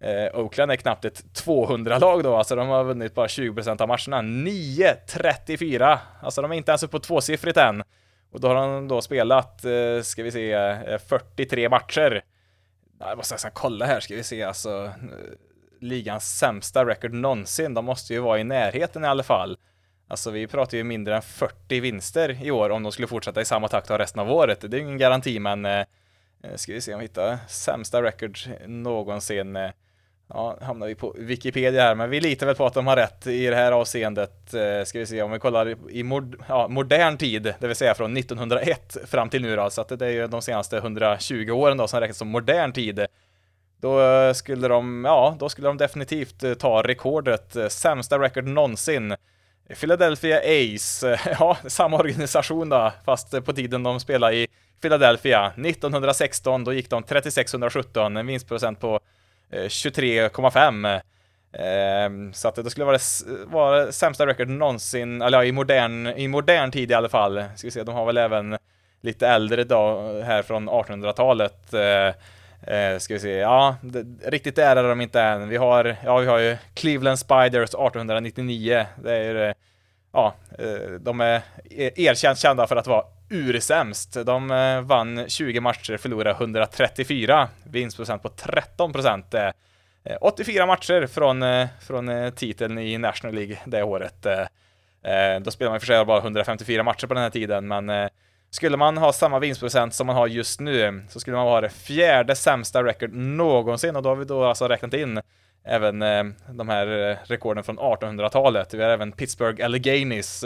Eh, 0.00 0.40
Oakland 0.40 0.72
är 0.72 0.76
knappt 0.76 1.04
ett 1.04 1.24
200-lag 1.44 2.22
då, 2.22 2.36
alltså 2.36 2.56
de 2.56 2.68
har 2.68 2.84
vunnit 2.84 3.14
bara 3.14 3.26
20% 3.26 3.82
av 3.82 3.88
matcherna. 3.88 4.22
9-34, 4.22 5.98
alltså 6.22 6.42
de 6.42 6.52
är 6.52 6.56
inte 6.56 6.70
ens 6.70 6.82
uppe 6.82 6.92
på 6.92 6.98
tvåsiffrigt 6.98 7.56
än. 7.56 7.82
Och 8.32 8.40
då 8.40 8.48
har 8.48 8.54
de 8.54 8.88
då 8.88 9.02
spelat, 9.02 9.64
eh, 9.64 10.02
ska 10.02 10.22
vi 10.22 10.30
se, 10.30 10.52
eh, 10.52 10.98
43 10.98 11.68
matcher. 11.68 12.22
Jag 12.98 13.16
måste 13.16 13.34
nästan 13.34 13.50
kolla 13.54 13.86
här, 13.86 14.00
ska 14.00 14.14
vi 14.14 14.22
se, 14.22 14.42
alltså 14.42 14.84
eh, 14.84 14.92
ligans 15.80 16.38
sämsta 16.38 16.86
record 16.86 17.12
någonsin. 17.12 17.74
De 17.74 17.84
måste 17.84 18.14
ju 18.14 18.20
vara 18.20 18.40
i 18.40 18.44
närheten 18.44 19.04
i 19.04 19.06
alla 19.06 19.22
fall. 19.22 19.58
Alltså 20.08 20.30
vi 20.30 20.46
pratar 20.46 20.76
ju 20.76 20.84
mindre 20.84 21.16
än 21.16 21.22
40 21.22 21.80
vinster 21.80 22.42
i 22.42 22.50
år 22.50 22.70
om 22.70 22.82
de 22.82 22.92
skulle 22.92 23.08
fortsätta 23.08 23.40
i 23.40 23.44
samma 23.44 23.68
takt 23.68 23.90
av 23.90 23.98
resten 23.98 24.20
av 24.20 24.30
året. 24.30 24.60
Det 24.60 24.76
är 24.76 24.78
ju 24.78 24.84
ingen 24.84 24.98
garanti 24.98 25.38
men 25.38 25.64
eh, 25.64 25.78
eh 26.42 26.54
ska 26.54 26.72
vi 26.72 26.80
se 26.80 26.94
om 26.94 27.00
vi 27.00 27.04
hittar 27.04 27.38
sämsta 27.48 28.02
record 28.02 28.38
någonsin. 28.66 29.56
Eh, 29.56 29.70
ja, 30.28 30.58
hamnar 30.60 30.86
vi 30.86 30.94
på 30.94 31.14
Wikipedia 31.18 31.82
här, 31.82 31.94
men 31.94 32.10
vi 32.10 32.20
litar 32.20 32.46
väl 32.46 32.54
på 32.54 32.66
att 32.66 32.74
de 32.74 32.86
har 32.86 32.96
rätt 32.96 33.26
i 33.26 33.46
det 33.46 33.56
här 33.56 33.72
avseendet. 33.72 34.54
Eh, 34.54 34.84
ska 34.84 34.98
vi 34.98 35.06
se 35.06 35.22
om 35.22 35.30
vi 35.30 35.38
kollar 35.38 35.76
i 35.90 36.02
mod 36.02 36.36
ja, 36.48 36.68
modern 36.68 37.16
tid, 37.16 37.54
det 37.58 37.66
vill 37.66 37.76
säga 37.76 37.94
från 37.94 38.16
1901 38.16 38.96
fram 39.06 39.28
till 39.28 39.42
nu 39.42 39.56
då, 39.56 39.70
så 39.70 39.80
att 39.80 39.88
det 39.88 40.06
är 40.06 40.10
ju 40.10 40.26
de 40.26 40.42
senaste 40.42 40.76
120 40.76 41.50
åren 41.50 41.76
då 41.76 41.88
som 41.88 42.00
räknas 42.00 42.18
som 42.18 42.28
modern 42.28 42.72
tid. 42.72 43.06
Då 43.84 44.02
eh, 44.02 44.32
skulle 44.32 44.68
de, 44.68 45.04
ja, 45.04 45.36
då 45.38 45.48
skulle 45.48 45.68
de 45.68 45.76
definitivt 45.76 46.44
eh, 46.44 46.54
ta 46.54 46.82
rekordet, 46.82 47.56
eh, 47.56 47.68
sämsta 47.68 48.18
record 48.18 48.46
någonsin. 48.46 49.14
Philadelphia 49.80 50.38
Ace, 50.38 51.20
ja, 51.38 51.56
samma 51.66 51.98
organisation 51.98 52.68
då, 52.68 52.92
fast 53.04 53.44
på 53.44 53.52
tiden 53.52 53.82
de 53.82 54.00
spelade 54.00 54.36
i 54.36 54.48
Philadelphia. 54.80 55.46
1916, 55.46 56.64
då 56.64 56.72
gick 56.72 56.90
de 56.90 57.02
3617, 57.02 58.16
en 58.16 58.26
vinstprocent 58.26 58.80
på 58.80 59.00
Eh, 59.54 59.68
23,5. 59.68 61.00
Ehm, 61.52 62.32
så 62.32 62.48
att 62.48 62.54
det 62.54 62.70
skulle 62.70 62.84
vara 62.84 62.96
det, 62.96 63.44
vara 63.46 63.92
sämsta 63.92 64.26
record 64.26 64.48
någonsin, 64.48 65.22
eller 65.22 65.38
ja, 65.38 65.44
i 65.44 65.52
modern, 65.52 66.06
i 66.06 66.28
modern 66.28 66.70
tid 66.70 66.90
i 66.90 66.94
alla 66.94 67.08
fall. 67.08 67.44
Ska 67.56 67.66
vi 67.66 67.70
se, 67.70 67.82
de 67.82 67.94
har 67.94 68.06
väl 68.06 68.18
även 68.18 68.58
lite 69.00 69.28
äldre 69.28 69.64
då, 69.64 70.12
här 70.24 70.42
från 70.42 70.70
1800-talet. 70.70 71.74
Eh, 71.74 72.74
eh, 72.76 72.98
ska 72.98 73.14
vi 73.14 73.20
se, 73.20 73.36
ja, 73.36 73.76
det, 73.82 74.30
riktigt 74.30 74.56
där 74.56 74.76
är 74.76 74.88
de 74.88 75.00
inte 75.00 75.20
än. 75.20 75.48
Vi 75.48 75.56
har, 75.56 75.96
ja, 76.04 76.18
vi 76.18 76.26
har 76.26 76.38
ju 76.38 76.56
Cleveland 76.74 77.18
Spiders 77.18 77.70
1899. 77.70 78.86
Det 79.02 79.16
är, 79.16 79.46
ju, 79.46 79.54
ja, 80.12 80.34
de 81.00 81.20
är 81.20 81.42
erkänt 81.96 82.38
kända 82.38 82.66
för 82.66 82.76
att 82.76 82.86
vara 82.86 83.04
ursämst. 83.28 84.16
De 84.26 84.50
eh, 84.50 84.80
vann 84.80 85.28
20 85.28 85.60
matcher, 85.60 85.96
förlorade 85.96 86.30
134, 86.30 87.48
vinstprocent 87.64 88.22
på 88.22 88.28
13 88.28 88.92
procent. 88.92 89.34
Eh, 89.34 89.50
84 90.20 90.66
matcher 90.66 91.06
från, 91.06 91.42
eh, 91.42 91.66
från 91.80 92.32
titeln 92.36 92.78
i 92.78 92.98
National 92.98 93.34
League 93.34 93.58
det 93.64 93.82
året. 93.82 94.26
Då 95.40 95.50
spelar 95.50 95.70
man 95.70 95.76
i 95.76 95.80
för 95.80 95.86
sig 95.86 96.04
bara 96.04 96.20
154 96.20 96.82
matcher 96.82 97.06
på 97.06 97.14
den 97.14 97.22
här 97.22 97.30
tiden, 97.30 97.68
men 97.68 98.10
skulle 98.50 98.76
man 98.76 98.96
ha 98.96 99.12
samma 99.12 99.38
vinstprocent 99.38 99.94
som 99.94 100.06
man 100.06 100.16
har 100.16 100.26
just 100.26 100.60
nu 100.60 101.02
så 101.08 101.20
skulle 101.20 101.36
man 101.36 101.46
ha 101.46 101.60
det 101.60 101.68
fjärde 101.68 102.34
sämsta 102.34 102.84
record 102.84 103.14
någonsin 103.14 103.96
och 103.96 104.02
då 104.02 104.08
har 104.08 104.16
vi 104.16 104.24
då 104.24 104.44
alltså 104.44 104.68
räknat 104.68 104.94
in 104.94 105.20
även 105.64 105.98
de 106.48 106.68
här 106.68 106.86
rekorden 107.24 107.64
från 107.64 107.78
1800-talet. 107.78 108.74
Vi 108.74 108.82
har 108.82 108.90
även 108.90 109.12
Pittsburgh 109.12 109.64
Alleghenies. 109.64 110.44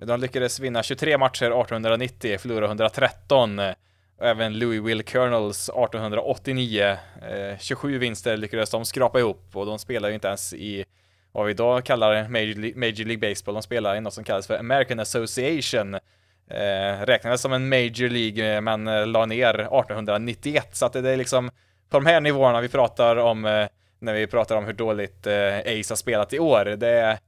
De 0.00 0.20
lyckades 0.20 0.60
vinna 0.60 0.82
23 0.82 1.18
matcher 1.18 1.46
1890, 1.46 2.38
förlora 2.38 2.64
113. 2.64 3.58
Och 4.18 4.26
även 4.26 4.58
Louisville 4.58 5.02
Colonels 5.02 5.68
1889. 5.68 6.96
27 7.60 7.98
vinster 7.98 8.36
lyckades 8.36 8.70
de 8.70 8.84
skrapa 8.84 9.18
ihop 9.18 9.50
och 9.52 9.66
de 9.66 9.78
spelar 9.78 10.08
ju 10.08 10.14
inte 10.14 10.28
ens 10.28 10.54
i 10.54 10.84
vad 11.32 11.46
vi 11.46 11.50
idag 11.50 11.84
kallar 11.84 12.28
Major, 12.28 12.78
Major 12.78 13.04
League 13.04 13.28
Baseball. 13.30 13.54
De 13.54 13.62
spelar 13.62 13.96
i 13.96 14.00
något 14.00 14.14
som 14.14 14.24
kallas 14.24 14.46
för 14.46 14.58
American 14.58 15.00
Association 15.00 15.96
Eh, 16.50 17.06
räknades 17.06 17.40
som 17.40 17.52
en 17.52 17.68
Major 17.68 18.08
League 18.08 18.54
eh, 18.54 18.60
men 18.60 18.88
eh, 18.88 19.06
la 19.06 19.26
ner 19.26 19.54
1891 19.54 20.76
så 20.76 20.86
att 20.86 20.92
det 20.92 21.10
är 21.10 21.16
liksom 21.16 21.50
på 21.90 21.98
de 21.98 22.06
här 22.06 22.20
nivåerna 22.20 22.60
vi 22.60 22.68
pratar 22.68 23.16
om 23.16 23.44
eh, 23.44 23.66
när 23.98 24.14
vi 24.14 24.26
pratar 24.26 24.56
om 24.56 24.64
hur 24.64 24.72
dåligt 24.72 25.26
eh, 25.26 25.58
Ace 25.58 25.90
har 25.90 25.96
spelat 25.96 26.32
i 26.32 26.38
år. 26.38 26.64
Det 26.64 26.88
är 26.88 27.18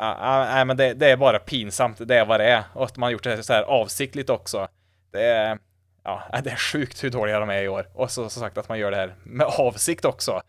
Nej, 0.00 0.64
men 0.64 0.76
det, 0.76 0.94
det, 0.94 1.06
är 1.06 1.16
bara 1.16 1.38
pinsamt, 1.38 2.08
det 2.08 2.16
är 2.16 2.24
vad 2.24 2.40
det 2.40 2.46
är. 2.46 2.62
Och 2.72 2.84
att 2.84 2.96
man 2.96 3.06
har 3.06 3.10
gjort 3.10 3.24
det 3.24 3.42
så 3.42 3.52
här 3.52 3.62
avsiktligt 3.62 4.30
också. 4.30 4.68
Det 5.12 5.24
är, 5.24 5.58
ja, 6.04 6.22
det 6.44 6.50
är 6.50 6.56
sjukt 6.56 7.04
hur 7.04 7.10
dåliga 7.10 7.40
de 7.40 7.50
är 7.50 7.62
i 7.62 7.68
år. 7.68 7.86
Och 7.94 8.10
så, 8.10 8.28
som 8.28 8.42
sagt 8.42 8.58
att 8.58 8.68
man 8.68 8.78
gör 8.78 8.90
det 8.90 8.96
här 8.96 9.14
med 9.22 9.46
avsikt 9.46 10.04
också. 10.04 10.40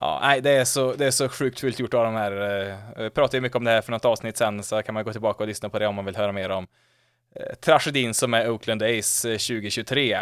Ja, 0.00 0.18
nej, 0.22 0.40
det 0.40 0.50
är 0.50 0.64
så, 0.64 0.92
det 0.92 1.06
är 1.06 1.10
så 1.10 1.28
sjukt 1.28 1.60
fult 1.60 1.78
gjort 1.78 1.94
av 1.94 2.04
de 2.04 2.14
här. 2.14 2.32
Eh, 2.32 2.74
Jag 2.96 3.14
pratade 3.14 3.36
ju 3.36 3.40
mycket 3.40 3.56
om 3.56 3.64
det 3.64 3.70
här 3.70 3.80
för 3.80 3.92
något 3.92 4.04
avsnitt 4.04 4.36
sen, 4.36 4.62
så 4.62 4.82
kan 4.82 4.94
man 4.94 5.04
gå 5.04 5.12
tillbaka 5.12 5.44
och 5.44 5.48
lyssna 5.48 5.68
på 5.68 5.78
det 5.78 5.86
om 5.86 5.94
man 5.94 6.04
vill 6.04 6.16
höra 6.16 6.32
mer 6.32 6.50
om 6.50 6.66
Eh, 7.36 7.54
tragedin 7.54 8.14
som 8.14 8.34
är 8.34 8.50
Oakland 8.50 8.82
Ace 8.82 9.28
eh, 9.32 9.38
2023. 9.38 10.18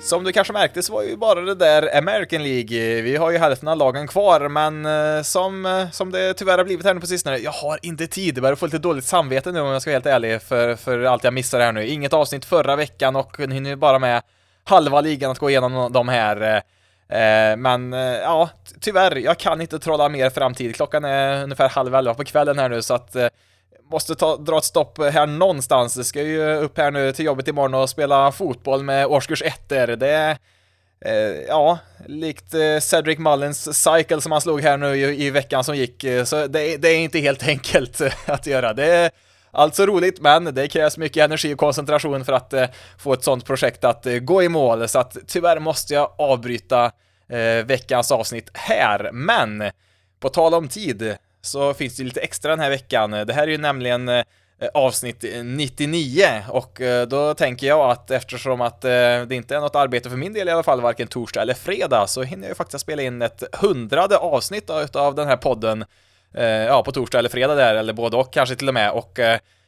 Som 0.00 0.24
du 0.24 0.32
kanske 0.32 0.52
märkte 0.52 0.82
så 0.82 0.92
var 0.92 1.02
ju 1.02 1.16
bara 1.16 1.40
det 1.40 1.54
där 1.54 1.98
American 1.98 2.42
League. 2.42 3.02
Vi 3.02 3.16
har 3.16 3.30
ju 3.30 3.38
hälften 3.38 3.68
av 3.68 3.76
lagen 3.76 4.08
kvar, 4.08 4.48
men 4.48 4.86
eh, 4.86 5.22
som, 5.22 5.66
eh, 5.66 5.90
som 5.90 6.12
det 6.12 6.34
tyvärr 6.34 6.58
har 6.58 6.64
blivit 6.64 6.86
här 6.86 6.94
nu 6.94 7.00
på 7.00 7.06
sistone, 7.06 7.36
jag 7.36 7.50
har 7.50 7.78
inte 7.82 8.06
tid. 8.06 8.36
Jag 8.36 8.42
börjar 8.42 8.56
få 8.56 8.66
lite 8.66 8.78
dåligt 8.78 9.04
samvete 9.04 9.52
nu 9.52 9.60
om 9.60 9.66
jag 9.66 9.82
ska 9.82 9.90
vara 9.90 9.94
helt 9.94 10.06
ärlig 10.06 10.42
för, 10.42 10.76
för 10.76 11.02
allt 11.02 11.24
jag 11.24 11.34
missar 11.34 11.60
här 11.60 11.72
nu. 11.72 11.86
Inget 11.86 12.12
avsnitt 12.12 12.44
förra 12.44 12.76
veckan 12.76 13.16
och 13.16 13.38
nu 13.38 13.54
hinner 13.54 13.76
bara 13.76 13.98
med 13.98 14.22
halva 14.64 15.00
ligan 15.00 15.30
att 15.30 15.38
gå 15.38 15.50
igenom 15.50 15.92
de 15.92 16.08
här. 16.08 16.62
Eh, 17.08 17.56
men 17.56 17.92
ja, 18.22 18.50
tyvärr, 18.80 19.16
jag 19.16 19.38
kan 19.38 19.60
inte 19.60 19.78
trolla 19.78 20.08
mer 20.08 20.30
framtid. 20.30 20.76
Klockan 20.76 21.04
är 21.04 21.42
ungefär 21.42 21.68
halv 21.68 21.94
elva 21.94 22.14
på 22.14 22.24
kvällen 22.24 22.58
här 22.58 22.68
nu 22.68 22.82
så 22.82 22.94
att 22.94 23.16
måste 23.90 24.14
ta, 24.14 24.36
dra 24.36 24.58
ett 24.58 24.64
stopp 24.64 24.98
här 24.98 25.26
någonstans. 25.26 25.96
Jag 25.96 26.06
ska 26.06 26.22
ju 26.22 26.54
upp 26.54 26.78
här 26.78 26.90
nu 26.90 27.12
till 27.12 27.24
jobbet 27.24 27.48
imorgon 27.48 27.74
och 27.74 27.90
spela 27.90 28.32
fotboll 28.32 28.82
med 28.82 29.06
årskurs 29.06 29.42
1 29.42 29.68
Det 29.68 30.10
är 30.10 30.38
eh, 31.04 31.40
ja, 31.48 31.78
likt 32.06 32.54
eh, 32.54 32.78
Cedric 32.80 33.18
Mullins 33.18 33.82
cycle 33.82 34.20
som 34.20 34.32
han 34.32 34.40
slog 34.40 34.60
här 34.60 34.76
nu 34.76 34.96
i, 34.96 35.26
i 35.26 35.30
veckan 35.30 35.64
som 35.64 35.76
gick, 35.76 36.04
så 36.24 36.46
det, 36.46 36.76
det, 36.76 36.88
är 36.88 36.98
inte 36.98 37.18
helt 37.18 37.42
enkelt 37.48 38.00
att 38.26 38.46
göra. 38.46 38.72
Det 38.72 38.86
är 38.86 39.10
alltså 39.50 39.86
roligt, 39.86 40.20
men 40.20 40.44
det 40.44 40.68
krävs 40.68 40.98
mycket 40.98 41.24
energi 41.24 41.54
och 41.54 41.58
koncentration 41.58 42.24
för 42.24 42.32
att 42.32 42.52
eh, 42.52 42.66
få 42.98 43.12
ett 43.12 43.24
sånt 43.24 43.44
projekt 43.44 43.84
att 43.84 44.06
eh, 44.06 44.14
gå 44.14 44.42
i 44.42 44.48
mål, 44.48 44.88
så 44.88 44.98
att 44.98 45.16
tyvärr 45.26 45.58
måste 45.58 45.94
jag 45.94 46.12
avbryta 46.18 46.84
eh, 47.28 47.64
veckans 47.66 48.12
avsnitt 48.12 48.50
här. 48.54 49.10
Men 49.12 49.64
på 50.20 50.28
tal 50.28 50.54
om 50.54 50.68
tid 50.68 51.16
så 51.42 51.74
finns 51.74 51.96
det 51.96 52.04
lite 52.04 52.20
extra 52.20 52.50
den 52.50 52.60
här 52.60 52.70
veckan. 52.70 53.10
Det 53.10 53.32
här 53.32 53.42
är 53.42 53.46
ju 53.46 53.58
nämligen 53.58 54.08
eh, 54.08 54.24
avsnitt 54.74 55.24
99 55.44 56.44
och 56.48 56.80
eh, 56.80 57.06
då 57.06 57.34
tänker 57.34 57.66
jag 57.66 57.90
att 57.90 58.10
eftersom 58.10 58.60
att 58.60 58.84
eh, 58.84 58.90
det 58.90 59.32
inte 59.32 59.56
är 59.56 59.60
något 59.60 59.76
arbete 59.76 60.10
för 60.10 60.16
min 60.16 60.32
del 60.32 60.48
i 60.48 60.50
alla 60.50 60.62
fall, 60.62 60.80
varken 60.80 61.08
torsdag 61.08 61.42
eller 61.42 61.54
fredag, 61.54 62.06
så 62.06 62.22
hinner 62.22 62.42
jag 62.42 62.48
ju 62.48 62.54
faktiskt 62.54 62.82
spela 62.82 63.02
in 63.02 63.22
ett 63.22 63.42
hundrade 63.52 64.16
avsnitt 64.16 64.70
av 64.96 65.14
den 65.14 65.28
här 65.28 65.36
podden 65.36 65.84
ja, 66.66 66.82
på 66.82 66.92
torsdag 66.92 67.18
eller 67.18 67.28
fredag 67.28 67.54
där, 67.54 67.74
eller 67.74 67.92
både 67.92 68.16
och 68.16 68.32
kanske 68.32 68.56
till 68.56 68.68
och 68.68 68.74
med. 68.74 68.90
Och 68.90 69.18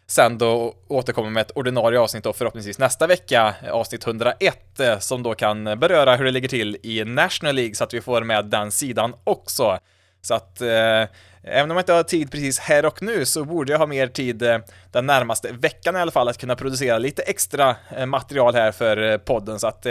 sen 0.06 0.38
då 0.38 0.74
återkommer 0.88 1.30
med 1.30 1.40
ett 1.40 1.50
ordinarie 1.50 2.00
avsnitt 2.00 2.24
då 2.24 2.32
förhoppningsvis 2.32 2.78
nästa 2.78 3.06
vecka, 3.06 3.54
avsnitt 3.70 4.06
101, 4.06 4.80
som 5.00 5.22
då 5.22 5.35
kan 5.35 5.64
beröra 5.64 6.16
hur 6.16 6.24
det 6.24 6.30
ligger 6.30 6.48
till 6.48 6.76
i 6.82 7.04
National 7.04 7.54
League 7.54 7.74
så 7.74 7.85
att 7.85 7.94
vi 7.94 8.00
får 8.00 8.22
med 8.22 8.44
den 8.44 8.70
sidan 8.70 9.14
också. 9.24 9.78
Så 10.22 10.35
att 10.35 10.61
eh, 10.61 11.04
även 11.44 11.70
om 11.70 11.76
jag 11.76 11.83
inte 11.83 11.92
har 11.92 12.02
tid 12.02 12.31
precis 12.31 12.59
här 12.59 12.85
och 12.85 13.02
nu 13.02 13.24
så 13.24 13.44
borde 13.44 13.72
jag 13.72 13.78
ha 13.78 13.87
mer 13.87 14.07
tid 14.07 14.42
eh, 14.42 14.59
den 14.90 15.07
närmaste 15.07 15.52
veckan 15.52 15.96
i 15.96 15.98
alla 15.98 16.11
fall 16.11 16.28
att 16.28 16.38
kunna 16.38 16.57
producera 16.57 16.98
lite 16.98 17.22
extra 17.22 17.76
eh, 17.96 18.07
material 18.07 18.55
här 18.55 18.72
för 18.72 19.11
eh, 19.11 19.16
podden. 19.16 19.59
Så 19.59 19.66
att 19.66 19.87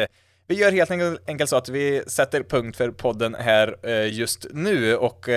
vi 0.48 0.56
gör 0.56 0.72
helt 0.72 0.92
enkelt 1.28 1.50
så 1.50 1.56
att 1.56 1.70
vi 1.70 2.04
sätter 2.08 2.44
punkt 2.44 2.78
för 2.78 2.92
podden 2.92 3.36
här 3.40 3.88
just 4.06 4.46
nu 4.52 4.96
och 4.96 5.30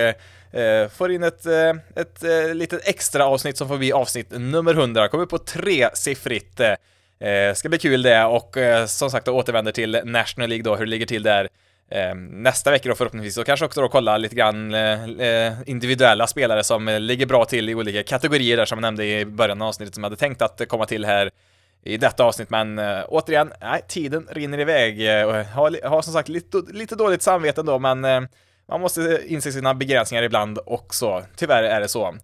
får 0.91 1.11
in 1.11 1.23
ett, 1.23 1.45
ett, 1.95 2.23
litet 2.53 2.87
extra 2.87 3.25
avsnitt 3.25 3.57
som 3.57 3.67
får 3.67 3.77
bli 3.77 3.91
avsnitt 3.91 4.27
nummer 4.31 4.73
100, 4.73 5.07
kommer 5.07 5.25
på 5.25 5.37
tresiffrigt. 5.37 6.61
Ska 7.55 7.69
bli 7.69 7.77
kul 7.77 8.01
det. 8.01 8.23
Och 8.25 8.57
som 8.87 9.11
sagt 9.11 9.27
återvänder 9.27 9.71
till 9.71 10.01
National 10.03 10.49
League 10.49 10.63
då, 10.63 10.75
hur 10.75 10.85
det 10.85 10.89
ligger 10.89 11.05
till 11.05 11.23
där. 11.23 11.49
Ehm, 11.91 12.25
nästa 12.25 12.71
vecka 12.71 12.89
då 12.89 12.95
förhoppningsvis 12.95 13.37
och 13.37 13.45
kanske 13.45 13.65
också 13.65 13.81
då 13.81 13.89
kolla 13.89 14.17
lite 14.17 14.35
grann 14.35 14.73
eh, 14.73 15.09
eh, 15.09 15.53
individuella 15.65 16.27
spelare 16.27 16.63
som 16.63 16.85
ligger 16.87 17.25
bra 17.25 17.45
till 17.45 17.69
i 17.69 17.75
olika 17.75 18.03
kategorier 18.03 18.57
där 18.57 18.65
som 18.65 18.77
jag 18.77 18.81
nämnde 18.81 19.05
i 19.05 19.25
början 19.25 19.61
av 19.61 19.67
avsnittet 19.67 19.95
som 19.95 20.03
jag 20.03 20.09
hade 20.09 20.19
tänkt 20.19 20.41
att 20.41 20.61
komma 20.67 20.85
till 20.85 21.05
här 21.05 21.31
i 21.83 21.97
detta 21.97 22.23
avsnitt, 22.23 22.49
men 22.49 22.79
eh, 22.79 23.03
återigen, 23.07 23.53
nej, 23.61 23.81
tiden 23.87 24.27
rinner 24.31 24.59
iväg. 24.59 25.19
Eh, 25.19 25.25
och 25.25 25.33
har, 25.33 25.87
har 25.87 26.01
som 26.01 26.13
sagt 26.13 26.29
lite, 26.29 26.61
lite 26.71 26.95
dåligt 26.95 27.21
samvete 27.21 27.61
ändå, 27.61 27.79
men 27.79 28.01
man 28.69 28.81
måste 28.81 29.21
inse 29.27 29.51
sina 29.51 29.73
begränsningar 29.73 30.23
ibland 30.23 30.59
också. 30.65 31.23
Tyvärr 31.35 31.63
är 31.63 31.81
det 31.81 31.87
så. 31.87 32.15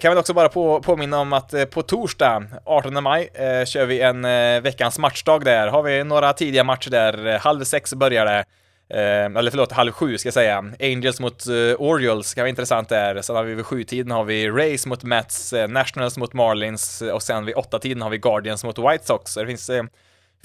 Kan 0.00 0.10
väl 0.10 0.18
också 0.18 0.34
bara 0.34 0.48
på, 0.48 0.80
påminna 0.80 1.18
om 1.18 1.32
att 1.32 1.70
på 1.70 1.82
torsdag, 1.82 2.44
18 2.64 3.02
maj, 3.02 3.30
eh, 3.34 3.64
kör 3.64 3.86
vi 3.86 4.00
en 4.00 4.24
eh, 4.24 4.60
veckans 4.60 4.98
matchdag 4.98 5.44
där. 5.44 5.68
Har 5.68 5.82
vi 5.82 6.04
några 6.04 6.32
tidiga 6.32 6.64
matcher 6.64 6.90
där, 6.90 7.38
halv 7.38 7.64
sex 7.64 7.94
börjar 7.94 8.26
det. 8.26 8.44
Eh, 8.92 9.24
eller 9.24 9.50
förlåt, 9.50 9.72
halv 9.72 9.92
sju 9.92 10.18
ska 10.18 10.26
jag 10.26 10.34
säga. 10.34 10.64
Angels 10.80 11.20
mot 11.20 11.46
uh, 11.48 11.74
Orioles 11.78 12.34
kan 12.34 12.42
vara 12.42 12.48
intressant 12.48 12.88
där. 12.88 13.22
Sen 13.22 13.36
har 13.36 13.44
vi 13.44 13.54
vid 13.54 13.66
sjutiden 13.66 14.10
har 14.10 14.24
vi 14.24 14.50
Rays 14.50 14.86
mot 14.86 15.04
Mets, 15.04 15.52
eh, 15.52 15.68
Nationals 15.68 16.18
mot 16.18 16.32
Marlins 16.32 17.02
eh, 17.02 17.14
och 17.14 17.22
sen 17.22 17.44
vid 17.44 17.54
åtta 17.54 17.78
tiden 17.78 18.02
har 18.02 18.10
vi 18.10 18.18
Guardians 18.18 18.64
mot 18.64 18.78
White 18.78 19.06
Sox. 19.06 19.32
Så 19.32 19.40
det 19.40 19.46
finns 19.46 19.70
eh, 19.70 19.84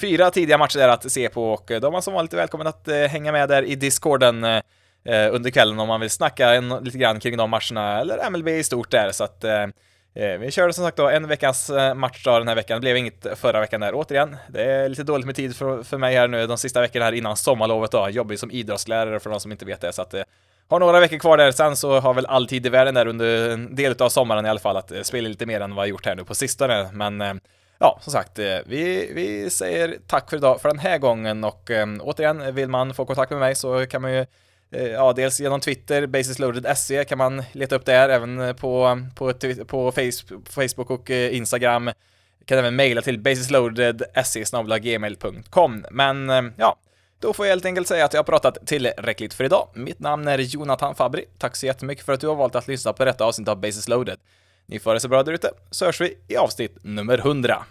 fyra 0.02 0.32
tidiga 0.32 0.58
matcher 0.58 0.78
där 0.78 0.90
att 0.90 1.12
se 1.12 1.30
på 1.30 1.54
och 1.54 1.72
eh, 1.72 1.82
de 1.82 1.96
är 1.96 2.02
som 2.02 2.14
vanligt 2.14 2.34
välkommen 2.34 2.68
att 2.68 2.88
eh, 2.88 2.96
hänga 2.96 3.32
med 3.32 3.50
där 3.50 3.64
i 3.64 3.76
discorden 3.76 4.44
eh, 4.44 4.62
under 5.32 5.50
kvällen 5.50 5.80
om 5.80 5.88
man 5.88 6.02
vill 6.02 6.10
snacka 6.10 6.54
en, 6.54 6.70
lite 6.70 6.98
grann 6.98 7.20
kring 7.20 7.38
de 7.38 7.50
matcherna 7.50 8.00
eller 8.00 8.30
MLB 8.30 8.48
i 8.48 8.64
stort 8.64 8.92
där 8.92 9.12
så 9.12 9.24
att 9.24 9.44
Eh, 9.44 9.68
Eh, 10.18 10.38
vi 10.38 10.52
körde 10.52 10.74
som 10.74 10.86
sagt 10.86 10.98
då 10.98 11.10
en 11.10 11.28
veckas 11.28 11.70
match 11.70 11.96
matchdag 11.96 12.42
den 12.42 12.48
här 12.48 12.56
veckan, 12.56 12.76
det 12.76 12.80
blev 12.80 12.98
inget 12.98 13.28
förra 13.36 13.60
veckan 13.60 13.82
där. 13.82 13.96
Återigen, 13.96 14.38
det 14.48 14.64
är 14.64 14.90
lite 14.90 15.04
dåligt 15.04 15.26
med 15.26 15.36
tid 15.36 15.56
för, 15.56 15.84
för 15.84 15.98
mig 15.98 16.16
här 16.16 16.28
nu 16.28 16.48
de 16.48 16.58
sista 16.58 16.82
veckorna 16.82 17.06
här 17.06 17.12
innan 17.12 17.38
sommarlovet 17.38 17.92
då. 17.92 18.10
Jobbar 18.10 18.36
som 18.36 18.52
idrottslärare 18.52 19.20
för 19.20 19.30
de 19.30 19.40
som 19.40 19.52
inte 19.52 19.66
vet 19.66 19.82
det, 19.82 19.94
så 19.94 20.02
att 20.02 20.14
eh, 20.14 20.22
har 20.68 20.80
några 20.80 21.00
veckor 21.00 21.18
kvar 21.18 21.38
där, 21.38 21.52
sen 21.52 21.76
så 21.76 22.00
har 22.00 22.14
väl 22.14 22.26
all 22.26 22.48
tid 22.48 22.66
i 22.66 22.70
världen 22.70 22.94
där 22.94 23.08
under 23.08 23.50
en 23.50 23.76
del 23.76 24.02
av 24.02 24.10
sommaren 24.10 24.46
i 24.46 24.50
alla 24.50 24.60
fall 24.60 24.78
att 24.78 24.92
spela 25.04 25.30
lite 25.30 25.46
mer 25.46 25.62
än 25.62 25.76
vad 25.76 25.86
jag 25.86 25.90
gjort 25.90 26.06
här 26.06 26.16
nu 26.16 26.24
på 26.24 26.36
sistone. 26.36 26.90
Men 26.94 27.42
ja, 27.80 28.00
som 28.02 28.14
sagt, 28.14 28.40
vi, 28.40 29.12
vi 29.16 29.50
säger 29.50 29.98
tack 30.08 30.30
för 30.30 30.38
idag 30.38 30.62
för 30.62 30.70
den 30.70 30.80
här 30.80 30.98
gången 30.98 31.44
och 31.44 31.70
återigen, 32.02 32.56
vill 32.56 32.70
man 32.70 32.94
få 32.94 33.06
kontakt 33.06 33.32
med 33.32 33.40
mig 33.40 33.56
så 33.56 33.86
kan 33.86 34.02
man 34.02 34.14
ju 34.14 34.26
Eh, 34.72 34.88
ja, 34.88 35.14
dels 35.14 35.40
genom 35.40 35.60
Twitter, 35.60 36.08
basisloaded.se 36.08 37.06
kan 37.06 37.18
man 37.18 37.44
leta 37.52 37.76
upp 37.76 37.86
där, 37.86 38.10
även 38.10 38.40
eh, 38.40 38.54
på, 38.54 39.02
på, 39.16 39.34
på 39.68 39.92
Facebook 40.56 40.90
och 40.90 41.12
eh, 41.12 41.36
Instagram. 41.36 41.92
Kan 42.46 42.58
även 42.58 42.76
mejla 42.76 43.02
till 43.02 43.20
basisloaded.se 43.20 44.44
gmail.com. 44.80 45.86
Men 45.92 46.30
ja, 46.58 46.78
då 47.20 47.34
får 47.34 47.46
jag 47.46 47.52
helt 47.52 47.66
enkelt 47.66 47.88
säga 47.88 48.06
att 48.06 48.14
jag 48.14 48.20
har 48.20 48.24
pratat 48.24 48.68
tillräckligt 48.68 49.34
för 49.34 49.44
idag. 49.44 49.70
Mitt 49.74 50.00
namn 50.00 50.28
är 50.28 50.40
Jonathan 50.40 50.96
Fabri. 50.96 51.26
Tack 51.38 51.56
så 51.56 51.66
jättemycket 51.66 52.06
för 52.06 52.14
att 52.14 52.22
du 52.22 52.28
har 52.28 52.36
valt 52.36 52.56
att 52.56 52.68
lyssna 52.68 52.94
på 52.94 53.06
detta 53.06 53.26
avsnitt 53.26 53.48
av 53.48 53.60
Basis 53.60 53.88
Loaded. 53.88 54.20
Ni 54.66 54.80
får 54.80 54.94
det 54.94 55.00
så 55.00 55.08
bra 55.08 55.24
där 55.24 55.34
ute, 55.34 55.52
så 55.72 55.86
hörs 55.86 56.02
vi 56.02 56.18
i 56.28 56.38
avsnitt 56.38 56.78
nummer 56.84 57.18
100. 57.18 57.66